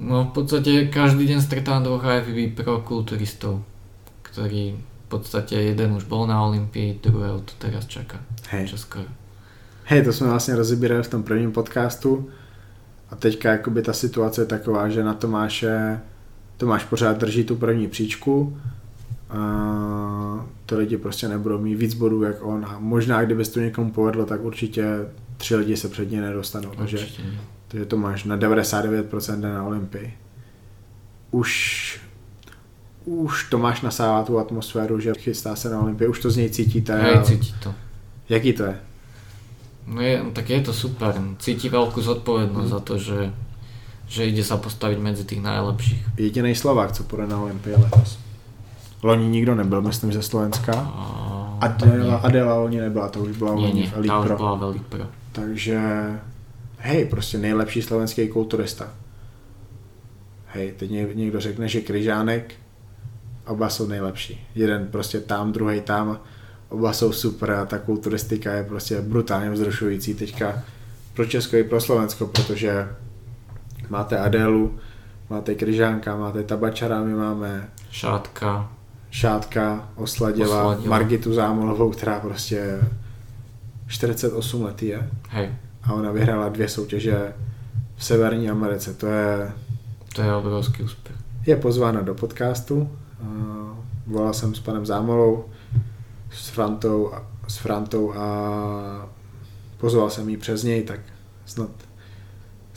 [0.00, 3.60] No v podstate každý deň stretávam dvoch IFBB pro kulturistov,
[4.24, 8.16] ktorí v podstate jeden už bol na Olympii, druhého to teraz čaká.
[8.48, 8.72] Hej.
[8.72, 9.08] Čo skoro.
[9.90, 12.28] Hej, to jsme vlastně rozebírali v tom prvním podcastu
[13.10, 16.00] a teďka jakoby ta situace je taková, že na Tomáše
[16.56, 18.58] Tomáš pořád drží tu první příčku
[19.30, 23.60] a ty lidi prostě nebudou mít víc bodů jak on a možná kdyby se to
[23.60, 24.84] někomu povedlo, tak určitě
[25.36, 27.06] tři lidi se před ně nedostanou, takže,
[27.68, 30.14] takže Tomáš na 99% jde na Olympii.
[31.30, 32.00] Už
[33.04, 37.02] už Tomáš nasává tu atmosféru, že chystá se na Olympii, už to z něj cítíte.
[37.02, 37.74] Hej, cíti to.
[38.28, 38.80] Jaký to je?
[39.88, 41.16] No je, no tak je to super.
[41.40, 42.74] Cíti veľkú zodpovednosť Mm.
[42.76, 43.32] za to, že,
[44.08, 46.20] že ide sa postaviť medzi tých najlepších.
[46.20, 48.18] Jediný Slovák, co půjde na Olympii letos.
[49.02, 50.72] Loni nikdo nebyl, myslím, ze Slovenska.
[50.74, 51.58] A...
[51.60, 54.36] Adela, Adela loni nebyla, to už byla nie, loni v Elite už Pro.
[54.36, 55.04] bola veľký pro.
[55.32, 55.78] Takže,
[56.78, 58.88] hej, prostě nejlepší slovenský kulturista.
[60.46, 62.54] Hej, teď ně- někdo řekne, že Kryžánek,
[63.46, 64.46] oba jsou nejlepší.
[64.54, 66.18] Jeden prostě tam, druhý tam,
[66.68, 70.62] oba jsou super a ta kulturistika je prostě brutálně vzrušující teďka
[71.14, 72.88] pro Česko i pro Slovensko, protože
[73.88, 74.78] máte Adélu,
[75.30, 78.72] máte Kryžánka, máte Tabačara, my máme Šátka,
[79.10, 80.90] Šátka, Osladila, Osladila.
[80.90, 82.80] Margitu Zámolovou, která prostě
[83.86, 87.34] 48 let je hej, a ona vyhrála dvě soutěže
[87.96, 88.94] v Severní Americe.
[88.94, 89.52] To je,
[90.14, 91.16] to je obrovský úspěch.
[91.46, 92.90] je pozvána do podcastu.
[93.20, 93.28] Uh,
[94.06, 95.44] volal jsem s panem Zámolou,
[96.30, 97.12] s Frantou,
[97.48, 99.08] s Frantou a
[99.78, 101.00] pozval jsem ji přes něj, tak
[101.46, 101.70] snad,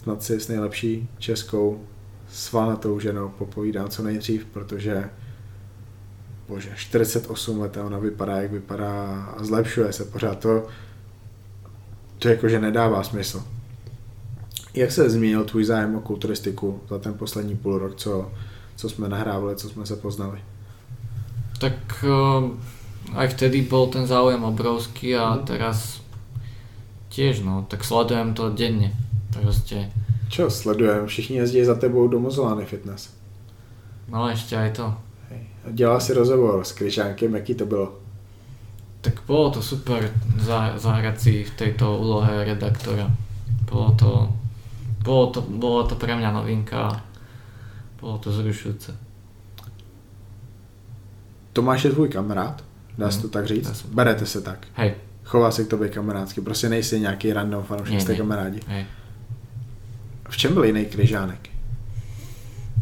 [0.03, 1.82] snad si s nejlepší českou
[2.32, 5.10] svalnatou ženou popovídám co nejdřív, protože
[6.48, 10.40] bože, 48 let a ona vypadá, jak vypadá a zlepšuje se pořád.
[10.40, 10.68] To,
[12.19, 13.44] to jakože nedává smysl.
[14.73, 18.32] Jak se změnil tvůj zájem o kulturistiku za ten poslední půl rok, co,
[18.76, 20.40] co jsme nahrávali, co jsme se poznali?
[21.60, 21.73] Tak
[22.03, 22.52] uh,
[23.15, 25.43] aj vtedy bol ten záujem obrovský a Mhm.
[25.45, 25.99] teraz
[27.09, 28.91] tiež no, tak sledujem to denne.
[29.31, 29.91] Proste,
[30.31, 31.07] Čo sledujeme?
[31.07, 33.09] Všichni jezdí za tebou do Mozolány Fitness.
[34.07, 34.85] no ešte aj to.
[35.29, 35.41] Hej.
[35.75, 37.95] Dělal si rozhovor s Kryžánkem, jaký to bylo?
[39.01, 43.11] Tak bolo to super za, zahrať si v tejto úlohe redaktora.
[43.71, 44.11] Bolo to,
[45.03, 47.01] bolo to, bolo to pre mňa novinka a
[48.01, 48.91] bolo to zrušujúce.
[51.53, 52.63] Tomáš je tvůj kamarád,
[52.97, 53.77] dá se Mhm, to tak dá říct?
[53.77, 53.88] se.
[53.93, 54.68] Berete se tak.
[54.73, 54.93] Hej,
[55.23, 58.59] Chová se k tobě kamarádsky, prostě nejsi nějaký random fanoušek, jste kamarádi.
[58.68, 58.85] hej.
[60.30, 61.49] V čem byl jiný Kryžánek?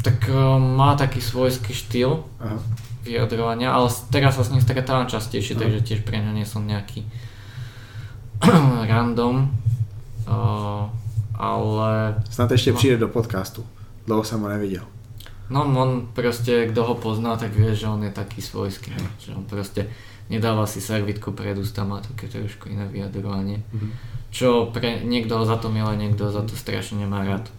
[0.04, 2.60] Tak uh, má taký svojský štýl Aha.
[3.04, 5.64] vyjadrovania, ale teraz sa s ním stretávam častejšie, Aha.
[5.66, 7.04] takže tiež pre ňa nie som nejaký
[8.88, 9.52] random.
[10.30, 10.88] Uh,
[11.36, 12.16] ale...
[12.30, 12.78] Snad ještě no.
[12.78, 13.66] přijde do podcastu.
[14.06, 14.84] Dlouho jsem ho neviděl.
[15.50, 18.94] No on proste, kto ho pozná, tak vie, že on je taký svojský.
[18.94, 19.10] No.
[19.18, 19.90] Že on proste
[20.30, 23.66] nedáva si servitku pred ústa, má také trošku iné vyjadrovanie.
[23.74, 23.90] Mhm.
[24.30, 27.50] Čo pre niekto ho za to milé, niekto za to strašne nemá rád.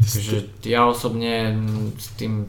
[0.00, 1.52] Takže ja osobne
[2.00, 2.48] s tým,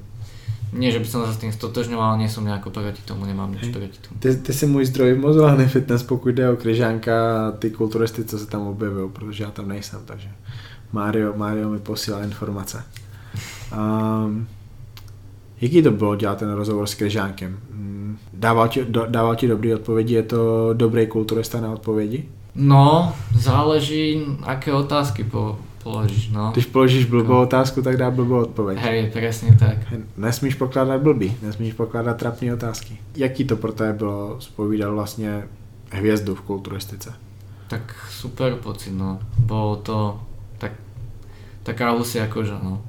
[0.71, 3.67] nie že by som sa s tým stotožňoval, nie som nejako proti tomu, nemám nič
[3.75, 4.15] proti tomu.
[4.19, 8.39] Ty, ty jsi můj zdroj mozolárny fitness, pokud jde o kryžánka a ty kulturisty, co
[8.39, 10.29] se tam objevují, protože já tam nejsem, takže
[10.91, 12.83] Mario, Mario mi posílá informace.
[13.73, 14.47] Um,
[15.61, 17.57] jaký to bylo dělat ten rozhovor s kryžánkem?
[17.71, 20.13] Mm, Dával ti, do, dával ti dobrý odpovědi?
[20.13, 22.29] Je to dobrý kulturista na odpovědi?
[22.55, 26.49] No, záleží, aké otázky po, položíš, no.
[26.53, 28.79] Když položíš blbou otázku, tak dá blbou odpověď.
[28.79, 29.77] Hej, presne tak.
[30.17, 32.97] Nesmíš pokládat blbý, nesmíš pokládat trapné otázky.
[33.15, 35.47] Jaký to pro tebe bylo spovídat vlastně
[35.91, 37.13] hvězdu v kulturistice?
[37.67, 39.19] Tak super pocit, no.
[39.39, 40.19] Bolo to
[40.57, 40.71] tak,
[41.63, 42.81] taká husia koža, no.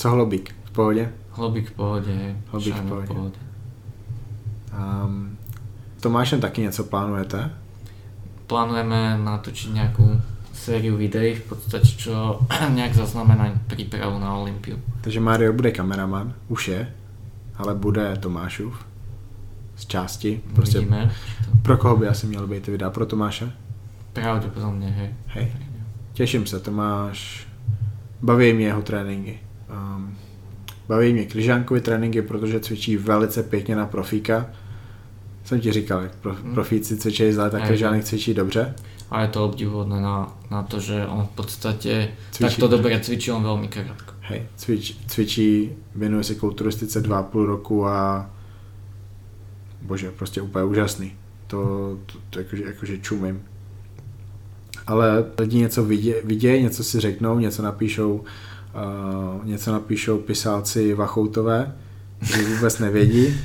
[0.00, 0.54] Co hlobík?
[0.64, 1.12] V pohodě?
[1.30, 2.36] Hlobík v pohode, hej.
[2.50, 3.38] Hlobík v Šajno pohode.
[5.04, 5.36] Um,
[6.00, 7.50] Tomášem taky něco plánujete?
[8.46, 10.16] Plánujeme natočiť nejakú
[10.56, 12.40] sériu videí, v podstate čo
[12.76, 14.80] nejak zaznamená prípravu na Olympiu.
[15.04, 16.80] Takže Mario bude kameraman, už je,
[17.60, 18.72] ale bude Tomášův
[19.76, 20.40] z části.
[20.54, 21.12] Prostě Uvidíme.
[21.62, 22.90] pro koho by asi měl být ty videa?
[22.90, 23.52] Pro Tomáše?
[24.12, 25.14] Pravdepodobne, hej.
[25.26, 25.52] Hej.
[26.12, 27.46] Těším se, Tomáš.
[28.22, 29.49] Baví mě jeho tréninky.
[29.72, 30.16] Um,
[30.88, 34.46] baví mě kryžánkovy tréninky, protože cvičí velice pěkně na profíka.
[35.44, 36.54] Jsem ti říkal, jak pro, Hmm.
[36.54, 38.74] profíci cvičí zle, tak kryžánek cvičí dobře.
[39.10, 42.38] A je to obdivuhodné na, na to, že on v podstate Cvičí.
[42.38, 44.14] takto dobre cvičí on veľmi krátko.
[44.30, 48.30] Hej, cvič, cvičí, věnuje se kulturistice dva a půl roku a
[49.82, 51.12] bože, prostě úplně úžasný.
[51.46, 51.58] To,
[52.06, 53.42] to, to jakože, jakože čumím.
[54.86, 58.24] Ale lidi něco vidě, vidějí, něco si řeknou, něco napíšou,
[58.74, 61.76] uh, něco napíšou pisálci Vachoutové,
[62.18, 63.40] kteří vůbec nevědí,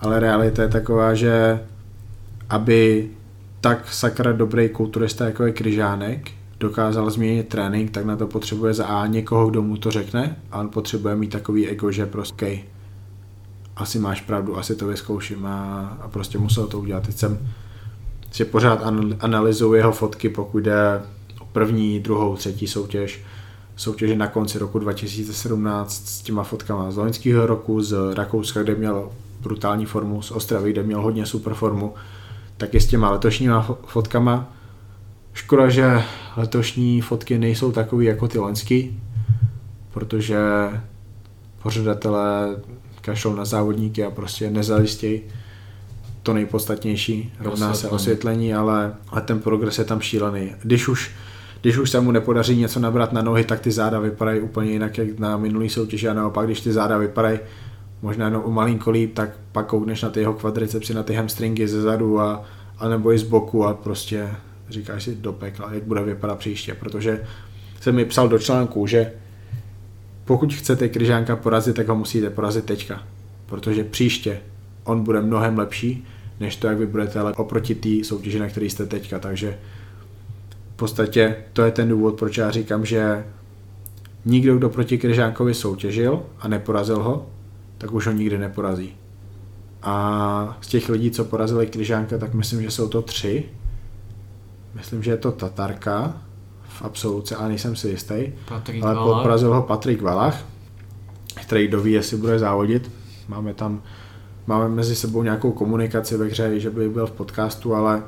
[0.00, 1.60] ale realita je taková, že
[2.50, 3.10] aby
[3.60, 6.30] tak sakra dobrý kulturista jako je Kryžánek
[6.60, 10.60] dokázal změnit trénink, tak na to potřebuje za A někoho, kdo mu to řekne a
[10.60, 12.60] on potřebuje mít takový ego, že prostě okay,
[13.76, 17.06] asi máš pravdu, asi to vyzkouším a, a prostě musel to udělat.
[17.06, 17.38] Teď jsem
[18.30, 21.00] si pořád anal- analyzuju jeho fotky, pokud jde
[21.40, 23.22] o první, druhou, třetí soutěž,
[23.78, 29.10] soutěže na konci roku 2017 s těma fotkama z loňského roku, z Rakouska, kde měl
[29.40, 31.94] brutální formu, z Ostravy, kde měl hodně super formu,
[32.56, 34.52] tak i s těma letošníma fo- fotkama.
[35.32, 36.02] Škoda, že
[36.36, 39.00] letošní fotky nejsou takový jako ty loňský,
[39.90, 40.38] protože
[41.62, 42.56] pořadatelé
[43.00, 45.20] kašlou na závodníky a prostě nezajistějí
[46.22, 47.94] to nejpodstatnější, rovná se Osvětlení.
[47.94, 50.54] osvětlení, ale, ale ten progres je tam šílený.
[50.62, 51.10] Když už,
[51.60, 54.98] když už se mu nepodaří něco nabrat na nohy, tak ty záda vypadají úplně jinak,
[54.98, 56.08] jak na minulý soutěži.
[56.08, 57.38] A naopak, když ty záda vypadají
[58.02, 61.68] možná jenom o malinko líp, tak pak koukneš na ty jeho kvadricepsy, na ty hamstringy
[61.68, 62.44] ze zadu a,
[62.78, 64.30] a nebo i z boku a prostě
[64.68, 67.24] říkáš si do pekla, jak bude vypadat příště, protože
[67.80, 69.12] jsem mi psal do článku, že
[70.24, 73.02] pokud chcete Kryžánka porazit, tak ho musíte porazit teďka,
[73.46, 74.40] protože příště
[74.84, 76.06] on bude mnohem lepší,
[76.40, 79.58] než to, jak vy budete ale oproti té soutěži, na který jste teďka, takže
[80.78, 83.24] podstatě to je ten důvod, proč já říkám, že
[84.24, 87.26] nikdo, kdo proti Kryžánkovi soutěžil a neporazil ho,
[87.78, 88.96] tak už ho nikdy neporazí.
[89.82, 93.44] A z těch lidí, co porazili Kryžánka, tak myslím, že jsou to tři.
[94.74, 96.22] Myslím, že je to Tatarka
[96.68, 98.32] v absoluce, ale nejsem si jistý.
[98.48, 99.22] Patrik Ale Valach.
[99.22, 100.44] porazil ho Patrik Valach,
[101.42, 102.90] který kdo ví, jestli bude závodit.
[103.28, 103.82] Máme tam,
[104.46, 108.02] máme mezi sebou nějakou komunikaci ve hře, že by byl v podcastu, ale,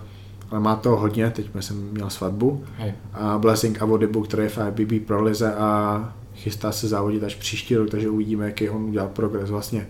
[0.51, 2.64] ale má toho hodně, teď jsem měl svatbu.
[2.77, 2.94] Hej.
[3.12, 7.77] A Blessing Avodibu, který je v IBB Pro lize a chystá se závodit až příští
[7.77, 9.86] rok, takže uvidíme, jaký on udělal progres vlastně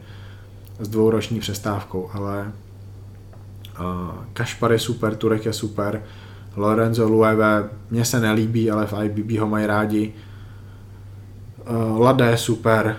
[0.80, 2.52] s dvouroční přestávkou, ale
[3.80, 6.02] uh, Kašpar je super, Turek je super,
[6.56, 10.12] Lorenzo Lueve, mně se nelíbí, ale v IBB ho mají rádi.
[11.70, 12.96] Uh, Lada je super,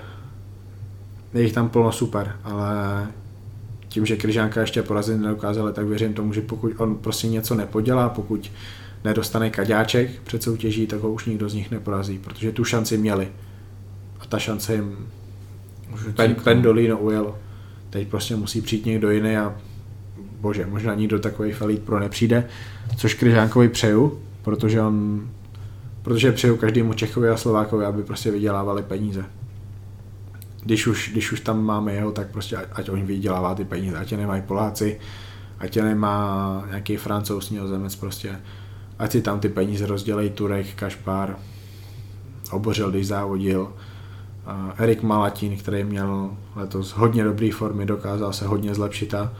[1.33, 3.07] je jich tam plno super, ale
[3.91, 8.09] tím, že Kryžánka ještě porazit nedokázali, tak věřím tomu, že pokud on prostě něco nepodělá,
[8.09, 8.51] pokud
[9.03, 13.31] nedostane kaďáček před soutěží, tak ho už nikdo z nich neporazí, protože tu šanci měli.
[14.19, 14.97] A ta šance jim
[15.93, 16.43] Už Pen, utíklo.
[16.43, 17.35] Pendolino ujel.
[17.89, 19.55] Teď prostě musí přijít někdo jiný a
[20.41, 22.47] bože, možná nikdo takový felít pro nepřijde,
[22.97, 25.27] což Kryžánkovi přeju, protože on
[26.01, 29.25] protože přeju každému Čechovi a Slovákovi, aby prostě vydělávali peníze.
[30.63, 33.97] Když už, když už tam máme jeho, tak prostě ať, ať on vydělává ty peníze,
[33.97, 34.99] ať je nemají Poláci,
[35.59, 38.39] ať je nemá nějaký francouz, nizozemec, prostě
[38.99, 41.35] ať si tam ty peníze rozdělej Turek, Kašpár,
[42.51, 43.73] obořil, když závodil.
[44.77, 49.31] Erik Malatín, který měl letos hodně dobrý formy, dokázal se hodně zlepšit a,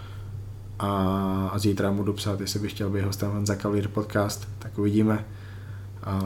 [0.80, 5.26] a zítra mu jdu psát, jestli bych chtěl být hostem za Cavalier podcast, tak uvidíme.
[6.04, 6.24] Ale,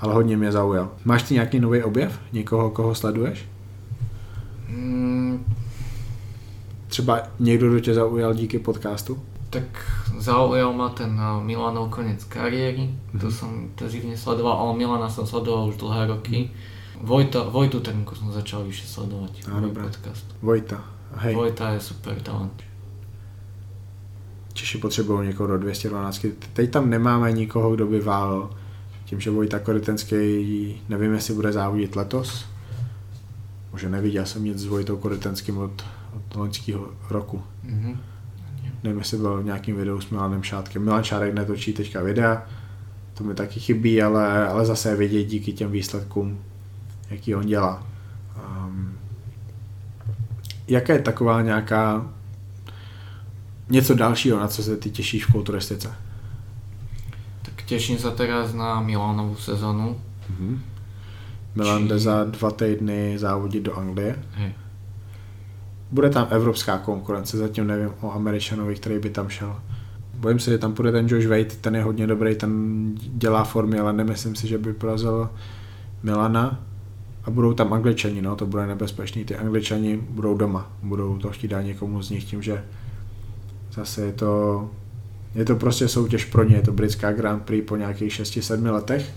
[0.00, 0.90] ale hodně mě zaujal.
[1.04, 2.20] Máš ty nějaký nový objev?
[2.32, 3.48] Někoho, koho sleduješ?
[4.68, 5.44] Mm,
[6.86, 9.18] Třeba někdo, kdo tě zaujal díky podcastu?
[9.50, 9.62] tak
[10.18, 12.90] zaujal ma ten eh, Milanov koniec kariéry,
[13.20, 16.50] to som intenzívne sledoval, ale Milana som sledoval už dlhé roky.
[17.00, 19.82] Vojta, Vojtu Trnku som začal vyššie sledovať, Á, môj dobré.
[19.86, 20.26] podcast.
[20.42, 20.82] Vojta.
[21.22, 22.52] Hej, Vojta je super talent.
[24.52, 26.26] Češi potřebují někoho do 212.
[26.52, 28.50] Teď tam nemáme nikoho, kdo by válel.
[29.04, 30.16] Tím, že Vojta Korytenský,
[30.88, 32.44] nevím, jestli bude závodit letos.
[33.76, 35.84] Možná neviděl jsem nic s Vojtou Korytenským od,
[36.16, 37.42] od loňského roku.
[37.62, 38.00] Mhm.
[38.82, 40.84] Nevím, jestli byl v nějakým videu s Milanem Šátkem.
[40.84, 42.46] Milan Šárek netočí teďka videa,
[43.14, 46.38] to mi taky chybí, ale, ale zase je vidět díky těm výsledkům,
[47.10, 47.86] jaký on dělá.
[48.66, 48.98] Um,
[50.68, 52.06] jaká je taková nějaká
[53.68, 55.92] něco dalšího, na co se ty těšíš v kulturistice?
[57.42, 60.00] Tak teším sa teraz na Milanovú sezónu.
[60.32, 60.75] Mhm.
[61.56, 64.18] Milan jde za dva týdny závodit do Anglie.
[64.32, 64.52] Hej.
[65.90, 69.56] Bude tam evropská konkurence, zatím nevím o Američanovi, který by tam šel.
[70.14, 73.78] Bojím se, že tam půjde ten Josh Wade, ten je hodně dobrý, ten dělá formy,
[73.78, 75.30] ale nemyslím si, že by porazil
[76.02, 76.60] Milana.
[77.24, 79.24] A budou tam angličani, no, to bude nebezpečný.
[79.24, 82.64] Ty angličani budou doma, budou to chtít dát někomu z nich tím, že
[83.72, 84.70] zase je to,
[85.34, 89.12] je to prostě soutěž pro ně, je to britská Grand Prix po nějakých 6-7 letech.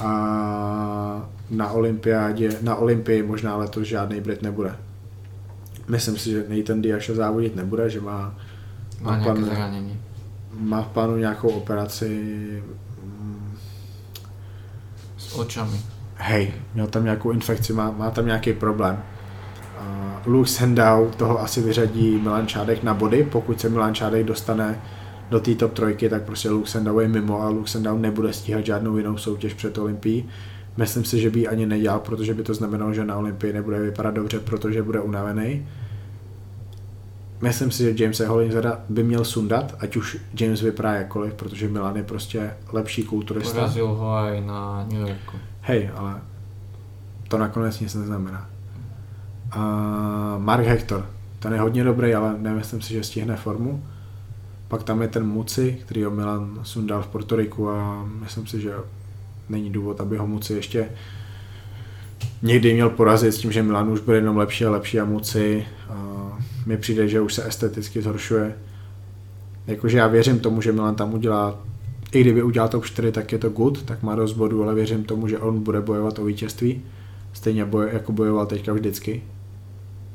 [0.00, 4.76] A na olympiádě, na olympii možná letos žádný Brit nebude.
[5.88, 8.34] Myslím si, že Nathan Diasha závodit nebude, že má,
[9.00, 9.96] Má má, nejaké plán, zranenie.
[10.60, 12.08] má v plánu nějakou operaci.
[15.16, 15.80] S očami.
[16.14, 19.02] Hej, měl tam nějakou infekci, má, má tam nějaký problém.
[19.80, 24.80] Uh, Luke Sendau toho asi vyřadí Milan Čádek na body, pokud se Milan Čádek dostane
[25.30, 28.66] do té top trojky, tak prostě Luke Sendau je mimo a Luke Sendau nebude stíhat
[28.66, 30.28] žádnou jinou soutěž před Olympií.
[30.76, 33.80] Myslím si, že by ji ani nedělal, protože by to znamenalo, že na Olympii nebude
[33.80, 35.66] vypadat dobře, protože bude unavený.
[37.42, 41.96] Myslím si, že Jamesa Hollingsera by měl sundat, ať už James vypadá jakkoliv, protože Milan
[41.96, 43.54] je prostě lepší kulturista.
[43.54, 45.36] Porazil ho aj na New Yorku.
[45.60, 46.20] Hej, ale
[47.28, 48.48] to nakonec nic neznamená.
[49.50, 51.06] A Mark Hector,
[51.38, 53.82] ten je hodně dobrý, ale nemyslím si, že stihne formu.
[54.70, 58.74] Pak tam je ten Muci, který ho Milan sundal v Portoriku a myslím si, že
[59.48, 60.88] není důvod, aby ho Muci ještě
[62.42, 65.66] někdy měl porazit s tím, že Milan už bude jenom lepší a lepší a Muci
[65.88, 66.28] a
[66.66, 68.54] mi přijde, že už se esteticky zhoršuje.
[69.66, 71.58] Jakože já věřím tomu, že Milan tam udělá
[72.12, 75.04] i kdyby udělal top 4, tak je to good, tak má dost bodů, ale věřím
[75.04, 76.82] tomu, že on bude bojovat o vítězství,
[77.32, 79.22] stejně boj, jako bojoval teďka vždycky.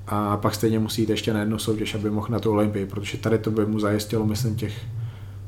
[0.08, 3.18] A pak stejně musí jít ještě na jednu soutěž, aby mohl na tu Olympii, protože
[3.18, 4.86] tady to by mu zajistilo, myslím, těch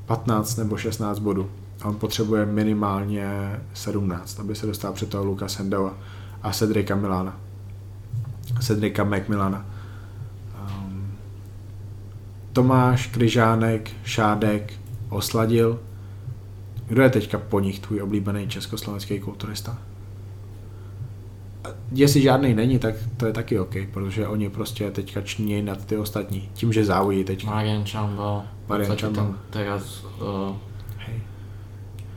[0.05, 1.49] 15 nebo 16 bodů.
[1.81, 5.93] A on potřebuje minimálně 17, aby se dostal před toho Luka Sendova
[6.43, 7.39] a Cedrika Milana.
[8.61, 9.65] Cedrika McMilana.
[10.61, 11.11] Um,
[12.53, 14.73] Tomáš, Kryžánek, Šádek,
[15.09, 15.79] Osladil,
[16.87, 19.77] kdo je teďka po nich tvůj oblíbený československý kulturista?
[21.91, 25.97] Jestli žádný není, tak to je taky OK, protože oni prostě teďka čnějí nad ty
[25.97, 26.49] ostatní.
[26.53, 27.49] Tím, že závodí teďka.
[27.51, 28.43] Marian Čambal.
[28.69, 30.55] Marian ten Teraz uh,
[30.97, 31.21] Hej.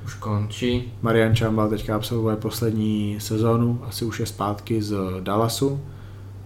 [0.04, 0.92] už končí.
[1.02, 5.80] Marian Čambal teďka absolvuje poslední sezónu, asi už je zpátky z Dallasu,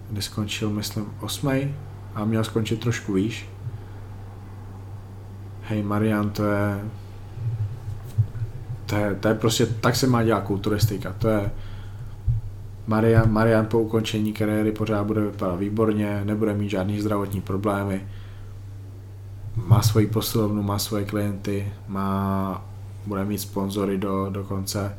[0.09, 1.73] kde skončil, myslím, osmej
[2.15, 3.49] a měl skončit trošku výš.
[5.61, 6.81] Hej, Marian, to je,
[8.85, 11.51] to je, to je prostě, tak se má dělat kulturistika, to je,
[12.87, 18.01] Marian, Marian po ukončení kariéry pořád bude vypadat výborně, nebude mít žádný zdravotní problémy,
[19.55, 22.65] má svoji posilovnu, má svoje klienty, má,
[23.05, 24.97] bude mít sponzory do, do konce,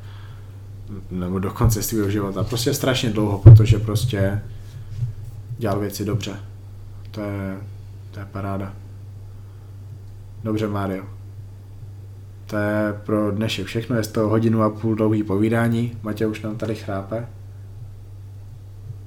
[1.10, 2.44] nebo do konce svého života.
[2.44, 4.42] Prostě strašně dlouho, protože prostě
[5.58, 6.36] dělal věci dobře.
[7.10, 7.56] To je,
[8.10, 8.72] to je paráda.
[10.44, 11.04] Dobře, Mario.
[12.46, 15.92] To je pro dnešek všechno, je to hodinu a půl dlouhý povídání.
[16.02, 17.26] Matěj už nám tady chrápe.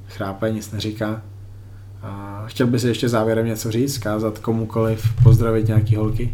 [0.10, 1.22] Chrápe, nic neříká.
[2.02, 6.34] A chtěl by si ještě závěrem něco říct, kázat komukoliv, pozdravit nějaký holky?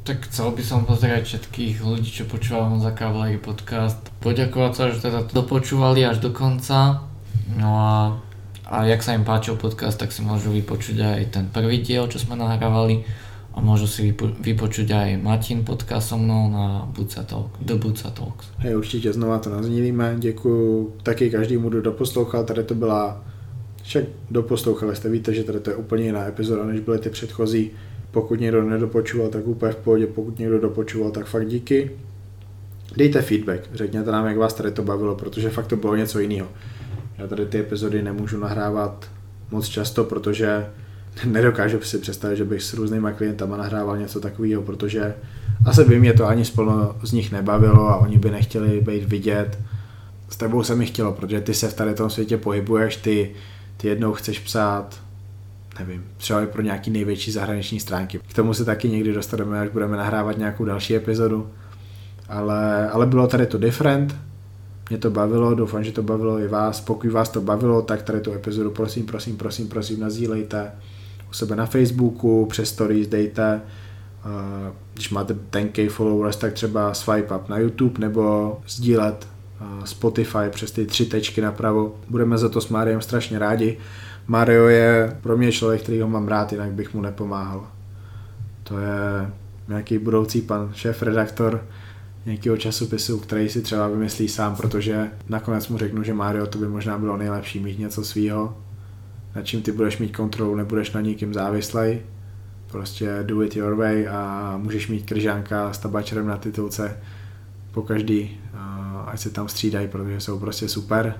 [0.00, 4.00] Tak chcel by som pozerať všetkých ľudí, čo počúvajú Honza Cavalieri podcast.
[4.24, 7.04] Poďakovať sa, že teda to dopočúvali až do konca.
[7.52, 8.16] No a,
[8.64, 12.16] a jak sa im páčil podcast, tak si môžu vypočuť aj ten prvý diel, čo
[12.16, 13.04] sme nahrávali.
[13.54, 18.10] A môžu si vypo, vypočuť aj Martin podcast so mnou na Buca Talk, The Buca
[18.10, 18.46] Talks.
[18.58, 20.16] Hej, určitě znova to nazdílíme.
[20.18, 22.44] Děkuji taky každému, kdo doposlouchal.
[22.44, 23.24] Tady to byla,
[23.82, 27.70] však doposlouchali jste, víte, že tady to je úplně jiná epizoda, než byly ty předchozí.
[28.10, 31.90] Pokud někdo nedopočuval, tak úplně v pohodě, pokud někdo dopočuval, tak fakt díky.
[32.96, 36.48] Dejte feedback, řekněte nám, jak vás tady to bavilo, protože fakt to bylo něco jiného.
[37.18, 39.10] Já tady ty epizody nemůžu nahrávat
[39.50, 40.66] moc často, protože
[41.24, 45.14] nedokážu si představit, že bych s různýma klientama nahrával něco takového, protože
[45.66, 46.72] asi by mě to ani spolu
[47.02, 49.58] z nich nebavilo a oni by nechtěli být vidět.
[50.28, 53.30] S tebou se mi chtělo, protože ty se v tady tom světě pohybuješ, ty,
[53.76, 55.00] ty jednou chceš psát,
[55.78, 58.20] nevím, třeba i pro nějaký největší zahraniční stránky.
[58.28, 61.50] K tomu se taky někdy dostaneme, až budeme nahrávat nějakou další epizodu.
[62.28, 64.16] Ale, ale bylo tady to different,
[64.90, 66.80] mě to bavilo, doufám, že to bavilo i vás.
[66.80, 70.72] Pokud vás to bavilo, tak tady tu epizodu prosím, prosím, prosím, prosím, nazdílejte
[71.30, 73.60] u sebe na Facebooku, přes stories dejte.
[74.94, 79.28] Když máte 10k followers, tak třeba swipe up na YouTube nebo sdílet
[79.84, 81.94] Spotify přes ty tři tečky napravo.
[82.08, 83.78] Budeme za to s Mariem strašně rádi.
[84.26, 87.66] Mario je pro mě člověk, který ho mám rád, jinak bych mu nepomáhal.
[88.62, 89.30] To je
[89.68, 91.64] nějaký budoucí pan šéf-redaktor
[92.26, 96.68] nějakého časopisu, který si třeba vymyslí sám, protože nakonec mu řeknu, že Mario, to by
[96.68, 98.56] možná bylo nejlepší mít něco svýho,
[99.34, 102.02] na čím ty budeš mít kontrolu, nebudeš na nikým závislej,
[102.70, 106.96] prostě do it your way a můžeš mít kržánka s tabačerem na titulce
[107.72, 108.40] po každý,
[109.06, 111.14] ať se tam střídají, protože jsou prostě super.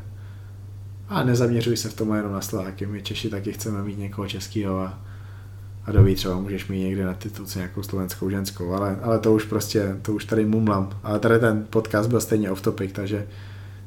[1.08, 4.80] A nezaměřuj se v tom jenom na Slováky, my Češi taky chceme mít někoho českého
[4.80, 4.98] a,
[5.86, 9.44] a doví třeba můžeš mít někde na titulce nějakou slovenskou ženskou, ale, ale to už
[9.44, 10.90] prostě, to už tady mumlám.
[11.02, 13.26] Ale tady ten podcast byl stejně off topic, takže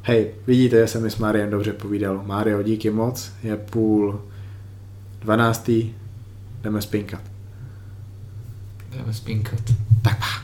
[0.04, 2.24] hej, vidíte, že se mi s Máriem dobře povídal.
[2.26, 4.22] Mário, díky moc, je půl
[5.22, 5.94] dvanáctý,
[6.64, 7.22] jdeme spinkat.
[8.92, 9.60] Jdeme spinkat.
[10.02, 10.43] Tak pa.